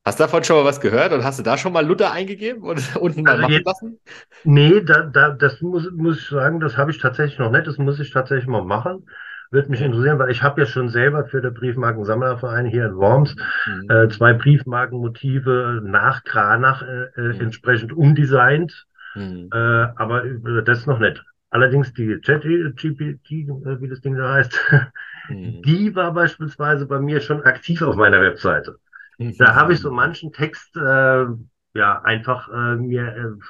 Hast 0.08 0.18
du 0.18 0.24
davon 0.24 0.42
schon 0.42 0.56
mal 0.56 0.64
was 0.64 0.80
gehört 0.80 1.12
und 1.12 1.22
hast 1.22 1.38
du 1.38 1.42
da 1.42 1.58
schon 1.58 1.74
mal 1.74 1.84
Luther 1.84 2.10
eingegeben 2.10 2.62
und 2.62 2.96
unten 2.96 3.24
mal 3.24 3.32
also 3.32 3.42
machen 3.42 3.62
lassen? 3.62 4.00
Nee, 4.42 4.80
da, 4.80 5.02
da, 5.02 5.28
das 5.28 5.60
muss, 5.60 5.86
muss 5.94 6.20
ich 6.20 6.28
sagen, 6.28 6.60
das 6.60 6.78
habe 6.78 6.90
ich 6.90 6.96
tatsächlich 6.96 7.38
noch 7.38 7.50
nicht. 7.50 7.66
Das 7.66 7.76
muss 7.76 8.00
ich 8.00 8.10
tatsächlich 8.10 8.46
mal 8.46 8.64
machen. 8.64 9.06
Würde 9.50 9.68
mich 9.68 9.82
interessieren, 9.82 10.18
weil 10.18 10.30
ich 10.30 10.42
habe 10.42 10.62
ja 10.62 10.66
schon 10.66 10.88
selber 10.88 11.26
für 11.26 11.42
den 11.42 11.52
Briefmarkensammlerverein 11.52 12.64
hier 12.64 12.86
in 12.86 12.96
Worms 12.96 13.36
mhm. 13.66 13.90
äh, 13.90 14.08
zwei 14.08 14.32
Briefmarkenmotive 14.32 15.82
nach 15.84 16.24
Kranach 16.24 16.80
äh, 16.80 17.20
äh, 17.20 17.34
mhm. 17.34 17.40
entsprechend 17.42 17.92
umdesignt, 17.92 18.86
mhm. 19.14 19.50
äh, 19.52 19.58
aber 19.58 20.22
das 20.64 20.86
noch 20.86 21.00
nicht. 21.00 21.22
Allerdings 21.50 21.92
die 21.92 22.18
ChatGPT, 22.24 23.30
äh, 23.30 23.80
wie 23.82 23.88
das 23.88 24.00
Ding 24.00 24.16
da 24.16 24.32
heißt, 24.32 24.58
mhm. 25.28 25.60
die 25.60 25.94
war 25.94 26.14
beispielsweise 26.14 26.86
bei 26.86 26.98
mir 26.98 27.20
schon 27.20 27.42
aktiv 27.42 27.82
auf 27.82 27.96
meiner 27.96 28.22
Webseite. 28.22 28.78
Da 29.18 29.54
habe 29.54 29.72
ich 29.72 29.80
so 29.80 29.90
manchen 29.90 30.32
Text 30.32 30.76
äh, 30.76 31.26
ja 31.74 32.02
einfach 32.02 32.48
äh, 32.48 32.76
mir, 32.76 33.08
äh, 33.16 33.44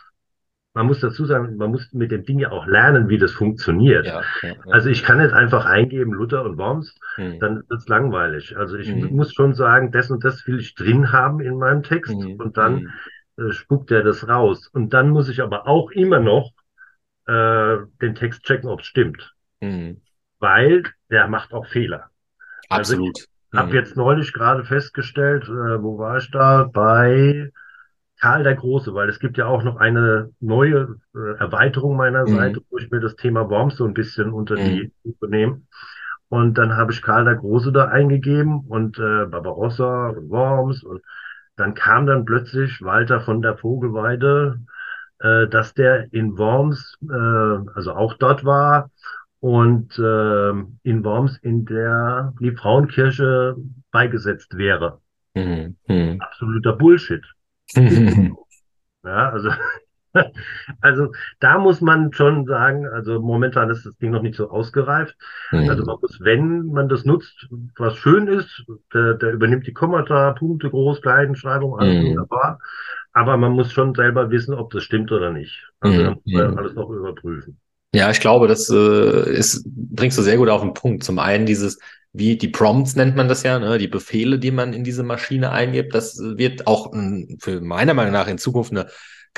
man 0.75 0.87
muss 0.87 1.01
dazu 1.01 1.27
sagen, 1.27 1.57
man 1.57 1.71
muss 1.71 1.93
mit 1.93 2.11
dem 2.11 2.25
Ding 2.25 2.39
ja 2.39 2.51
auch 2.53 2.67
lernen, 2.67 3.09
wie 3.09 3.19
das 3.19 3.33
funktioniert. 3.33 4.07
Ja, 4.07 4.23
ja, 4.43 4.49
ja. 4.49 4.55
Also 4.71 4.89
ich 4.89 5.03
kann 5.03 5.21
jetzt 5.21 5.35
einfach 5.35 5.67
eingeben 5.67 6.13
Luther 6.13 6.45
und 6.45 6.57
Worms, 6.57 6.95
hm. 7.17 7.39
dann 7.41 7.65
wird's 7.69 7.89
langweilig. 7.89 8.57
Also 8.57 8.77
ich 8.77 8.89
hm. 8.89 9.15
muss 9.15 9.35
schon 9.35 9.55
sagen, 9.55 9.93
das 9.93 10.11
und 10.11 10.25
das 10.25 10.47
will 10.47 10.61
ich 10.61 10.75
drin 10.75 11.13
haben 11.13 11.41
in 11.41 11.59
meinem 11.59 11.83
Text 11.83 12.13
hm. 12.13 12.37
und 12.37 12.57
dann 12.57 12.91
hm. 13.37 13.49
äh, 13.49 13.53
spuckt 13.53 13.91
er 13.91 14.03
das 14.03 14.29
raus. 14.29 14.69
Und 14.69 14.95
dann 14.95 15.11
muss 15.11 15.29
ich 15.29 15.43
aber 15.43 15.67
auch 15.67 15.91
immer 15.91 16.21
noch 16.21 16.53
äh, 17.27 17.79
den 18.01 18.15
Text 18.15 18.45
checken, 18.45 18.71
ob 18.71 18.81
es 18.81 18.87
stimmt. 18.87 19.35
Hm. 19.61 20.01
Weil 20.39 20.85
der 21.11 21.27
macht 21.29 21.53
auch 21.53 21.67
Fehler. 21.67 22.11
Also 22.69 22.95
Absolut. 22.95 23.17
Also 23.17 23.25
habe 23.25 23.38
mhm. 23.53 23.73
jetzt 23.73 23.97
neulich 23.97 24.33
gerade 24.33 24.65
festgestellt, 24.65 25.45
äh, 25.45 25.83
wo 25.83 25.99
war 25.99 26.19
ich 26.19 26.31
da? 26.31 26.65
Bei 26.65 27.51
Karl 28.21 28.43
der 28.43 28.57
Große, 28.57 28.95
weil 28.95 29.09
es 29.09 29.21
gibt 29.21 29.39
ja 29.39 29.47
auch 29.47 29.63
noch 29.63 29.77
eine 29.77 30.31
neue 30.41 30.97
äh, 31.15 31.39
Erweiterung 31.39 31.97
meiner 31.97 32.23
mhm. 32.23 32.37
Seite, 32.37 32.61
wo 32.71 32.79
ich 32.79 32.91
mir 32.91 33.01
das 33.01 33.17
Thema 33.17 33.49
Worms 33.49 33.77
so 33.77 33.85
ein 33.85 33.95
bisschen 33.95 34.33
unter 34.33 34.55
mhm. 34.55 34.65
die 34.65 34.93
Lupe 35.05 35.29
nehme. 35.29 35.63
Und 36.29 36.59
dann 36.59 36.77
habe 36.77 36.93
ich 36.93 37.01
Karl 37.01 37.25
der 37.25 37.37
Große 37.37 37.73
da 37.73 37.87
eingegeben 37.87 38.61
und 38.69 38.99
äh, 38.99 39.27
Barbarossa 39.27 40.09
und 40.11 40.29
Worms 40.31 40.83
und 40.83 41.03
dann 41.57 41.75
kam 41.75 42.07
dann 42.07 42.25
plötzlich 42.25 42.83
Walter 42.83 43.21
von 43.21 43.43
der 43.43 43.57
Vogelweide 43.57 44.61
äh, 45.21 45.49
dass 45.49 45.75
der 45.75 46.13
in 46.13 46.39
Worms, 46.39 46.97
äh, 47.03 47.71
also 47.75 47.93
auch 47.93 48.15
dort 48.15 48.45
war 48.45 48.91
und 49.41 49.99
äh, 49.99 50.51
in 50.83 51.05
Worms 51.05 51.39
in 51.39 51.65
der 51.65 52.35
die 52.41 52.53
Frauenkirche 52.53 53.57
beigesetzt 53.91 54.57
wäre. 54.57 55.01
Mhm. 55.35 55.77
Mhm. 55.87 56.21
Absoluter 56.21 56.73
Bullshit. 56.73 57.25
ja, 57.75 59.31
also 59.31 59.51
also 60.81 61.13
da 61.41 61.59
muss 61.59 61.81
man 61.81 62.13
schon 62.13 62.47
sagen, 62.47 62.87
also 62.87 63.21
momentan 63.21 63.71
ist 63.71 63.85
das 63.85 63.97
Ding 63.99 64.11
noch 64.11 64.23
nicht 64.23 64.37
so 64.37 64.51
ausgereift. 64.51 65.17
Mhm. 65.53 65.69
Also 65.69 65.85
man 65.85 65.97
muss, 66.01 66.19
wenn 66.21 66.67
man 66.67 66.89
das 66.89 67.05
nutzt, 67.05 67.49
was 67.77 67.97
schön 67.97 68.27
ist, 68.27 68.65
der, 68.93 69.15
der 69.15 69.33
übernimmt 69.33 69.67
die 69.67 69.73
Kommata, 69.73 70.33
Punkte, 70.33 70.71
Groß, 70.71 71.03
Klein, 71.03 71.37
Schreibung, 71.37 71.79
alles 71.79 72.03
mhm. 72.03 72.09
wunderbar. 72.09 72.59
Aber 73.13 73.37
man 73.37 73.53
muss 73.53 73.73
schon 73.73 73.95
selber 73.95 74.31
wissen, 74.31 74.55
ob 74.55 74.71
das 74.71 74.83
stimmt 74.83 75.11
oder 75.13 75.31
nicht. 75.31 75.71
Also 75.81 76.03
da 76.03 76.11
muss 76.11 76.23
man 76.27 76.59
alles 76.59 76.75
noch 76.75 76.91
überprüfen. 76.91 77.59
Ja, 77.95 78.11
ich 78.11 78.21
glaube, 78.21 78.49
das 78.49 78.69
äh, 78.69 79.31
ist, 79.35 79.65
bringst 79.67 80.19
du 80.19 80.23
sehr 80.23 80.37
gut 80.37 80.49
auf 80.51 80.61
den 80.61 80.75
Punkt. 80.75 81.05
Zum 81.05 81.19
einen 81.19 81.47
dieses, 81.47 81.79
wie 82.13 82.37
die 82.37 82.49
Prompts 82.49 82.97
nennt 82.97 83.17
man 83.17 83.29
das 83.29 83.43
ja, 83.45 83.59
ne, 83.59 83.79
die 83.79 83.89
Befehle, 83.89 84.39
die 84.39 84.51
man 84.51 84.75
in 84.75 84.85
diese 84.85 85.03
Maschine 85.03 85.53
eingibt, 85.53 85.95
das 85.95 86.19
wird 86.19 86.67
auch 86.67 86.93
für 87.41 87.61
meiner 87.63 87.95
Meinung 87.95 88.13
nach 88.13 88.29
in 88.29 88.39
Zukunft 88.39 88.73
eine 88.73 88.89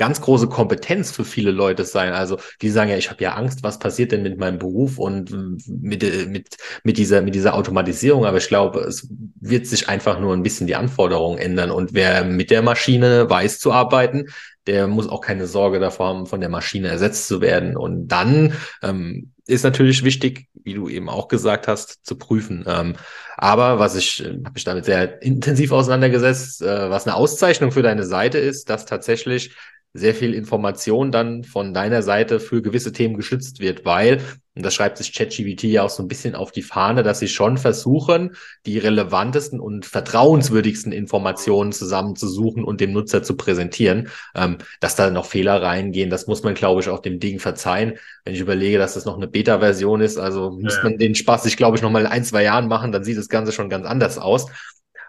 ganz 0.01 0.19
große 0.19 0.47
Kompetenz 0.47 1.11
für 1.11 1.23
viele 1.23 1.51
Leute 1.51 1.85
sein. 1.85 2.13
Also 2.13 2.39
die 2.63 2.71
sagen 2.71 2.89
ja, 2.89 2.97
ich 2.97 3.11
habe 3.11 3.23
ja 3.23 3.35
Angst, 3.35 3.61
was 3.61 3.77
passiert 3.77 4.11
denn 4.11 4.23
mit 4.23 4.39
meinem 4.39 4.57
Beruf 4.57 4.97
und 4.97 5.29
mit, 5.67 6.01
mit, 6.27 6.57
mit, 6.83 6.97
dieser, 6.97 7.21
mit 7.21 7.35
dieser 7.35 7.53
Automatisierung. 7.53 8.25
Aber 8.25 8.37
ich 8.37 8.47
glaube, 8.47 8.79
es 8.79 9.07
wird 9.39 9.67
sich 9.67 9.89
einfach 9.89 10.19
nur 10.19 10.33
ein 10.33 10.41
bisschen 10.41 10.65
die 10.65 10.75
Anforderungen 10.75 11.37
ändern. 11.37 11.69
Und 11.69 11.93
wer 11.93 12.25
mit 12.25 12.49
der 12.49 12.63
Maschine 12.63 13.29
weiß 13.29 13.59
zu 13.59 13.73
arbeiten, 13.73 14.25
der 14.65 14.87
muss 14.87 15.07
auch 15.07 15.21
keine 15.21 15.45
Sorge 15.45 15.79
davor 15.79 16.07
haben, 16.07 16.25
von 16.25 16.39
der 16.39 16.49
Maschine 16.49 16.87
ersetzt 16.87 17.27
zu 17.27 17.39
werden. 17.39 17.77
Und 17.77 18.07
dann 18.07 18.53
ähm, 18.81 19.33
ist 19.45 19.63
natürlich 19.63 20.03
wichtig, 20.03 20.47
wie 20.63 20.73
du 20.73 20.89
eben 20.89 21.09
auch 21.09 21.27
gesagt 21.27 21.67
hast, 21.67 22.03
zu 22.03 22.17
prüfen. 22.17 22.65
Ähm, 22.67 22.95
aber 23.37 23.77
was 23.77 23.95
ich, 23.95 24.25
äh, 24.25 24.29
habe 24.29 24.53
mich 24.55 24.63
damit 24.63 24.85
sehr 24.85 25.21
intensiv 25.21 25.71
auseinandergesetzt, 25.71 26.63
äh, 26.63 26.89
was 26.89 27.05
eine 27.05 27.15
Auszeichnung 27.15 27.71
für 27.71 27.83
deine 27.83 28.03
Seite 28.03 28.39
ist, 28.39 28.67
dass 28.71 28.87
tatsächlich 28.87 29.55
sehr 29.93 30.15
viel 30.15 30.33
Information 30.33 31.11
dann 31.11 31.43
von 31.43 31.73
deiner 31.73 32.01
Seite 32.01 32.39
für 32.39 32.61
gewisse 32.61 32.93
Themen 32.93 33.17
geschützt 33.17 33.59
wird, 33.59 33.83
weil, 33.83 34.21
und 34.55 34.63
das 34.65 34.73
schreibt 34.73 34.97
sich 34.97 35.13
ChatGPT 35.13 35.63
ja 35.63 35.83
auch 35.83 35.89
so 35.89 36.01
ein 36.01 36.07
bisschen 36.07 36.33
auf 36.33 36.51
die 36.51 36.61
Fahne, 36.61 37.03
dass 37.03 37.19
sie 37.19 37.27
schon 37.27 37.57
versuchen, 37.57 38.35
die 38.65 38.77
relevantesten 38.77 39.59
und 39.59 39.85
vertrauenswürdigsten 39.85 40.93
Informationen 40.93 41.73
zusammenzusuchen 41.73 42.63
und 42.63 42.79
dem 42.79 42.93
Nutzer 42.93 43.21
zu 43.23 43.35
präsentieren. 43.35 44.09
Ähm, 44.35 44.57
dass 44.79 44.95
da 44.95 45.09
noch 45.09 45.25
Fehler 45.25 45.61
reingehen, 45.61 46.09
das 46.09 46.27
muss 46.27 46.43
man, 46.43 46.53
glaube 46.53 46.81
ich, 46.81 46.89
auch 46.89 46.99
dem 46.99 47.19
Ding 47.19 47.39
verzeihen. 47.39 47.97
Wenn 48.23 48.33
ich 48.33 48.41
überlege, 48.41 48.77
dass 48.77 48.93
das 48.93 49.05
noch 49.05 49.17
eine 49.17 49.27
Beta-Version 49.27 49.99
ist, 49.99 50.17
also 50.17 50.51
ja. 50.51 50.63
muss 50.63 50.83
man 50.83 50.97
den 50.97 51.15
Spaß 51.15 51.43
sich, 51.43 51.57
glaube 51.57 51.75
ich, 51.75 51.83
noch 51.83 51.91
mal 51.91 52.01
in 52.01 52.07
ein, 52.07 52.23
zwei 52.23 52.43
Jahren 52.43 52.67
machen, 52.67 52.91
dann 52.91 53.03
sieht 53.03 53.17
das 53.17 53.29
Ganze 53.29 53.51
schon 53.51 53.69
ganz 53.69 53.85
anders 53.85 54.17
aus. 54.17 54.47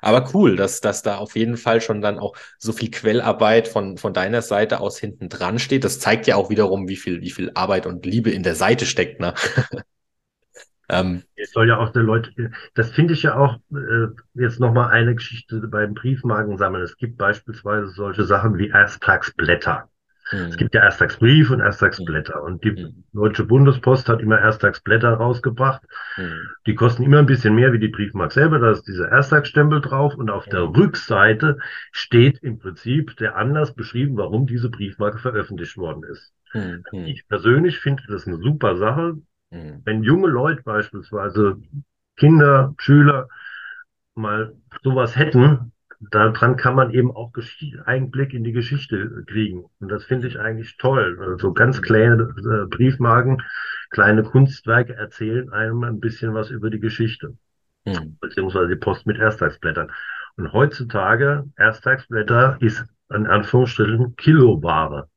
Aber 0.02 0.28
cool, 0.34 0.56
dass, 0.56 0.80
dass 0.80 1.02
da 1.02 1.16
auf 1.16 1.36
jeden 1.36 1.56
Fall 1.56 1.80
schon 1.80 2.02
dann 2.02 2.18
auch 2.18 2.36
so 2.58 2.72
viel 2.72 2.90
Quellarbeit 2.90 3.68
von, 3.68 3.96
von 3.96 4.12
deiner 4.12 4.42
Seite 4.42 4.80
aus 4.80 4.98
hinten 4.98 5.28
dran 5.28 5.58
steht. 5.58 5.84
Das 5.84 6.00
zeigt 6.00 6.26
ja 6.26 6.36
auch 6.36 6.50
wiederum, 6.50 6.88
wie 6.88 6.96
viel, 6.96 7.22
wie 7.22 7.30
viel 7.30 7.52
Arbeit 7.54 7.86
und 7.86 8.04
Liebe 8.04 8.30
in 8.30 8.42
der 8.42 8.56
Seite 8.56 8.84
steckt. 8.84 9.20
Ne? 9.20 9.32
ähm, 10.90 11.22
es 11.36 11.52
soll 11.52 11.68
ja 11.68 11.78
auch 11.78 11.92
der 11.92 12.02
Leute, 12.02 12.32
das 12.74 12.90
finde 12.90 13.14
ich 13.14 13.22
ja 13.22 13.36
auch 13.36 13.56
äh, 13.72 14.08
jetzt 14.34 14.58
nochmal 14.58 14.90
eine 14.90 15.14
Geschichte 15.14 15.60
beim 15.68 15.94
Briefmarken 15.94 16.58
sammeln. 16.58 16.82
Es 16.82 16.96
gibt 16.96 17.16
beispielsweise 17.16 17.86
solche 17.86 18.24
Sachen 18.24 18.58
wie 18.58 18.72
Es 20.32 20.56
gibt 20.56 20.74
ja 20.74 20.82
Ersttagsbrief 20.82 21.50
und 21.50 21.60
Ersttagsblätter. 21.60 22.42
Und 22.42 22.64
die 22.64 22.70
mhm. 22.70 23.04
Deutsche 23.12 23.44
Bundespost 23.44 24.08
hat 24.08 24.20
immer 24.20 24.38
Ersttagsblätter 24.38 25.12
rausgebracht. 25.12 25.82
Mhm. 26.16 26.40
Die 26.66 26.74
kosten 26.74 27.02
immer 27.02 27.18
ein 27.18 27.26
bisschen 27.26 27.54
mehr 27.54 27.72
wie 27.72 27.78
die 27.78 27.88
Briefmark 27.88 28.32
selber. 28.32 28.58
Da 28.58 28.70
ist 28.70 28.84
dieser 28.84 29.08
Ersttagsstempel 29.08 29.80
drauf. 29.80 30.14
Und 30.14 30.30
auf 30.30 30.46
der 30.46 30.62
Rückseite 30.62 31.58
steht 31.90 32.38
im 32.42 32.58
Prinzip 32.58 33.16
der 33.16 33.36
Anlass 33.36 33.74
beschrieben, 33.74 34.16
warum 34.16 34.46
diese 34.46 34.70
Briefmarke 34.70 35.18
veröffentlicht 35.18 35.76
worden 35.76 36.04
ist. 36.04 36.32
Mhm. 36.54 36.82
Ich 36.92 37.26
persönlich 37.28 37.78
finde 37.78 38.02
das 38.08 38.26
eine 38.26 38.38
super 38.38 38.76
Sache. 38.76 39.18
Wenn 39.50 40.02
junge 40.02 40.28
Leute 40.28 40.62
beispielsweise, 40.62 41.58
Kinder, 42.16 42.74
Schüler, 42.78 43.28
mal 44.14 44.54
sowas 44.82 45.16
hätten, 45.16 45.72
daran 46.10 46.56
kann 46.56 46.74
man 46.74 46.90
eben 46.90 47.10
auch 47.10 47.32
Einblick 47.84 48.34
in 48.34 48.44
die 48.44 48.52
Geschichte 48.52 49.24
kriegen. 49.26 49.64
Und 49.80 49.88
das 49.88 50.04
finde 50.04 50.28
ich 50.28 50.38
eigentlich 50.38 50.76
toll. 50.76 51.16
So 51.18 51.24
also 51.24 51.52
ganz 51.52 51.80
kleine 51.82 52.34
äh, 52.38 52.66
Briefmarken, 52.66 53.42
kleine 53.90 54.22
Kunstwerke 54.22 54.94
erzählen 54.94 55.52
einem 55.52 55.84
ein 55.84 56.00
bisschen 56.00 56.34
was 56.34 56.50
über 56.50 56.70
die 56.70 56.80
Geschichte. 56.80 57.36
Mhm. 57.84 58.16
Beziehungsweise 58.20 58.68
die 58.68 58.76
Post 58.76 59.06
mit 59.06 59.18
Ersttagsblättern. 59.18 59.90
Und 60.36 60.52
heutzutage, 60.52 61.44
Ersttagsblätter 61.56 62.56
ist 62.60 62.84
in 63.10 63.26
Anführungsstrichen 63.26 64.16
Kiloware. 64.16 65.08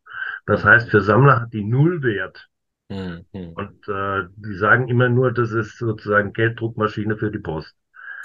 Das 0.45 0.63
heißt, 0.63 0.89
für 0.89 1.02
Sammler 1.02 1.41
hat 1.41 1.54
die 1.54 1.63
Nullwert. 1.63 2.48
Mhm. 2.89 3.26
Und 3.32 3.88
äh, 3.88 4.28
die 4.36 4.54
sagen 4.54 4.89
immer 4.89 5.10
nur, 5.10 5.32
das 5.32 5.52
ist 5.52 5.78
sozusagen 5.78 6.34
Gelddruckmaschine 6.34 7.17
für 7.17 7.32
die 7.32 7.39
Post. 7.39 7.74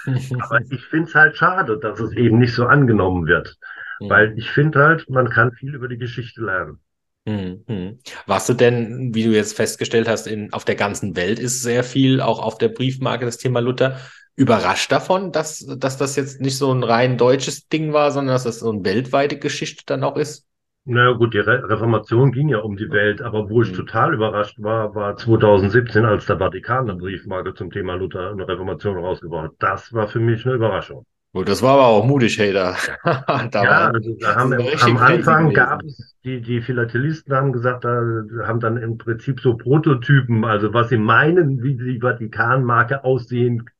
Aber 0.06 0.60
ich 0.70 0.84
finde 0.86 1.08
es 1.08 1.14
halt 1.14 1.36
schade, 1.36 1.78
dass 1.78 2.00
es 2.00 2.12
eben 2.12 2.38
nicht 2.38 2.54
so 2.54 2.66
angenommen 2.66 3.26
wird. 3.26 3.56
Mhm. 4.00 4.10
Weil 4.10 4.38
ich 4.38 4.50
finde 4.50 4.80
halt, 4.80 5.08
man 5.10 5.30
kann 5.30 5.52
viel 5.52 5.74
über 5.74 5.88
die 5.88 5.98
Geschichte 5.98 6.42
lernen. 6.42 6.80
Mhm. 7.26 7.98
Warst 8.26 8.48
du 8.48 8.54
denn, 8.54 9.14
wie 9.14 9.24
du 9.24 9.30
jetzt 9.30 9.54
festgestellt 9.54 10.08
hast, 10.08 10.26
in, 10.26 10.52
auf 10.52 10.64
der 10.64 10.74
ganzen 10.74 11.16
Welt 11.16 11.38
ist 11.38 11.62
sehr 11.62 11.84
viel 11.84 12.20
auch 12.20 12.40
auf 12.40 12.58
der 12.58 12.68
Briefmarke 12.68 13.24
das 13.24 13.36
Thema 13.36 13.60
Luther 13.60 13.98
überrascht 14.36 14.90
davon, 14.90 15.32
dass, 15.32 15.66
dass 15.76 15.98
das 15.98 16.16
jetzt 16.16 16.40
nicht 16.40 16.56
so 16.56 16.72
ein 16.72 16.82
rein 16.82 17.18
deutsches 17.18 17.68
Ding 17.68 17.92
war, 17.92 18.10
sondern 18.10 18.34
dass 18.34 18.44
das 18.44 18.60
so 18.60 18.70
eine 18.70 18.84
weltweite 18.84 19.38
Geschichte 19.38 19.82
dann 19.84 20.02
auch 20.02 20.16
ist? 20.16 20.46
Na 20.86 21.12
gut, 21.12 21.34
die 21.34 21.38
Re 21.38 21.68
Reformation 21.68 22.32
ging 22.32 22.48
ja 22.48 22.58
um 22.58 22.76
die 22.76 22.90
Welt, 22.90 23.20
aber 23.20 23.50
wo 23.50 23.62
ich 23.62 23.70
mhm. 23.70 23.76
total 23.76 24.14
überrascht 24.14 24.56
war, 24.62 24.94
war 24.94 25.16
2017, 25.16 26.04
als 26.04 26.26
der 26.26 26.38
Vatikan 26.38 26.88
eine 26.88 26.98
Briefmarke 26.98 27.54
zum 27.54 27.70
Thema 27.70 27.94
Luther 27.94 28.32
und 28.32 28.40
Reformation 28.40 28.96
rausgebracht 28.96 29.44
hat. 29.44 29.52
Das 29.58 29.92
war 29.92 30.08
für 30.08 30.20
mich 30.20 30.44
eine 30.46 30.54
Überraschung. 30.54 31.04
Gut, 31.32 31.48
das 31.48 31.62
war 31.62 31.74
aber 31.74 31.86
auch 31.86 32.04
mutig, 32.04 32.36
hey, 32.38 32.52
da. 32.52 32.76
da 33.04 33.62
ja, 33.62 33.90
also 33.90 34.16
da 34.18 34.34
haben 34.34 34.52
am 34.52 34.96
Anfang 34.96 35.52
gab 35.52 35.84
es, 35.84 36.16
die, 36.24 36.40
die 36.40 36.60
Philatelisten 36.60 37.34
haben 37.34 37.52
gesagt, 37.52 37.84
da 37.84 38.02
haben 38.44 38.58
dann 38.58 38.76
im 38.76 38.98
Prinzip 38.98 39.40
so 39.40 39.56
Prototypen, 39.56 40.44
also 40.44 40.74
was 40.74 40.88
sie 40.88 40.98
meinen, 40.98 41.62
wie 41.62 41.76
die 41.76 42.00
Vatikanmarke 42.00 43.04
aussehen 43.04 43.70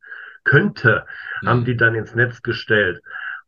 könnte, 0.45 1.07
mhm. 1.43 1.49
haben 1.49 1.65
die 1.65 1.77
dann 1.77 1.97
ins 1.97 2.15
Netz 2.15 2.43
gestellt. 2.43 3.03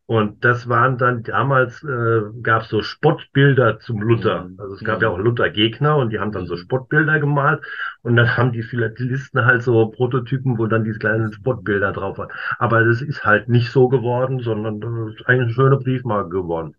Und 0.05 0.43
das 0.43 0.67
waren 0.67 0.97
dann 0.97 1.23
damals 1.23 1.81
äh, 1.83 2.21
gab 2.41 2.63
es 2.63 2.69
so 2.69 2.81
Spottbilder 2.81 3.79
zum 3.79 4.01
Luther. 4.01 4.45
Mhm. 4.45 4.59
Also 4.59 4.75
es 4.75 4.83
gab 4.83 5.01
ja 5.01 5.09
auch 5.09 5.17
Luther-Gegner 5.17 5.95
und 5.95 6.09
die 6.09 6.19
haben 6.19 6.33
dann 6.33 6.45
so 6.45 6.55
mhm. 6.55 6.59
Spottbilder 6.59 7.19
gemalt 7.19 7.63
und 8.01 8.17
dann 8.17 8.35
haben 8.35 8.51
die 8.51 8.63
Philatelisten 8.63 9.45
halt 9.45 9.63
so 9.63 9.87
Prototypen, 9.87 10.57
wo 10.57 10.67
dann 10.67 10.83
diese 10.83 10.99
kleinen 10.99 11.31
Spottbilder 11.31 11.93
drauf 11.93 12.17
waren. 12.17 12.31
Aber 12.59 12.83
das 12.83 13.01
ist 13.01 13.23
halt 13.23 13.47
nicht 13.47 13.71
so 13.71 13.87
geworden, 13.87 14.39
sondern 14.41 14.81
das 14.81 15.15
ist 15.15 15.25
eigentlich 15.25 15.43
eine 15.43 15.53
schöne 15.53 15.77
Briefmarke 15.77 16.29
geworden. 16.29 16.75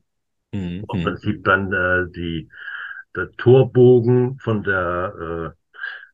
Mhm. 0.53 0.85
Im 0.93 1.03
Prinzip 1.03 1.45
dann 1.45 1.73
äh, 1.73 2.11
die 2.15 2.51
der 3.17 3.31
Torbogen 3.33 4.39
von 4.39 4.63
der 4.65 5.55
äh, 5.55 5.64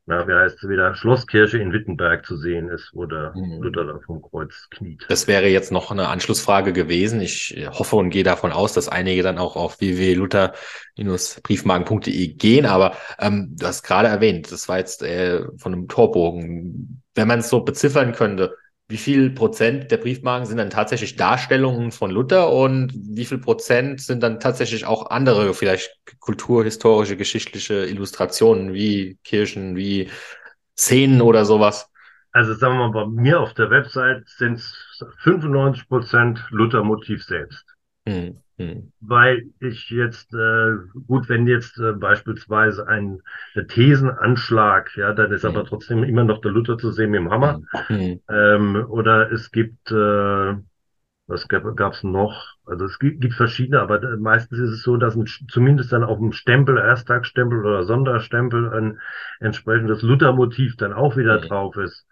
na, 0.07 0.27
wie 0.27 0.33
heißt 0.33 0.63
es 0.63 0.69
wieder, 0.69 0.95
Schlosskirche 0.95 1.59
in 1.59 1.73
Wittenberg 1.73 2.27
zu 2.27 2.37
sehen 2.37 2.69
ist, 2.69 2.91
wo 2.95 3.07
der 3.07 3.33
mhm. 3.35 3.63
Luther 3.63 3.85
da 3.85 4.01
vom 4.05 4.21
Kreuz 4.23 4.67
kniet. 4.71 5.05
Das 5.09 5.29
wäre 5.29 5.47
jetzt 5.47 5.71
noch 5.71 5.93
eine 5.93 6.09
Anschlussfrage 6.09 6.73
gewesen. 6.73 7.21
Ich 7.21 7.69
hoffe 7.71 7.95
und 7.97 8.09
gehe 8.11 8.25
davon 8.25 8.53
aus, 8.53 8.73
dass 8.73 8.89
einige 8.89 9.23
dann 9.23 9.37
auch 9.39 9.57
auf 9.57 9.81
www.luther-briefmarken.de 9.81 12.29
gehen, 12.35 12.67
aber 12.67 12.97
ähm, 13.19 13.55
du 13.59 13.67
hast 13.67 13.83
gerade 13.83 14.09
erwähnt, 14.09 14.51
das 14.51 14.69
war 14.69 14.79
jetzt 14.79 15.03
äh, 15.03 15.45
von 15.57 15.73
einem 15.73 15.87
Torbogen. 15.87 17.03
Wenn 17.15 17.29
man 17.29 17.39
es 17.41 17.49
so 17.49 17.61
beziffern 17.61 18.13
könnte, 18.13 18.57
wie 18.91 18.97
viel 18.97 19.31
Prozent 19.31 19.91
der 19.93 19.99
Briefmarken 19.99 20.47
sind 20.47 20.57
dann 20.57 20.69
tatsächlich 20.69 21.15
Darstellungen 21.15 21.93
von 21.93 22.11
Luther 22.11 22.53
und 22.53 22.93
wie 22.93 23.25
viel 23.25 23.39
Prozent 23.39 24.01
sind 24.01 24.21
dann 24.23 24.41
tatsächlich 24.41 24.85
auch 24.85 25.11
andere, 25.11 25.55
vielleicht 25.55 25.97
kulturhistorische, 26.19 27.17
geschichtliche 27.17 27.87
Illustrationen 27.87 28.75
wie 28.75 29.17
Kirchen, 29.23 29.77
wie 29.77 30.11
Szenen 30.77 31.21
oder 31.21 31.45
sowas? 31.45 31.89
Also 32.33 32.55
sagen 32.55 32.79
wir 32.79 32.89
mal, 32.89 33.05
bei 33.05 33.07
mir 33.07 33.41
auf 33.41 33.55
der 33.55 33.71
Website 33.71 34.29
sind 34.29 34.55
es 34.55 35.05
95 35.19 35.89
Prozent 35.89 36.45
Luther-Motiv 36.51 37.23
selbst. 37.25 37.65
Hm. 38.09 38.39
Hm. 38.61 38.93
Weil 39.01 39.47
ich 39.59 39.89
jetzt, 39.89 40.35
äh, 40.35 40.77
gut, 41.07 41.31
wenn 41.31 41.47
jetzt 41.47 41.79
äh, 41.79 41.93
beispielsweise 41.93 42.87
ein 42.87 43.23
Thesenanschlag, 43.69 44.95
ja, 44.97 45.15
dann 45.15 45.33
ist 45.33 45.45
hm. 45.45 45.51
aber 45.51 45.65
trotzdem 45.65 46.05
immer 46.05 46.25
noch 46.25 46.43
der 46.43 46.53
Luther 46.53 46.77
zu 46.77 46.93
sehen 46.93 47.11
mit 47.11 47.21
dem 47.21 47.31
Hammer. 47.31 47.63
Hm. 47.87 47.99
hm. 47.99 48.21
Ähm, 48.29 48.87
oder 48.91 49.33
es 49.33 49.51
gibt, 49.51 49.91
äh, 49.91 50.55
Was 51.27 51.49
gab 51.49 51.93
es 51.93 52.03
noch? 52.03 52.57
Also 52.67 52.85
es 52.85 52.99
gibt, 52.99 53.21
gibt, 53.21 53.35
verschiedene, 53.35 53.81
aber 53.81 54.01
meistens 54.19 54.59
ist 54.59 54.71
es 54.71 54.83
so, 54.83 54.97
dass 54.97 55.15
ein, 55.17 55.27
zumindest 55.49 55.93
dann 55.93 56.05
auf 56.05 56.19
dem 56.19 56.33
Stempel, 56.33 56.77
Ersttagsstempel 56.77 57.61
oder 57.65 57.85
Sonderstempel 57.85 58.75
ein 58.75 59.01
entsprechendes 59.39 60.03
Luthermotiv 60.03 60.77
dann 60.77 60.93
auch 60.93 61.17
wieder 61.17 61.37
okay. 61.37 61.49
drauf 61.49 61.77
ist. 61.77 62.05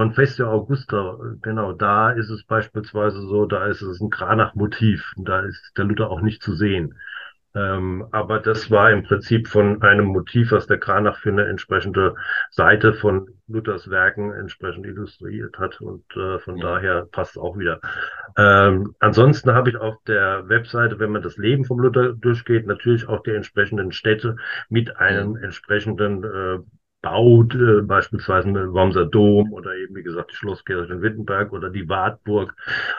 Confessio 0.00 0.50
Augusta, 0.50 1.18
genau, 1.42 1.74
da 1.74 2.12
ist 2.12 2.30
es 2.30 2.42
beispielsweise 2.44 3.20
so, 3.20 3.44
da 3.44 3.66
ist 3.66 3.82
es 3.82 4.00
ein 4.00 4.08
Kranach-Motiv, 4.08 5.12
da 5.18 5.40
ist 5.40 5.72
der 5.76 5.84
Luther 5.84 6.10
auch 6.10 6.22
nicht 6.22 6.42
zu 6.42 6.54
sehen. 6.54 6.94
Ähm, 7.54 8.06
aber 8.10 8.38
das 8.38 8.70
war 8.70 8.90
im 8.92 9.02
Prinzip 9.02 9.46
von 9.46 9.82
einem 9.82 10.06
Motiv, 10.06 10.52
was 10.52 10.66
der 10.66 10.78
Kranach 10.78 11.18
für 11.18 11.28
eine 11.28 11.44
entsprechende 11.44 12.14
Seite 12.50 12.94
von 12.94 13.28
Luthers 13.46 13.90
Werken 13.90 14.32
entsprechend 14.32 14.86
illustriert 14.86 15.58
hat 15.58 15.78
und 15.82 16.04
äh, 16.16 16.38
von 16.38 16.56
ja. 16.56 16.64
daher 16.64 17.06
passt 17.12 17.32
es 17.32 17.42
auch 17.42 17.58
wieder. 17.58 17.82
Ähm, 18.38 18.94
ansonsten 19.00 19.52
habe 19.52 19.68
ich 19.68 19.76
auf 19.76 19.96
der 20.06 20.48
Webseite, 20.48 20.98
wenn 20.98 21.10
man 21.10 21.20
das 21.20 21.36
Leben 21.36 21.66
vom 21.66 21.78
Luther 21.78 22.14
durchgeht, 22.14 22.66
natürlich 22.66 23.06
auch 23.06 23.22
die 23.22 23.32
entsprechenden 23.32 23.92
Städte 23.92 24.36
mit 24.70 24.96
einem 24.96 25.36
entsprechenden 25.36 26.24
äh, 26.24 26.58
Bau, 27.02 27.42
äh, 27.42 27.82
beispielsweise 27.82 28.48
ein 28.48 28.72
Wormser 28.72 29.06
Dom 29.06 29.52
oder 29.52 29.74
eben, 29.76 29.94
wie 29.96 30.02
gesagt, 30.02 30.32
die 30.32 30.36
Schlosskirche 30.36 30.92
in 30.92 31.02
Wittenberg 31.02 31.52
oder 31.52 31.70
die 31.70 31.88
Wartburg. 31.88 32.54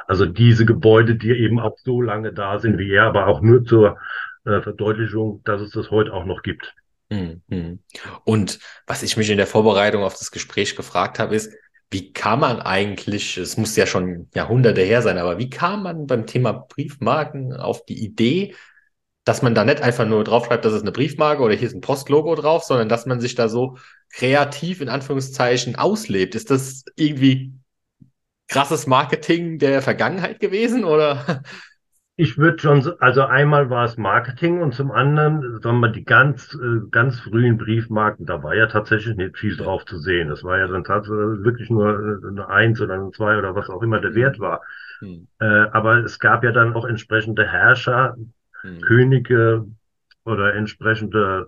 Also 0.08 0.26
diese 0.26 0.66
Gebäude, 0.66 1.16
die 1.16 1.32
eben 1.32 1.60
auch 1.60 1.78
so 1.78 2.02
lange 2.02 2.34
da 2.34 2.60
sind 2.60 2.78
wie 2.78 2.92
er, 2.92 3.06
aber 3.06 3.28
auch 3.28 3.42
nur 3.42 3.64
zur 3.64 3.98
äh, 4.46 4.62
Verdeutlichung, 4.62 5.42
dass 5.44 5.62
es 5.62 5.72
das 5.72 5.92
heute 5.92 6.14
auch 6.14 6.26
noch 6.26 6.42
gibt. 6.42 6.74
Mhm. 7.10 7.80
Und 8.24 8.60
was 8.88 9.04
ich 9.04 9.18
mich 9.18 9.30
in 9.30 9.38
der 9.38 9.48
Vorbereitung 9.48 10.04
auf 10.04 10.18
das 10.18 10.32
Gespräch 10.32 10.76
gefragt 10.76 11.20
habe, 11.20 11.36
ist, 11.36 11.54
wie 11.92 12.14
kann 12.14 12.40
man 12.40 12.62
eigentlich, 12.62 13.38
es 13.38 13.58
muss 13.58 13.76
ja 13.76 13.86
schon 13.86 14.30
Jahrhunderte 14.34 14.82
her 14.82 15.02
sein, 15.02 15.18
aber 15.18 15.38
wie 15.38 15.50
kam 15.50 15.84
man 15.84 16.08
beim 16.08 16.26
Thema 16.26 16.54
Briefmarken 16.54 17.54
auf 17.54 17.86
die 17.86 18.02
Idee, 18.02 18.56
dass 19.24 19.42
man 19.42 19.54
da 19.54 19.64
nicht 19.64 19.82
einfach 19.82 20.08
nur 20.08 20.24
draufschreibt, 20.24 20.66
das 20.66 20.74
ist 20.74 20.82
eine 20.82 20.92
Briefmarke 20.92 21.44
oder 21.44 21.54
hier 21.54 21.68
ist 21.68 21.76
ein 21.76 21.82
Postlogo 21.82 22.34
drauf, 22.36 22.64
sondern 22.64 22.90
dass 22.90 23.06
man 23.06 23.20
sich 23.20 23.36
da 23.36 23.50
so 23.50 23.78
kreativ 24.12 24.82
in 24.82 24.90
Anführungszeichen 24.90 25.76
auslebt. 25.76 26.34
Ist 26.36 26.50
das 26.50 26.86
irgendwie 26.96 27.54
krasses 28.48 28.88
Marketing 28.88 29.60
der 29.60 29.82
Vergangenheit 29.82 30.40
gewesen 30.40 30.84
oder? 30.84 31.44
Ich 32.18 32.38
würde 32.38 32.60
schon, 32.60 32.92
also 33.00 33.24
einmal 33.24 33.70
war 33.70 33.86
es 33.86 33.98
Marketing 33.98 34.62
und 34.62 34.76
zum 34.76 34.92
anderen, 34.92 35.60
sagen 35.62 35.80
wir, 35.80 35.90
die 35.90 36.04
ganz, 36.04 36.54
äh, 36.54 36.88
ganz 36.92 37.20
frühen 37.20 37.58
Briefmarken, 37.58 38.26
da 38.26 38.44
war 38.44 38.54
ja 38.54 38.68
tatsächlich 38.68 39.16
nicht 39.16 39.38
viel 39.38 39.56
drauf 39.56 39.86
zu 39.86 39.98
sehen. 39.98 40.30
Das 40.30 40.44
war 40.44 40.60
ja 40.60 40.68
dann 40.68 40.84
tatsächlich 40.84 41.44
wirklich 41.44 41.70
nur 41.70 41.90
äh, 41.90 42.28
eine 42.28 42.48
Eins 42.50 42.82
oder 42.82 42.96
eine 42.96 43.12
Zwei 43.12 43.38
oder 43.38 43.56
was 43.56 43.70
auch 43.70 43.82
immer 43.82 44.02
der 44.02 44.14
Wert 44.14 44.40
war. 44.40 44.62
Hm. 45.00 45.28
Aber 45.40 46.04
es 46.04 46.20
gab 46.20 46.44
ja 46.44 46.52
dann 46.52 46.76
auch 46.76 46.86
entsprechende 46.86 47.48
Herrscher, 47.48 48.16
hm. 48.62 48.82
Könige 48.82 49.66
oder 50.24 50.56
entsprechende 50.56 51.48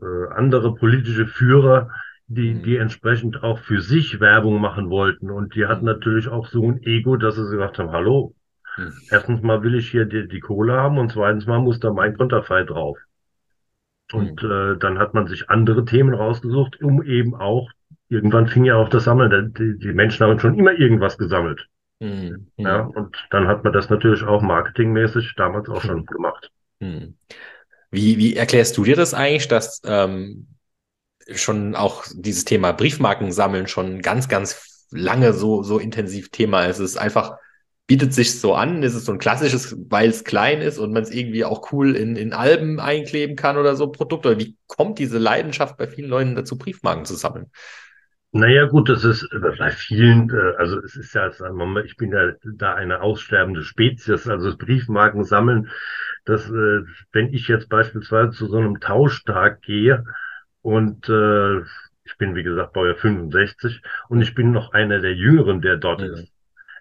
äh, 0.00 0.32
andere 0.34 0.74
politische 0.74 1.26
Führer, 1.26 1.90
die, 2.26 2.54
hm. 2.54 2.62
die 2.62 2.76
entsprechend 2.76 3.42
auch 3.42 3.58
für 3.58 3.80
sich 3.80 4.20
Werbung 4.20 4.60
machen 4.60 4.90
wollten. 4.90 5.30
Und 5.30 5.54
die 5.54 5.66
hatten 5.66 5.86
hm. 5.86 5.94
natürlich 5.94 6.28
auch 6.28 6.48
so 6.48 6.70
ein 6.70 6.82
Ego, 6.82 7.16
dass 7.16 7.36
sie 7.36 7.50
gesagt 7.50 7.78
haben, 7.78 7.90
hallo, 7.90 8.34
hm. 8.76 8.92
Erstens 9.10 9.42
mal 9.42 9.62
will 9.62 9.74
ich 9.76 9.90
hier 9.90 10.04
die, 10.04 10.28
die 10.28 10.40
Kohle 10.40 10.74
haben 10.74 10.98
und 10.98 11.12
zweitens 11.12 11.46
mal 11.46 11.60
muss 11.60 11.80
da 11.80 11.92
mein 11.92 12.16
Konterfei 12.16 12.64
drauf. 12.64 12.98
Und 14.12 14.40
hm. 14.42 14.50
äh, 14.50 14.76
dann 14.78 14.98
hat 14.98 15.14
man 15.14 15.26
sich 15.26 15.48
andere 15.48 15.84
Themen 15.84 16.14
rausgesucht, 16.14 16.80
um 16.82 17.02
eben 17.02 17.34
auch, 17.34 17.70
irgendwann 18.08 18.48
fing 18.48 18.64
ja 18.64 18.76
auch 18.76 18.88
das 18.88 19.04
Sammeln, 19.04 19.54
die, 19.54 19.78
die 19.78 19.92
Menschen 19.92 20.26
haben 20.26 20.38
schon 20.38 20.58
immer 20.58 20.72
irgendwas 20.72 21.18
gesammelt. 21.18 21.68
Hm. 22.00 22.48
Ja, 22.56 22.80
und 22.82 23.16
dann 23.30 23.48
hat 23.48 23.64
man 23.64 23.72
das 23.72 23.88
natürlich 23.88 24.22
auch 24.24 24.42
marketingmäßig 24.42 25.34
damals 25.36 25.68
auch 25.68 25.82
schon 25.82 26.06
gemacht. 26.06 26.50
Hm. 26.80 27.16
Wie, 27.90 28.18
wie 28.18 28.36
erklärst 28.36 28.76
du 28.76 28.84
dir 28.84 28.96
das 28.96 29.14
eigentlich, 29.14 29.48
dass 29.48 29.80
ähm, 29.84 30.48
schon 31.34 31.76
auch 31.76 32.04
dieses 32.12 32.44
Thema 32.44 32.72
Briefmarken 32.72 33.32
sammeln 33.32 33.68
schon 33.68 34.02
ganz, 34.02 34.28
ganz 34.28 34.88
lange 34.90 35.32
so, 35.32 35.62
so 35.62 35.78
intensiv 35.78 36.30
Thema 36.30 36.64
ist? 36.64 36.78
Es 36.78 36.92
ist 36.92 36.96
einfach 36.96 37.36
bietet 37.86 38.14
sich 38.14 38.40
so 38.40 38.54
an. 38.54 38.82
Es 38.82 38.94
ist 38.94 39.04
so 39.04 39.12
ein 39.12 39.18
klassisches, 39.18 39.76
weil 39.88 40.08
es 40.08 40.24
klein 40.24 40.60
ist 40.60 40.78
und 40.78 40.92
man 40.92 41.02
es 41.02 41.10
irgendwie 41.10 41.44
auch 41.44 41.72
cool 41.72 41.96
in, 41.96 42.16
in 42.16 42.32
Alben 42.32 42.80
einkleben 42.80 43.36
kann 43.36 43.56
oder 43.56 43.76
so 43.76 43.88
Produkt. 43.88 44.26
Oder 44.26 44.38
wie 44.38 44.56
kommt 44.66 44.98
diese 44.98 45.18
Leidenschaft 45.18 45.76
bei 45.76 45.86
vielen 45.86 46.08
Leuten 46.08 46.34
dazu, 46.34 46.56
Briefmarken 46.56 47.04
zu 47.04 47.14
sammeln? 47.14 47.50
Naja, 48.36 48.66
gut, 48.66 48.88
das 48.88 49.04
ist 49.04 49.28
bei 49.30 49.70
vielen, 49.70 50.28
äh, 50.28 50.56
also 50.58 50.80
es 50.80 50.96
ist 50.96 51.14
ja, 51.14 51.30
sagen 51.30 51.56
wir 51.56 51.66
mal, 51.66 51.84
ich 51.84 51.96
bin 51.96 52.10
ja 52.10 52.32
da 52.42 52.74
eine 52.74 53.00
aussterbende 53.00 53.62
Spezies, 53.62 54.26
also 54.26 54.56
Briefmarken 54.56 55.22
sammeln, 55.22 55.70
dass, 56.24 56.50
äh, 56.50 56.80
wenn 57.12 57.32
ich 57.32 57.46
jetzt 57.46 57.68
beispielsweise 57.68 58.32
zu 58.32 58.46
so 58.48 58.58
einem 58.58 58.80
Tauschtag 58.80 59.62
gehe 59.62 60.04
und 60.62 61.08
äh, 61.08 61.60
ich 61.60 62.18
bin, 62.18 62.34
wie 62.34 62.42
gesagt, 62.42 62.72
Baujahr 62.72 62.96
65 62.96 63.82
und 64.08 64.20
ich 64.20 64.34
bin 64.34 64.50
noch 64.50 64.72
einer 64.72 64.98
der 64.98 65.14
Jüngeren, 65.14 65.60
der 65.60 65.76
dort 65.76 66.00
ja. 66.00 66.08
ist. 66.08 66.32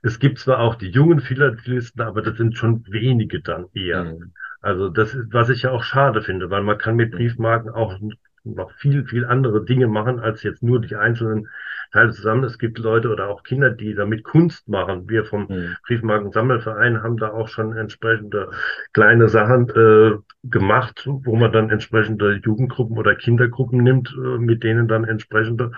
Es 0.02 0.18
gibt 0.18 0.40
zwar 0.40 0.58
auch 0.58 0.74
die 0.74 0.90
jungen 0.90 1.20
Philatelisten, 1.20 2.02
aber 2.02 2.24
das 2.24 2.36
sind 2.36 2.58
schon 2.58 2.84
wenige 2.90 3.42
dann 3.42 3.68
eher. 3.76 4.06
Mhm. 4.06 4.34
Also 4.60 4.90
das 4.90 5.14
ist, 5.14 5.32
was 5.32 5.50
ich 5.50 5.62
ja 5.62 5.70
auch 5.70 5.84
schade 5.84 6.24
finde, 6.24 6.50
weil 6.50 6.64
man 6.64 6.80
kann 6.80 6.96
mit 6.96 7.12
Briefmarken 7.12 7.70
auch 7.70 8.00
noch 8.44 8.72
viel, 8.74 9.06
viel 9.06 9.26
andere 9.26 9.64
Dinge 9.64 9.88
machen, 9.88 10.20
als 10.20 10.44
jetzt 10.44 10.64
nur 10.64 10.82
die 10.82 10.96
einzelnen 10.96 11.48
Teile 11.92 12.12
zusammen. 12.12 12.44
Es 12.44 12.58
gibt 12.58 12.80
Leute 12.80 13.10
oder 13.10 13.30
auch 13.30 13.44
Kinder, 13.44 13.70
die 13.70 13.94
damit 13.94 14.24
Kunst 14.24 14.68
machen. 14.68 15.08
Wir 15.08 15.26
vom 15.26 15.48
mhm. 15.48 15.76
Briefmarkensammelverein 15.88 17.04
haben 17.04 17.18
da 17.18 17.32
auch 17.32 17.48
schon 17.48 17.78
entsprechende 17.78 18.50
kleine 18.94 19.30
Sachen 19.30 19.70
äh, 19.70 20.18
gemacht, 20.44 21.08
wo 21.08 21.36
man 21.36 21.52
dann 21.52 21.70
entsprechende 21.70 22.42
Jugendgruppen 22.44 22.98
oder 22.98 23.16
Kindergruppen 23.16 23.84
nimmt, 23.84 24.14
äh, 24.18 24.38
mit 24.38 24.64
denen 24.64 24.88
dann 24.88 25.04
entsprechende 25.06 25.72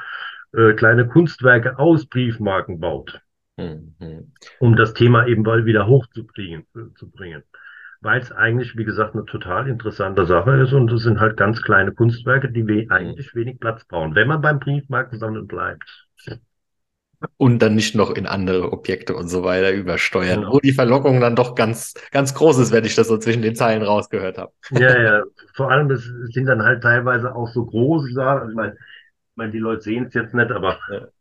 äh, 0.54 0.73
kleine 0.73 1.08
Kunstwerke 1.08 1.78
aus 1.78 2.08
Briefmarken 2.08 2.80
baut. 2.80 3.21
Mhm. 3.58 4.34
Um 4.60 4.75
das 4.75 4.93
Thema 4.93 5.28
eben 5.28 5.43
mal 5.43 5.65
wieder 5.65 5.88
hochzubringen. 5.88 6.65
Zu 6.95 7.10
bringen. 7.10 7.43
Weil 8.06 8.22
es 8.22 8.32
eigentlich, 8.32 8.78
wie 8.78 8.86
gesagt, 8.86 9.15
eine 9.15 9.26
total 9.26 9.68
interessante 9.68 10.28
Sache 10.28 10.52
ist 10.58 10.74
und 10.74 10.91
es 10.91 11.02
sind 11.02 11.20
halt 11.20 11.38
ganz 11.38 11.63
kleine 11.63 11.91
Kunstwerke, 11.91 12.52
die 12.52 12.68
we 12.68 12.86
eigentlich 12.91 13.34
wenig 13.34 13.60
Platz 13.60 13.84
brauchen, 13.84 14.13
wenn 14.13 14.28
man 14.28 14.41
beim 14.41 14.60
Briefmarkensammeln 14.60 15.48
bleibt. 15.48 16.06
Und 17.38 17.63
dann 17.63 17.74
nicht 17.74 17.96
noch 17.96 18.12
in 18.12 18.28
andere 18.28 18.72
Objekte 18.72 19.15
und 19.15 19.28
so 19.28 19.44
weiter 19.44 19.72
übersteuern, 19.72 20.41
genau. 20.41 20.54
wo 20.54 20.60
die 20.60 20.74
Verlockung 20.74 21.20
dann 21.20 21.36
doch 21.36 21.56
ganz, 21.56 21.96
ganz 22.12 22.36
groß 22.36 22.60
ist, 22.60 22.72
wenn 22.72 22.86
ich 22.86 22.94
das 22.94 23.08
so 23.08 23.18
zwischen 23.18 23.41
den 23.41 23.56
Zeilen 23.56 23.82
rausgehört 23.82 24.38
habe. 24.38 24.52
Ja, 24.70 25.02
ja, 25.02 25.24
vor 25.56 25.72
allem 25.72 25.89
es 25.89 26.04
sind 26.26 26.46
dann 26.46 26.62
halt 26.62 26.84
teilweise 26.84 27.34
auch 27.34 27.48
so 27.48 27.65
große 27.65 28.13
Sachen. 28.13 28.50
Ich 28.52 28.56
meine, 28.56 28.74
ich 28.74 29.36
meine 29.36 29.52
die 29.52 29.58
Leute 29.58 29.82
sehen 29.82 30.06
es 30.06 30.13
jetzt 30.13 30.36
nicht, 30.36 30.52
aber 30.52 30.78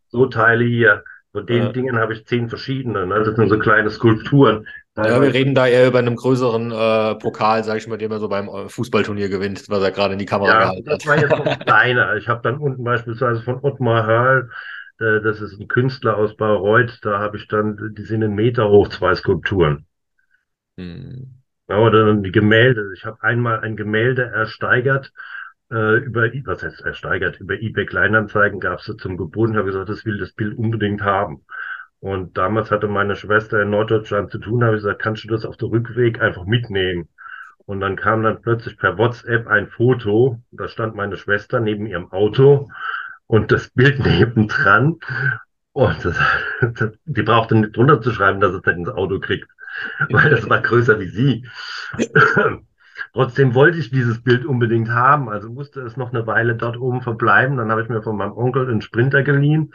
so 0.09 0.27
Teile 0.27 0.67
hier, 0.67 1.03
von 1.35 1.47
den 1.47 1.65
ja. 1.65 1.73
Dingen 1.73 1.99
habe 1.99 2.13
ich 2.13 2.25
zehn 2.27 2.49
verschiedene. 2.49 3.09
Ne? 3.09 3.25
Das 3.25 3.35
sind 3.35 3.49
so 3.49 3.59
kleine 3.59 3.91
Skulpturen. 3.91 4.69
Ja, 4.97 5.21
wir 5.21 5.35
reden 5.35 5.57
da 5.57 5.67
eher 5.67 5.89
über 5.89 5.99
einen 5.99 6.15
größeren 6.15 6.71
äh, 6.71 7.17
Pokal, 7.17 7.65
sage 7.65 7.79
ich 7.79 7.89
mal, 7.89 7.99
den 7.99 8.13
er 8.13 8.21
so 8.21 8.29
beim 8.29 8.47
äh, 8.47 8.69
Fußballturnier 8.69 9.29
gewinnt, 9.29 9.69
was 9.69 9.83
er 9.83 9.91
gerade 9.91 10.13
in 10.13 10.21
die 10.21 10.27
Kamera 10.27 10.53
ja, 10.53 10.59
gehalten 10.61 10.89
hat. 10.89 11.01
Das 11.01 11.07
war 11.09 11.19
jetzt 11.19 11.31
noch 11.31 11.59
kleiner. 11.67 12.15
Ich 12.15 12.29
habe 12.29 12.41
dann 12.45 12.59
unten 12.59 12.85
beispielsweise 12.85 13.43
von 13.43 13.59
Ottmar 13.63 14.07
Hörl, 14.07 14.49
äh, 15.01 15.21
das 15.23 15.41
ist 15.41 15.59
ein 15.59 15.67
Künstler 15.67 16.17
aus 16.17 16.37
Bayreuth, 16.37 17.01
da 17.03 17.19
habe 17.19 17.37
ich 17.37 17.49
dann, 17.49 17.95
die 17.99 18.05
sind 18.05 18.23
einen 18.23 18.37
Meter 18.37 18.69
hoch, 18.69 18.87
zwei 18.91 19.17
Skulpturen. 19.17 19.87
Hm. 20.79 21.43
Ja, 21.69 21.79
oder 21.79 22.07
dann 22.07 22.23
die 22.23 22.31
Gemälde. 22.31 22.93
Ich 22.95 23.05
habe 23.05 23.21
einmal 23.25 23.59
ein 23.59 23.75
Gemälde 23.75 24.23
ersteigert 24.23 25.13
äh, 25.75 25.97
über, 25.97 26.31
was 26.45 26.63
heißt 26.63 26.83
ersteigert, 26.83 27.41
über 27.41 27.55
eBay 27.55 27.85
Kleinanzeigen 27.85 28.61
gab 28.61 28.79
es 28.79 28.97
zum 28.97 29.17
Gebot 29.17 29.51
und 29.51 29.57
habe 29.57 29.67
gesagt, 29.67 29.89
das 29.89 30.05
will 30.05 30.19
das 30.19 30.33
Bild 30.33 30.57
unbedingt 30.57 31.03
haben. 31.03 31.45
Und 31.99 32.37
damals 32.39 32.71
hatte 32.71 32.87
meine 32.87 33.17
Schwester 33.17 33.63
in 33.63 33.71
Norddeutschland 33.71 34.31
zu 34.31 34.39
tun, 34.39 34.63
habe 34.63 34.77
ich 34.77 34.83
gesagt, 34.83 35.03
kannst 35.03 35.25
du 35.25 35.29
das 35.29 35.45
auf 35.45 35.57
der 35.57 35.71
Rückweg 35.71 36.21
einfach 36.21 36.45
mitnehmen? 36.45 37.09
Und 37.67 37.81
dann 37.81 37.97
kam 37.97 38.23
dann 38.23 38.43
plötzlich 38.43 38.77
per 38.77 38.99
WhatsApp 38.99 39.47
ein 39.47 39.69
Foto, 39.69 40.41
da 40.53 40.69
stand 40.69 40.95
meine 40.95 41.17
Schwester 41.17 41.61
neben 41.61 41.87
ihrem 41.87 42.13
Auto 42.13 42.69
und 43.27 43.51
das 43.51 43.71
Bild 43.71 43.99
nebendran. 44.05 44.99
Und 45.73 46.05
das, 46.05 46.17
das, 46.61 46.93
die 47.05 47.23
brauchte 47.23 47.57
nicht 47.57 47.77
drunter 47.77 48.01
zu 48.01 48.13
schreiben, 48.13 48.41
dass 48.41 48.53
es 48.53 48.65
nicht 48.65 48.77
ins 48.77 48.91
Auto 48.91 49.19
kriegt, 49.19 49.49
weil 50.11 50.31
das 50.31 50.49
war 50.49 50.61
größer 50.61 51.01
wie 51.01 51.09
sie. 51.09 51.49
Trotzdem 53.13 53.55
wollte 53.55 53.79
ich 53.79 53.91
dieses 53.91 54.23
Bild 54.23 54.45
unbedingt 54.45 54.89
haben, 54.91 55.29
also 55.29 55.51
musste 55.51 55.81
es 55.81 55.97
noch 55.97 56.13
eine 56.13 56.27
Weile 56.27 56.55
dort 56.55 56.77
oben 56.77 57.03
verbleiben. 57.03 57.57
Dann 57.57 57.71
habe 57.71 57.83
ich 57.83 57.89
mir 57.89 58.03
von 58.03 58.17
meinem 58.17 58.33
Onkel 58.33 58.69
einen 58.69 58.83
Sprinter 58.83 59.23
geliehen 59.23 59.73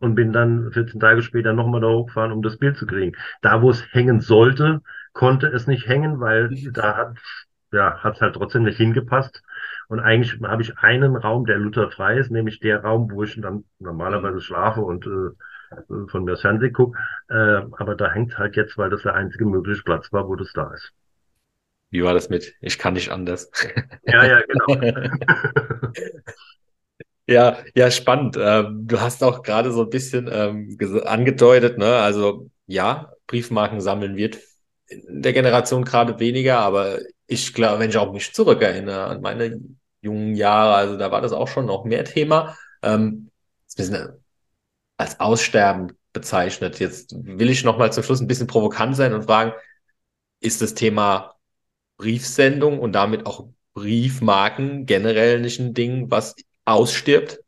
und 0.00 0.14
bin 0.14 0.32
dann 0.32 0.70
14 0.72 1.00
Tage 1.00 1.22
später 1.22 1.52
nochmal 1.52 1.80
da 1.80 1.88
hochgefahren, 1.88 2.32
um 2.32 2.42
das 2.42 2.58
Bild 2.58 2.76
zu 2.76 2.86
kriegen. 2.86 3.16
Da, 3.42 3.62
wo 3.62 3.70
es 3.70 3.84
hängen 3.92 4.20
sollte, 4.20 4.80
konnte 5.12 5.48
es 5.48 5.66
nicht 5.66 5.86
hängen, 5.88 6.20
weil 6.20 6.50
da 6.72 6.96
hat 6.96 7.16
ja, 7.72 8.02
hat 8.02 8.20
halt 8.20 8.34
trotzdem 8.34 8.64
nicht 8.64 8.76
hingepasst. 8.76 9.42
Und 9.88 10.00
eigentlich 10.00 10.40
habe 10.42 10.62
ich 10.62 10.78
einen 10.78 11.16
Raum, 11.16 11.46
der 11.46 11.58
lutherfrei 11.58 12.18
ist, 12.18 12.30
nämlich 12.30 12.60
der 12.60 12.82
Raum, 12.82 13.10
wo 13.10 13.22
ich 13.22 13.40
dann 13.40 13.64
normalerweise 13.78 14.40
schlafe 14.40 14.82
und 14.82 15.06
äh, 15.06 15.30
äh, 15.76 16.08
von 16.08 16.24
mir 16.24 16.32
das 16.32 16.42
Fernsehen 16.42 16.72
gucke. 16.72 16.98
Äh, 17.28 17.62
aber 17.72 17.94
da 17.96 18.10
hängt 18.10 18.38
halt 18.38 18.56
jetzt, 18.56 18.78
weil 18.78 18.90
das 18.90 19.02
der 19.02 19.14
einzige 19.14 19.46
mögliche 19.46 19.82
Platz 19.82 20.12
war, 20.12 20.28
wo 20.28 20.36
das 20.36 20.52
da 20.52 20.72
ist. 20.72 20.92
Wie 21.92 22.02
war 22.02 22.14
das 22.14 22.28
mit? 22.28 22.54
Ich 22.60 22.78
kann 22.78 22.94
nicht 22.94 23.10
anders. 23.10 23.50
Ja, 24.04 24.24
ja, 24.26 24.40
genau. 24.48 25.92
Ja, 27.26 27.58
ja, 27.74 27.90
spannend. 27.90 28.36
Ähm, 28.38 28.86
du 28.86 29.00
hast 29.00 29.22
auch 29.22 29.42
gerade 29.42 29.72
so 29.72 29.82
ein 29.84 29.90
bisschen 29.90 30.28
ähm, 30.30 30.76
angedeutet, 31.04 31.78
ne? 31.78 31.96
Also 31.98 32.50
ja, 32.66 33.12
Briefmarken 33.26 33.80
sammeln 33.80 34.16
wird 34.16 34.38
in 34.88 35.22
der 35.22 35.32
Generation 35.32 35.84
gerade 35.84 36.18
weniger, 36.18 36.58
aber 36.58 36.98
ich 37.26 37.54
glaube, 37.54 37.78
wenn 37.80 37.90
ich 37.90 37.96
auch 37.96 38.12
mich 38.12 38.34
zurückerinnere 38.34 39.04
an 39.04 39.20
meine 39.22 39.60
jungen 40.02 40.34
Jahre, 40.34 40.74
also 40.74 40.96
da 40.98 41.10
war 41.12 41.20
das 41.20 41.32
auch 41.32 41.48
schon 41.48 41.66
noch 41.66 41.84
mehr 41.84 42.04
Thema. 42.04 42.56
Ähm, 42.82 43.30
ist 43.66 43.78
ein 43.78 43.82
bisschen 43.84 44.08
als 44.98 45.20
Aussterben 45.20 45.92
bezeichnet. 46.12 46.78
Jetzt 46.80 47.14
will 47.16 47.50
ich 47.50 47.64
noch 47.64 47.78
mal 47.78 47.92
zum 47.92 48.02
Schluss 48.04 48.20
ein 48.20 48.26
bisschen 48.28 48.46
provokant 48.46 48.96
sein 48.96 49.14
und 49.14 49.24
fragen, 49.24 49.52
ist 50.40 50.62
das 50.62 50.74
Thema 50.74 51.31
Briefsendung 52.02 52.80
und 52.80 52.92
damit 52.92 53.26
auch 53.26 53.46
Briefmarken 53.74 54.86
generell 54.86 55.40
nicht 55.40 55.60
ein 55.60 55.72
Ding, 55.72 56.10
was 56.10 56.34
ausstirbt? 56.64 57.38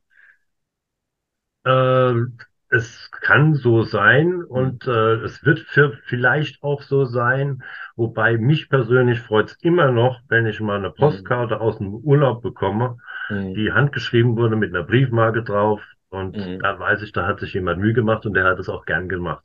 Ähm, 1.66 2.38
es 2.68 3.10
kann 3.10 3.54
so 3.54 3.82
sein 3.82 4.44
und 4.44 4.86
äh, 4.86 5.14
es 5.24 5.44
wird 5.44 5.66
vielleicht 6.06 6.62
auch 6.62 6.82
so 6.82 7.04
sein, 7.04 7.64
wobei 7.96 8.38
mich 8.38 8.68
persönlich 8.68 9.20
freut 9.20 9.50
es 9.50 9.56
immer 9.60 9.90
noch, 9.90 10.20
wenn 10.28 10.46
ich 10.46 10.60
mal 10.60 10.78
eine 10.78 10.90
mhm. 10.90 10.94
Postkarte 10.94 11.56
mhm. 11.56 11.60
aus 11.60 11.78
dem 11.78 11.92
Urlaub 11.92 12.42
bekomme, 12.42 12.98
mhm. 13.30 13.54
die 13.54 13.72
handgeschrieben 13.72 14.36
wurde 14.36 14.54
mit 14.54 14.72
einer 14.72 14.84
Briefmarke 14.84 15.42
drauf 15.42 15.82
und 16.10 16.36
mhm. 16.36 16.60
da 16.60 16.78
weiß 16.78 17.02
ich, 17.02 17.10
da 17.10 17.26
hat 17.26 17.40
sich 17.40 17.54
jemand 17.54 17.80
Mühe 17.80 17.92
gemacht 17.92 18.24
und 18.24 18.34
der 18.34 18.44
hat 18.44 18.60
es 18.60 18.68
auch 18.68 18.84
gern 18.86 19.08
gemacht. 19.08 19.42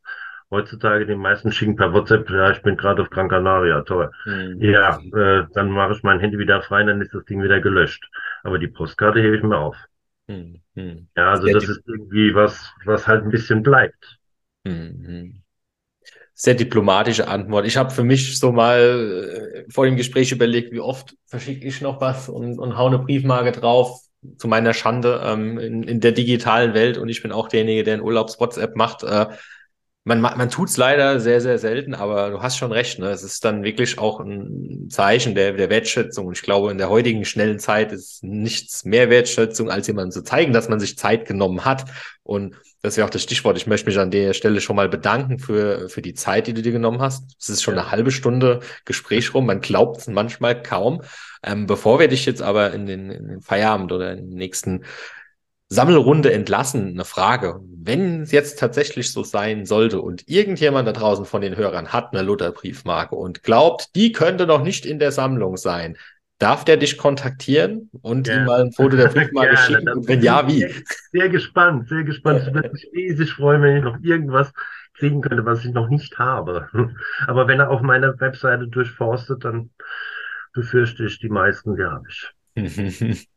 Heutzutage 0.52 1.06
die 1.06 1.16
meisten 1.16 1.52
schicken 1.52 1.76
per 1.76 1.94
WhatsApp, 1.94 2.30
ja, 2.30 2.50
ich 2.50 2.62
bin 2.64 2.76
gerade 2.76 3.04
auf 3.04 3.10
Gran 3.12 3.30
Canaria, 3.30 3.82
toll. 3.82 4.10
Mhm. 4.26 4.60
Ja, 4.60 5.00
äh, 5.14 5.46
dann 5.54 5.70
mache 5.70 5.94
ich 5.94 6.02
mein 6.02 6.20
Handy 6.20 6.40
wieder 6.40 6.62
frei, 6.64 6.84
dann 6.84 7.02
ist 7.02 7.14
das 7.14 7.24
Ding 7.26 7.44
wieder 7.44 7.62
gelöscht. 7.62 8.10
Aber 8.44 8.58
die 8.58 8.68
Postkarte 8.68 9.20
hebe 9.20 9.38
ich 9.38 9.44
mir 9.44 9.58
auf. 9.58 9.76
Mhm. 10.28 10.62
Ja, 11.16 11.32
also 11.32 11.44
Sehr 11.44 11.54
das 11.54 11.66
ist 11.66 11.82
irgendwie 11.88 12.34
was, 12.34 12.72
was 12.86 13.08
halt 13.08 13.24
ein 13.24 13.32
bisschen 13.32 13.62
bleibt. 13.62 14.18
Mhm. 14.64 15.42
Sehr 16.34 16.56
diplomatische 16.56 17.28
Antwort. 17.28 17.66
Ich 17.68 17.78
habe 17.78 17.90
für 17.92 18.04
mich 18.04 18.40
so 18.40 18.52
mal 18.52 19.66
äh, 19.68 19.72
vor 19.72 19.86
dem 19.86 19.98
Gespräch 19.98 20.32
überlegt, 20.32 20.72
wie 20.72 20.80
oft 20.80 21.16
verschicke 21.26 21.68
ich 21.68 21.82
noch 21.82 22.02
was 22.02 22.30
und, 22.30 22.58
und 22.58 22.78
hau 22.78 22.88
eine 22.88 23.00
Briefmarke 23.00 23.52
drauf 23.52 24.00
zu 24.38 24.48
meiner 24.48 24.74
Schande 24.74 25.22
ähm, 25.24 25.60
in, 25.60 25.84
in 25.84 26.00
der 26.00 26.12
digitalen 26.12 26.74
Welt 26.74 26.98
und 26.98 27.10
ich 27.10 27.22
bin 27.22 27.32
auch 27.32 27.50
derjenige, 27.50 27.84
der 27.84 27.96
ein 27.96 28.02
Urlaubs-WhatsApp 28.02 28.76
macht. 28.76 29.04
Äh, 29.04 29.28
man, 30.06 30.22
man 30.22 30.50
tut 30.50 30.70
es 30.70 30.78
leider 30.78 31.20
sehr, 31.20 31.42
sehr 31.42 31.60
selten, 31.60 31.94
aber 31.94 32.32
du 32.32 32.42
hast 32.42 32.58
schon 32.58 32.72
recht. 32.72 33.00
Ne? 33.00 33.10
Es 33.10 33.24
ist 33.24 33.44
dann 33.44 33.64
wirklich 33.64 34.00
auch 34.00 34.20
ein 34.20 34.88
Zeichen 34.90 35.36
der, 35.36 35.54
der 35.54 35.70
Wertschätzung. 35.70 36.28
Und 36.28 36.38
ich 36.38 36.42
glaube, 36.42 36.72
in 36.72 36.78
der 36.78 36.90
heutigen 36.90 37.26
schnellen 37.26 37.60
Zeit 37.60 37.92
ist 37.92 38.24
nichts 38.24 38.86
mehr 38.86 39.10
Wertschätzung, 39.10 39.70
als 39.70 39.88
jemandem 39.88 40.12
zu 40.12 40.24
zeigen, 40.24 40.54
dass 40.54 40.70
man 40.70 40.80
sich 40.80 40.98
Zeit 40.98 41.28
genommen 41.28 41.66
hat. 41.66 41.86
Und 42.24 42.56
das 42.82 42.96
wäre 42.96 43.06
auch 43.06 43.12
das 43.12 43.24
Stichwort. 43.24 43.58
Ich 43.58 43.68
möchte 43.68 43.88
mich 43.88 44.00
an 44.00 44.10
der 44.10 44.34
Stelle 44.34 44.62
schon 44.62 44.78
mal 44.78 44.88
bedanken 44.88 45.38
für, 45.38 45.90
für 45.90 46.02
die 46.02 46.14
Zeit, 46.14 46.48
die 46.48 46.54
du 46.54 46.62
dir 46.62 46.72
genommen 46.72 47.02
hast. 47.02 47.36
Es 47.38 47.50
ist 47.50 47.62
schon 47.62 47.76
ja. 47.76 47.82
eine 47.82 47.92
halbe 47.92 48.12
Stunde 48.12 48.62
Gespräch 48.86 49.34
rum. 49.34 49.46
Man 49.46 49.60
glaubt 49.60 49.98
es 49.98 50.08
manchmal 50.08 50.62
kaum. 50.62 51.02
Ähm, 51.44 51.68
bevor 51.68 52.00
wir 52.00 52.08
dich 52.08 52.26
jetzt 52.26 52.42
aber 52.42 52.74
in 52.74 52.86
den, 52.86 53.10
in 53.12 53.28
den 53.28 53.42
Feierabend 53.42 53.92
oder 53.92 54.14
in 54.14 54.30
den 54.30 54.38
nächsten 54.38 54.86
Sammelrunde 55.70 56.34
entlassen, 56.34 56.90
eine 56.90 57.06
Frage. 57.06 57.60
Wenn 57.62 58.24
es 58.24 58.32
jetzt 58.32 58.60
tatsächlich 58.60 59.12
so 59.14 59.24
sein 59.24 59.66
sollte 59.66 60.02
und 60.02 60.28
irgendjemand 60.28 60.88
da 60.88 60.94
draußen 60.94 61.26
von 61.26 61.42
den 61.42 61.56
Hörern 61.56 61.94
hat 61.94 62.12
eine 62.12 62.24
Luther-Briefmarke 62.24 63.16
und 63.16 63.44
glaubt, 63.44 63.96
die 63.96 64.12
könnte 64.12 64.48
noch 64.48 64.64
nicht 64.64 64.86
in 64.86 64.98
der 64.98 65.12
Sammlung 65.12 65.58
sein, 65.58 65.96
darf 66.40 66.66
der 66.66 66.78
dich 66.78 66.98
kontaktieren 66.98 67.90
und 68.02 68.28
ja. 68.28 68.38
ihm 68.38 68.46
mal 68.46 68.62
ein 68.62 68.72
Foto 68.72 68.98
der 68.98 69.08
Briefmarke 69.14 69.54
ja, 69.54 69.58
schicken? 69.58 69.90
Und 69.90 70.08
wenn 70.08 70.24
ja, 70.24 70.48
wie? 70.48 70.60
Sehr, 70.60 70.72
sehr 71.12 71.30
gespannt, 71.30 71.88
sehr 71.88 72.04
gespannt. 72.04 72.48
Ich 72.48 72.54
würde 72.54 72.72
mich 72.72 72.90
riesig 72.94 73.34
freuen, 73.34 73.62
wenn 73.62 73.78
ich 73.78 73.84
noch 73.84 74.00
irgendwas 74.02 74.52
kriegen 74.96 75.22
könnte, 75.22 75.46
was 75.46 75.64
ich 75.64 75.72
noch 75.72 75.90
nicht 75.90 76.18
habe. 76.18 76.68
Aber 77.28 77.48
wenn 77.48 77.60
er 77.60 77.70
auf 77.70 77.82
meiner 77.82 78.20
Webseite 78.20 78.68
durchforstet, 78.68 79.46
dann 79.46 79.70
befürchte 80.54 81.06
ich, 81.06 81.20
die 81.20 81.30
meisten, 81.30 81.76
die 81.76 81.84
habe 81.84 82.06
ich. 82.10 83.28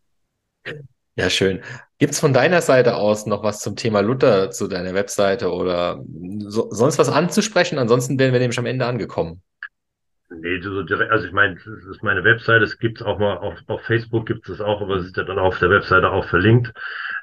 Ja, 1.15 1.29
schön. 1.29 1.61
Gibt's 1.99 2.21
von 2.21 2.33
deiner 2.33 2.63
Seite 2.63 2.97
aus 2.97 3.27
noch 3.27 3.43
was 3.43 3.61
zum 3.61 3.77
Thema 3.77 4.01
Luther 4.01 4.51
zu 4.51 4.67
deiner 4.67 4.95
Webseite 4.95 5.53
oder 5.53 6.03
so, 6.39 6.69
sonst 6.71 6.99
was 6.99 7.11
anzusprechen? 7.11 7.79
Ansonsten 7.79 8.19
wären 8.19 8.33
wir 8.33 8.41
nämlich 8.41 8.59
am 8.59 8.67
Ende 8.67 8.87
angekommen. 8.87 9.43
Nee, 10.31 10.61
so 10.63 10.83
direkt, 10.83 11.11
also 11.11 11.27
ich 11.27 11.33
meine, 11.33 11.57
das 11.57 11.67
ist 11.67 12.03
meine 12.03 12.25
Webseite, 12.25 12.65
es 12.65 12.79
gibt's 12.79 13.03
auch 13.03 13.19
mal 13.19 13.37
auf, 13.37 13.59
auf 13.67 13.83
Facebook 13.83 14.25
gibt's 14.27 14.49
es 14.49 14.63
auch, 14.63 14.81
aber 14.81 14.97
es 14.97 15.07
ist 15.07 15.17
ja 15.17 15.25
dann 15.25 15.39
auf 15.39 15.59
der 15.59 15.69
Webseite 15.69 16.11
auch 16.11 16.25
verlinkt. 16.25 16.73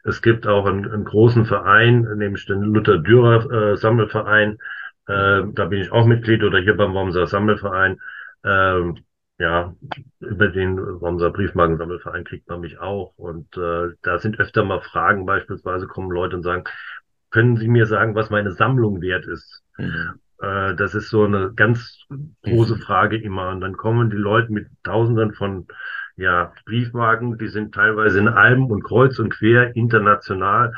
Es 0.03 0.21
gibt 0.21 0.45
auch 0.45 0.65
einen, 0.67 0.89
einen 0.89 1.05
großen 1.05 1.45
Verein, 1.45 2.01
nämlich 2.17 2.45
den 2.45 2.61
Luther 2.61 2.99
Dürer 2.99 3.71
äh, 3.71 3.77
Sammelverein. 3.77 4.59
Äh, 5.07 5.41
da 5.53 5.65
bin 5.65 5.81
ich 5.81 5.91
auch 5.91 6.05
Mitglied 6.05 6.43
oder 6.43 6.59
hier 6.59 6.77
beim 6.77 6.93
Wormser 6.93 7.25
Sammelverein. 7.25 7.99
Äh, 8.43 8.93
ja, 9.39 9.73
über 10.19 10.49
den 10.49 10.77
Wormser 10.77 11.31
Briefmarkensammelverein 11.31 12.25
kriegt 12.25 12.49
man 12.49 12.59
mich 12.59 12.79
auch. 12.79 13.13
Und 13.15 13.55
äh, 13.57 13.95
da 14.01 14.19
sind 14.19 14.37
öfter 14.39 14.65
mal 14.65 14.81
Fragen, 14.81 15.25
beispielsweise 15.25 15.87
kommen 15.87 16.11
Leute 16.11 16.35
und 16.35 16.43
sagen, 16.43 16.65
können 17.31 17.55
Sie 17.55 17.69
mir 17.69 17.85
sagen, 17.85 18.15
was 18.15 18.29
meine 18.29 18.51
Sammlung 18.51 19.01
wert 19.01 19.25
ist? 19.25 19.63
Mhm. 19.77 20.19
Äh, 20.41 20.75
das 20.75 20.93
ist 20.93 21.09
so 21.09 21.23
eine 21.23 21.53
ganz 21.53 22.03
große 22.43 22.75
mhm. 22.75 22.79
Frage 22.79 23.17
immer. 23.17 23.49
Und 23.49 23.61
dann 23.61 23.77
kommen 23.77 24.09
die 24.09 24.17
Leute 24.17 24.51
mit 24.51 24.67
Tausenden 24.83 25.33
von 25.33 25.67
ja, 26.17 26.51
Briefmarken, 26.65 27.37
die 27.37 27.47
sind 27.47 27.73
teilweise 27.73 28.19
in 28.19 28.27
Alben 28.27 28.69
und 28.69 28.83
kreuz 28.83 29.19
und 29.19 29.29
quer 29.29 29.73
international, 29.77 30.73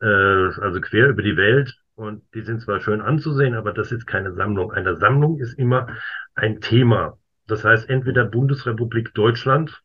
äh, 0.00 0.06
also 0.06 0.80
quer 0.80 1.08
über 1.08 1.22
die 1.22 1.36
Welt. 1.36 1.76
Und 1.96 2.22
die 2.34 2.42
sind 2.42 2.62
zwar 2.62 2.80
schön 2.80 3.02
anzusehen, 3.02 3.54
aber 3.54 3.72
das 3.72 3.92
ist 3.92 4.06
keine 4.06 4.32
Sammlung. 4.32 4.72
Eine 4.72 4.96
Sammlung 4.96 5.38
ist 5.38 5.58
immer 5.58 5.88
ein 6.34 6.60
Thema. 6.62 7.18
Das 7.46 7.64
heißt 7.64 7.88
entweder 7.88 8.24
Bundesrepublik 8.24 9.14
Deutschland, 9.14 9.82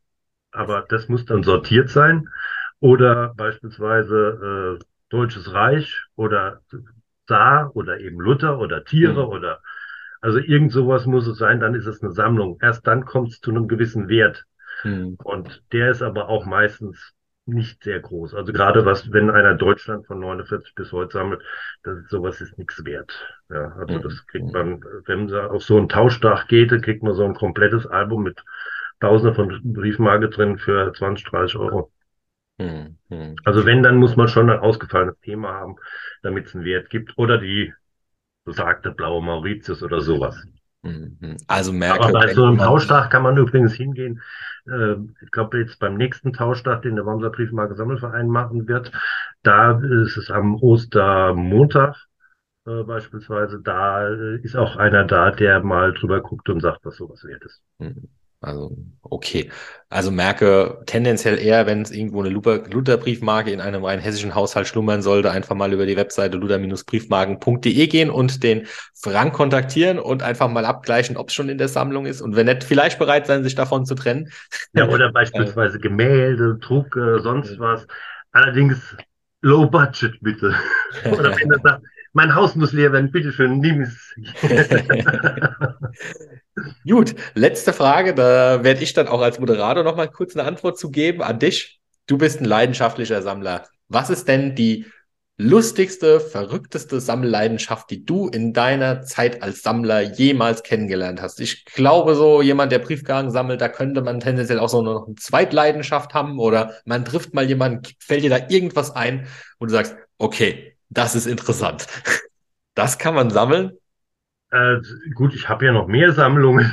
aber 0.52 0.86
das 0.90 1.08
muss 1.08 1.26
dann 1.26 1.44
sortiert 1.44 1.90
sein, 1.90 2.30
oder 2.80 3.34
beispielsweise 3.36 4.80
äh, 4.80 4.84
Deutsches 5.10 5.54
Reich 5.54 6.06
oder 6.16 6.62
Zar 7.28 7.76
oder 7.76 8.00
eben 8.00 8.20
Luther 8.20 8.60
oder 8.60 8.84
Tiere 8.84 9.26
mhm. 9.26 9.32
oder 9.32 9.62
also 10.22 10.38
irgend 10.38 10.72
sowas 10.72 11.06
muss 11.06 11.28
es 11.28 11.38
sein, 11.38 11.60
dann 11.60 11.74
ist 11.74 11.88
es 11.88 12.02
eine 12.02 12.12
Sammlung. 12.12 12.60
Erst 12.62 12.86
dann 12.86 13.06
kommt 13.06 13.30
es 13.30 13.40
zu 13.40 13.52
einem 13.52 13.68
gewissen 13.68 14.08
Wert. 14.08 14.46
Mhm. 14.84 15.18
Und 15.24 15.64
der 15.72 15.92
ist 15.92 16.02
aber 16.02 16.30
auch 16.30 16.46
meistens 16.46 17.14
nicht 17.54 17.84
sehr 17.84 18.00
groß. 18.00 18.34
Also 18.34 18.54
gerade 18.54 18.86
was, 18.86 19.12
wenn 19.12 19.30
einer 19.30 19.54
Deutschland 19.56 20.08
von 20.08 20.20
49 20.20 20.76
bis 20.76 20.92
heute 20.92 21.14
sammelt, 21.14 21.42
das, 21.84 22.08
sowas 22.10 22.42
ist 22.42 22.58
nichts 22.58 22.84
wert. 22.86 23.12
Ja, 23.50 23.74
also 23.78 23.98
mhm. 23.98 24.02
das 24.02 24.26
kriegt 24.28 24.52
man, 24.52 24.84
wenn 25.06 25.26
man 25.26 25.46
auf 25.50 25.64
so 25.64 25.78
einen 25.78 25.90
Tauschtag 25.90 26.48
geht, 26.48 26.70
kriegt 26.84 27.04
man 27.04 27.14
so 27.14 27.24
ein 27.24 27.34
komplettes 27.34 27.86
Album 27.86 28.24
mit 28.24 28.44
Tausenden 29.00 29.36
von 29.36 29.74
Briefmarke 29.74 30.30
drin 30.30 30.58
für 30.58 30.94
20, 30.94 31.26
30 31.28 31.58
Euro. 31.58 31.92
Mhm. 32.58 33.36
Also 33.44 33.66
wenn, 33.66 33.84
dann 33.84 33.98
muss 33.98 34.16
man 34.16 34.28
schon 34.28 34.50
ein 34.50 34.60
ausgefallenes 34.60 35.20
Thema 35.22 35.54
haben, 35.54 35.76
damit 36.22 36.48
es 36.48 36.56
einen 36.56 36.66
Wert 36.66 36.90
gibt. 36.90 37.18
Oder 37.18 37.38
die 37.38 37.74
besagte 38.46 38.92
blaue 38.92 39.24
Mauritius 39.24 39.84
oder 39.84 40.02
sowas. 40.02 40.46
Mhm. 40.84 41.38
Also 41.48 41.72
merke, 41.74 42.04
Aber 42.04 42.14
bei 42.14 42.34
so 42.34 42.46
einem 42.46 42.58
Tauschtag 42.58 43.12
kann 43.12 43.24
man 43.24 43.38
übrigens 43.38 43.74
hingehen. 43.74 44.22
Äh, 44.66 44.96
ich 45.24 45.32
glaube, 45.32 45.60
jetzt 45.60 45.80
beim 45.80 45.96
nächsten 45.96 46.34
Tauschtag, 46.34 46.82
den 46.82 46.96
der 46.96 47.06
Wormser 47.06 47.30
Briefmarke 47.30 47.76
Sammelverein 47.76 48.28
machen 48.28 48.68
wird, 48.68 48.92
da 49.44 49.80
ist 49.80 50.18
es 50.18 50.32
am 50.32 50.56
Ostermontag 50.56 51.96
äh, 52.66 52.84
beispielsweise, 52.84 53.62
da 53.62 54.08
ist 54.08 54.56
auch 54.56 54.76
einer 54.78 55.06
da, 55.06 55.32
der 55.32 55.64
mal 55.64 55.94
drüber 55.94 56.22
guckt 56.22 56.50
und 56.50 56.62
sagt, 56.62 56.86
was 56.86 56.96
sowas 56.96 57.24
wert 57.24 57.44
ist. 57.44 57.62
Mhm. 57.80 58.10
Also, 58.42 58.76
okay. 59.04 59.52
Also 59.90 60.10
merke 60.10 60.82
tendenziell 60.88 61.38
eher, 61.38 61.68
wenn 61.68 61.84
es 61.84 61.92
irgendwo 61.92 62.22
eine 62.22 62.30
Luther-Briefmarke 62.30 63.52
in 63.52 63.62
einem 63.62 63.86
rein 63.86 64.00
hessischen 64.00 64.34
Haushalt 64.34 64.68
schlummern 64.68 65.04
sollte, 65.04 65.30
einfach 65.30 65.56
mal 65.56 65.72
über 65.72 65.86
die 65.86 65.96
Webseite 65.96 66.38
luther-briefmarken.de 66.38 67.88
gehen 67.88 68.10
und 68.10 68.42
den 68.42 68.66
Frank 68.96 69.34
kontaktieren 69.34 70.00
und 70.00 70.24
einfach 70.24 70.50
mal 70.50 70.66
abgleichen, 70.66 71.18
ob 71.18 71.30
es 71.30 71.36
schon 71.36 71.50
in 71.50 71.60
der 71.60 71.68
Sammlung 71.68 72.08
ist 72.08 72.20
und 72.20 72.36
wenn 72.36 72.48
nicht, 72.48 72.64
vielleicht 72.64 72.98
bereit 72.98 73.28
sein, 73.28 73.44
sich 73.44 73.54
davon 73.54 73.86
zu 73.86 73.96
trennen. 73.96 74.30
Ja, 74.74 74.88
oder 74.88 75.12
beispielsweise 75.12 75.80
Gemälde, 75.80 76.58
Druck, 76.62 76.96
äh, 76.96 77.20
sonst 77.20 77.60
was. 77.60 77.86
Allerdings 78.32 78.96
low 79.42 79.70
budget 79.70 80.18
bitte. 80.22 80.56
oder 81.12 81.36
wenn 81.36 81.52
er 81.52 81.60
sagt, 81.60 81.84
mein 82.14 82.36
Haus 82.36 82.56
muss 82.56 82.74
leer 82.74 82.92
werden, 82.92 83.12
bitteschön, 83.12 83.60
nimm 83.60 83.82
es. 83.82 84.14
Gut, 86.88 87.16
letzte 87.34 87.74
Frage, 87.74 88.14
da 88.14 88.64
werde 88.64 88.84
ich 88.84 88.94
dann 88.94 89.08
auch 89.08 89.22
als 89.22 89.40
Moderator 89.40 89.84
noch 89.84 89.96
mal 89.96 90.10
kurz 90.10 90.36
eine 90.36 90.48
Antwort 90.48 90.78
zu 90.78 90.92
geben 90.92 91.22
an 91.22 91.40
dich. 91.40 91.80
Du 92.08 92.18
bist 92.18 92.42
ein 92.42 92.46
leidenschaftlicher 92.46 93.22
Sammler. 93.22 93.68
Was 93.88 94.10
ist 94.10 94.28
denn 94.28 94.56
die 94.56 94.86
lustigste, 95.38 96.20
verrückteste 96.20 97.00
Sammelleidenschaft, 97.00 97.90
die 97.90 98.06
du 98.06 98.28
in 98.28 98.54
deiner 98.54 99.02
Zeit 99.02 99.42
als 99.42 99.62
Sammler 99.62 100.02
jemals 100.02 100.64
kennengelernt 100.64 101.22
hast? 101.22 101.40
Ich 101.40 101.66
glaube, 101.66 102.16
so 102.16 102.42
jemand, 102.42 102.72
der 102.72 102.80
Briefkarten 102.80 103.32
sammelt, 103.32 103.62
da 103.62 103.70
könnte 103.70 104.02
man 104.02 104.20
tendenziell 104.20 104.60
auch 104.60 104.70
so 104.70 104.82
noch 104.82 105.08
eine 105.08 105.16
Zweitleidenschaft 105.16 106.14
haben 106.14 106.40
oder 106.40 106.76
man 106.86 107.06
trifft 107.06 107.34
mal 107.34 107.46
jemanden, 107.46 107.82
fällt 108.00 108.24
dir 108.24 108.30
da 108.30 108.50
irgendwas 108.50 108.92
ein 108.92 109.28
und 109.58 109.72
du 109.72 109.74
sagst, 109.74 109.96
okay, 110.18 110.71
das 110.92 111.16
ist 111.16 111.26
interessant. 111.26 111.88
Das 112.76 112.98
kann 112.98 113.16
man 113.16 113.30
sammeln. 113.30 113.72
Äh, 114.52 114.82
gut, 115.16 115.34
ich 115.34 115.48
habe 115.48 115.66
ja 115.66 115.72
noch 115.72 115.88
mehr 115.88 116.12
Sammlungen, 116.12 116.72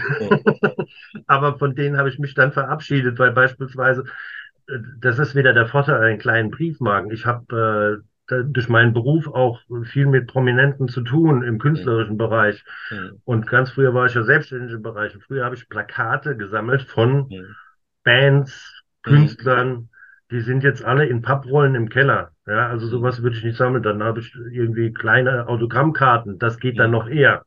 aber 1.27 1.59
von 1.59 1.77
denen 1.77 1.97
habe 1.97 2.09
ich 2.09 2.19
mich 2.19 2.35
dann 2.35 2.53
verabschiedet, 2.53 3.21
weil 3.21 3.31
beispielsweise, 3.31 4.05
äh, 4.69 4.79
das 5.01 5.21
ist 5.21 5.37
wieder 5.37 5.53
der 5.53 5.67
Vorteil 5.67 6.03
an 6.03 6.19
kleinen 6.19 6.51
Briefmarken. 6.51 7.13
Ich 7.13 7.25
habe 7.25 8.03
äh, 8.29 8.45
durch 8.45 8.69
meinen 8.69 8.93
Beruf 8.93 9.29
auch 9.29 9.61
viel 9.85 10.07
mit 10.07 10.27
Prominenten 10.27 10.89
zu 10.89 11.03
tun 11.03 11.43
im 11.43 11.59
künstlerischen 11.59 12.15
mhm. 12.15 12.19
Bereich. 12.19 12.65
Mhm. 12.91 13.23
Und 13.25 13.47
ganz 13.47 13.71
früher 13.71 13.95
war 13.95 14.07
ich 14.07 14.15
ja 14.15 14.25
selbstständig 14.25 14.73
im 14.73 14.83
Bereich. 14.83 15.15
Und 15.15 15.23
früher 15.23 15.45
habe 15.45 15.55
ich 15.55 15.69
Plakate 15.69 16.37
gesammelt 16.37 16.83
von 16.83 17.29
mhm. 17.29 17.57
Bands, 18.03 18.83
Künstlern. 19.03 19.89
Die 20.31 20.41
sind 20.41 20.63
jetzt 20.63 20.85
alle 20.85 21.07
in 21.07 21.23
Papprollen 21.23 21.75
im 21.75 21.89
Keller. 21.89 22.33
Ja, 22.49 22.69
also 22.69 22.87
sowas 22.87 23.23
würde 23.23 23.37
ich 23.37 23.45
nicht 23.45 23.57
sammeln. 23.57 23.83
Dann 23.83 24.03
habe 24.03 24.21
ich 24.21 24.35
irgendwie 24.35 24.93
kleine 24.93 25.47
Autogrammkarten. 25.49 26.39
Das 26.39 26.59
geht 26.59 26.79
dann 26.79 26.91
noch 26.91 27.09
eher. 27.09 27.45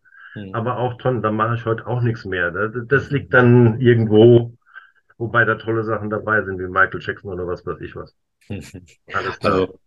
Aber 0.54 0.78
auch 0.78 0.97
Tonnen, 0.97 1.22
da 1.22 1.32
mache 1.32 1.56
ich 1.56 1.66
heute 1.66 1.86
auch 1.88 2.02
nichts 2.02 2.24
mehr. 2.24 2.52
Das, 2.52 2.72
das 2.88 3.10
liegt 3.10 3.34
dann 3.34 3.82
irgendwo, 3.82 4.54
wobei 5.18 5.43
da 5.43 5.56
tolle 5.56 5.84
Sachen 5.84 6.10
dabei 6.10 6.43
sind, 6.43 6.58
wie 6.60 6.68
Michael 6.68 7.02
Jackson 7.02 7.34
oder 7.34 7.47
was 7.47 7.66
weiß 7.66 7.82
ich 7.82 7.95
was. 7.95 8.16
Alles 8.49 9.39
klar. 9.39 9.54
Also, 9.54 9.80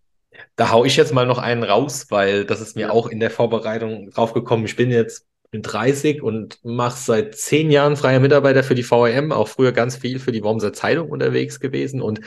da 0.57 0.71
hau 0.71 0.85
ich 0.85 0.97
jetzt 0.97 1.15
mal 1.15 1.27
noch 1.27 1.39
einen 1.39 1.63
raus, 1.63 2.07
weil 2.11 2.45
das 2.45 2.61
ist 2.61 2.77
mir 2.77 2.93
auch 2.93 3.09
in 3.09 3.21
der 3.21 3.31
Vorbereitung 3.31 4.11
draufgekommen. 4.11 4.67
Ich 4.67 4.77
bin 4.77 4.91
jetzt 4.91 5.27
bin 5.51 5.63
30 5.63 6.21
und 6.21 6.59
mache 6.65 6.99
seit 6.99 7.37
zehn 7.37 7.71
Jahren 7.71 7.97
freier 7.97 8.19
Mitarbeiter 8.19 8.65
für 8.65 8.75
die 8.75 8.83
VRM, 8.83 9.31
auch 9.31 9.47
früher 9.47 9.71
ganz 9.71 9.97
viel 9.97 10.19
für 10.19 10.33
die 10.33 10.43
Wormser 10.43 10.73
Zeitung 10.73 11.09
unterwegs 11.09 11.61
gewesen 11.61 12.03
und 12.03 12.21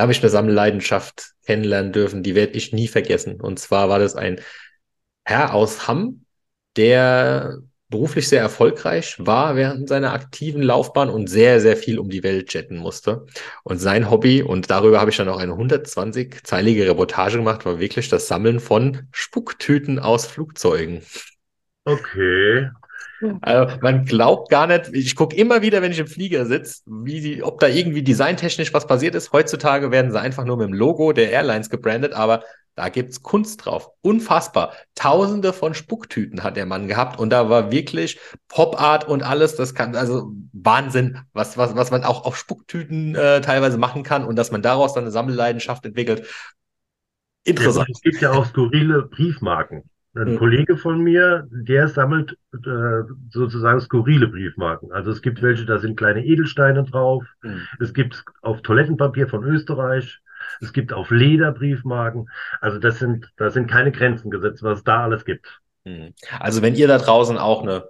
da 0.00 0.04
habe 0.04 0.12
ich 0.12 0.22
eine 0.22 0.30
Sammelleidenschaft 0.30 1.32
kennenlernen 1.44 1.92
dürfen, 1.92 2.22
die 2.22 2.34
werde 2.34 2.54
ich 2.54 2.72
nie 2.72 2.88
vergessen. 2.88 3.38
Und 3.38 3.58
zwar 3.58 3.90
war 3.90 3.98
das 3.98 4.16
ein 4.16 4.40
Herr 5.26 5.52
aus 5.52 5.86
Hamm, 5.88 6.24
der 6.78 7.58
beruflich 7.90 8.26
sehr 8.26 8.40
erfolgreich 8.40 9.16
war 9.18 9.56
während 9.56 9.90
seiner 9.90 10.14
aktiven 10.14 10.62
Laufbahn 10.62 11.10
und 11.10 11.26
sehr, 11.26 11.60
sehr 11.60 11.76
viel 11.76 11.98
um 11.98 12.08
die 12.08 12.22
Welt 12.22 12.54
jetten 12.54 12.78
musste. 12.78 13.26
Und 13.62 13.76
sein 13.76 14.10
Hobby, 14.10 14.40
und 14.40 14.70
darüber 14.70 15.00
habe 15.00 15.10
ich 15.10 15.18
dann 15.18 15.28
auch 15.28 15.38
eine 15.38 15.52
120-zeilige 15.52 16.88
Reportage 16.88 17.36
gemacht, 17.36 17.66
war 17.66 17.78
wirklich 17.78 18.08
das 18.08 18.26
Sammeln 18.26 18.58
von 18.58 19.06
Spucktüten 19.12 19.98
aus 19.98 20.24
Flugzeugen. 20.24 21.02
Okay. 21.84 22.70
Also 23.42 23.76
man 23.82 24.04
glaubt 24.04 24.50
gar 24.50 24.66
nicht, 24.66 24.90
ich 24.92 25.14
gucke 25.14 25.36
immer 25.36 25.62
wieder, 25.62 25.82
wenn 25.82 25.92
ich 25.92 25.98
im 25.98 26.06
Flieger 26.06 26.46
sitze, 26.46 26.82
wie 26.86 27.20
die, 27.20 27.42
ob 27.42 27.60
da 27.60 27.68
irgendwie 27.68 28.02
designtechnisch 28.02 28.72
was 28.72 28.86
passiert 28.86 29.14
ist. 29.14 29.32
Heutzutage 29.32 29.90
werden 29.90 30.10
sie 30.10 30.20
einfach 30.20 30.44
nur 30.44 30.56
mit 30.56 30.68
dem 30.68 30.74
Logo 30.74 31.12
der 31.12 31.30
Airlines 31.30 31.68
gebrandet, 31.68 32.12
aber 32.12 32.42
da 32.76 32.88
gibt's 32.88 33.22
Kunst 33.22 33.66
drauf. 33.66 33.90
Unfassbar. 34.00 34.72
Tausende 34.94 35.52
von 35.52 35.74
Spucktüten 35.74 36.42
hat 36.42 36.56
der 36.56 36.64
Mann 36.66 36.88
gehabt 36.88 37.18
und 37.18 37.30
da 37.30 37.50
war 37.50 37.70
wirklich 37.70 38.18
Pop-Art 38.48 39.06
und 39.06 39.22
alles. 39.22 39.56
Das 39.56 39.74
kann, 39.74 39.96
also 39.96 40.32
Wahnsinn, 40.52 41.18
was, 41.32 41.58
was, 41.58 41.76
was 41.76 41.90
man 41.90 42.04
auch 42.04 42.24
auf 42.24 42.36
Spucktüten 42.36 43.14
äh, 43.16 43.42
teilweise 43.42 43.76
machen 43.76 44.02
kann 44.02 44.24
und 44.24 44.36
dass 44.36 44.50
man 44.50 44.62
daraus 44.62 44.94
dann 44.94 45.04
eine 45.04 45.10
Sammelleidenschaft 45.10 45.84
entwickelt. 45.84 46.26
Interessant. 47.44 47.88
Ja, 47.88 47.92
es 47.92 48.00
gibt 48.00 48.20
ja 48.22 48.32
auch 48.32 48.46
skurrile 48.46 49.02
Briefmarken. 49.02 49.82
Ein 50.14 50.28
hm. 50.28 50.38
Kollege 50.38 50.76
von 50.76 51.00
mir, 51.00 51.46
der 51.50 51.86
sammelt 51.88 52.36
äh, 52.52 53.02
sozusagen 53.30 53.80
skurrile 53.80 54.26
Briefmarken. 54.26 54.90
Also 54.92 55.12
es 55.12 55.22
gibt 55.22 55.40
welche, 55.40 55.64
da 55.66 55.78
sind 55.78 55.96
kleine 55.96 56.24
Edelsteine 56.24 56.84
drauf. 56.84 57.24
Hm. 57.42 57.60
Es 57.78 57.94
gibt 57.94 58.24
auf 58.42 58.62
Toilettenpapier 58.62 59.28
von 59.28 59.44
Österreich. 59.44 60.20
Es 60.60 60.72
gibt 60.72 60.92
auf 60.92 61.10
Lederbriefmarken. 61.10 62.28
Also 62.60 62.78
das 62.78 62.98
sind, 62.98 63.30
da 63.36 63.50
sind 63.50 63.70
keine 63.70 63.92
Grenzen 63.92 64.30
gesetzt, 64.30 64.62
was 64.62 64.78
es 64.78 64.84
da 64.84 65.04
alles 65.04 65.24
gibt. 65.24 65.60
Hm. 65.84 66.12
Also 66.40 66.60
wenn 66.60 66.74
ihr 66.74 66.88
da 66.88 66.98
draußen 66.98 67.38
auch 67.38 67.62
eine 67.62 67.84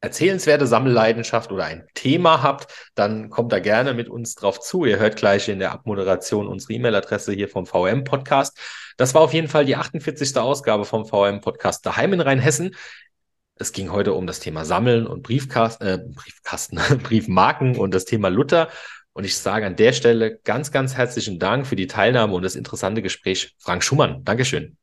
erzählenswerte 0.00 0.66
Sammelleidenschaft 0.66 1.50
oder 1.50 1.64
ein 1.64 1.86
Thema 1.94 2.42
habt, 2.42 2.72
dann 2.94 3.30
kommt 3.30 3.52
da 3.52 3.58
gerne 3.58 3.94
mit 3.94 4.08
uns 4.08 4.34
drauf 4.34 4.60
zu. 4.60 4.84
Ihr 4.84 4.98
hört 4.98 5.16
gleich 5.16 5.48
in 5.48 5.58
der 5.58 5.72
Abmoderation 5.72 6.46
unsere 6.46 6.74
E-Mail-Adresse 6.74 7.32
hier 7.32 7.48
vom 7.48 7.66
VM-Podcast. 7.66 8.58
Das 8.96 9.14
war 9.14 9.22
auf 9.22 9.32
jeden 9.32 9.48
Fall 9.48 9.64
die 9.64 9.76
48. 9.76 10.36
Ausgabe 10.36 10.84
vom 10.84 11.06
VM-Podcast 11.06 11.84
Daheim 11.84 12.12
in 12.12 12.20
Rheinhessen. 12.20 12.76
Es 13.56 13.72
ging 13.72 13.90
heute 13.90 14.14
um 14.14 14.26
das 14.26 14.38
Thema 14.38 14.64
Sammeln 14.64 15.06
und 15.06 15.22
Briefkasten, 15.22 15.84
äh, 15.84 15.98
Briefkasten, 15.98 16.76
Briefmarken 17.02 17.76
und 17.76 17.92
das 17.92 18.04
Thema 18.04 18.28
Luther. 18.28 18.68
Und 19.12 19.24
ich 19.24 19.36
sage 19.36 19.66
an 19.66 19.74
der 19.74 19.92
Stelle 19.92 20.38
ganz, 20.44 20.70
ganz 20.70 20.96
herzlichen 20.96 21.40
Dank 21.40 21.66
für 21.66 21.74
die 21.74 21.88
Teilnahme 21.88 22.34
und 22.34 22.42
das 22.42 22.54
interessante 22.54 23.02
Gespräch. 23.02 23.56
Frank 23.58 23.82
Schumann, 23.82 24.22
Dankeschön. 24.24 24.76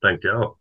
Danke 0.00 0.34
auch. 0.34 0.56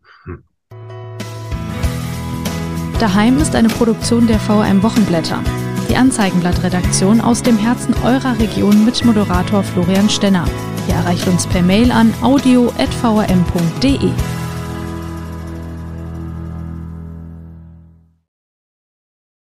Daheim 3.02 3.40
ist 3.40 3.56
eine 3.56 3.68
Produktion 3.68 4.28
der 4.28 4.40
VRM 4.40 4.84
Wochenblätter. 4.84 5.42
Die 5.90 5.96
Anzeigenblattredaktion 5.96 7.20
aus 7.20 7.42
dem 7.42 7.58
Herzen 7.58 7.96
eurer 8.04 8.38
Region 8.38 8.86
mit 8.86 9.04
Moderator 9.04 9.64
Florian 9.64 10.08
Stenner. 10.08 10.46
Ihr 10.88 10.94
erreicht 10.94 11.28
uns 11.28 11.48
per 11.48 11.64
Mail 11.64 11.92
an 11.92 12.14
audio.vrm.de. 12.22 14.12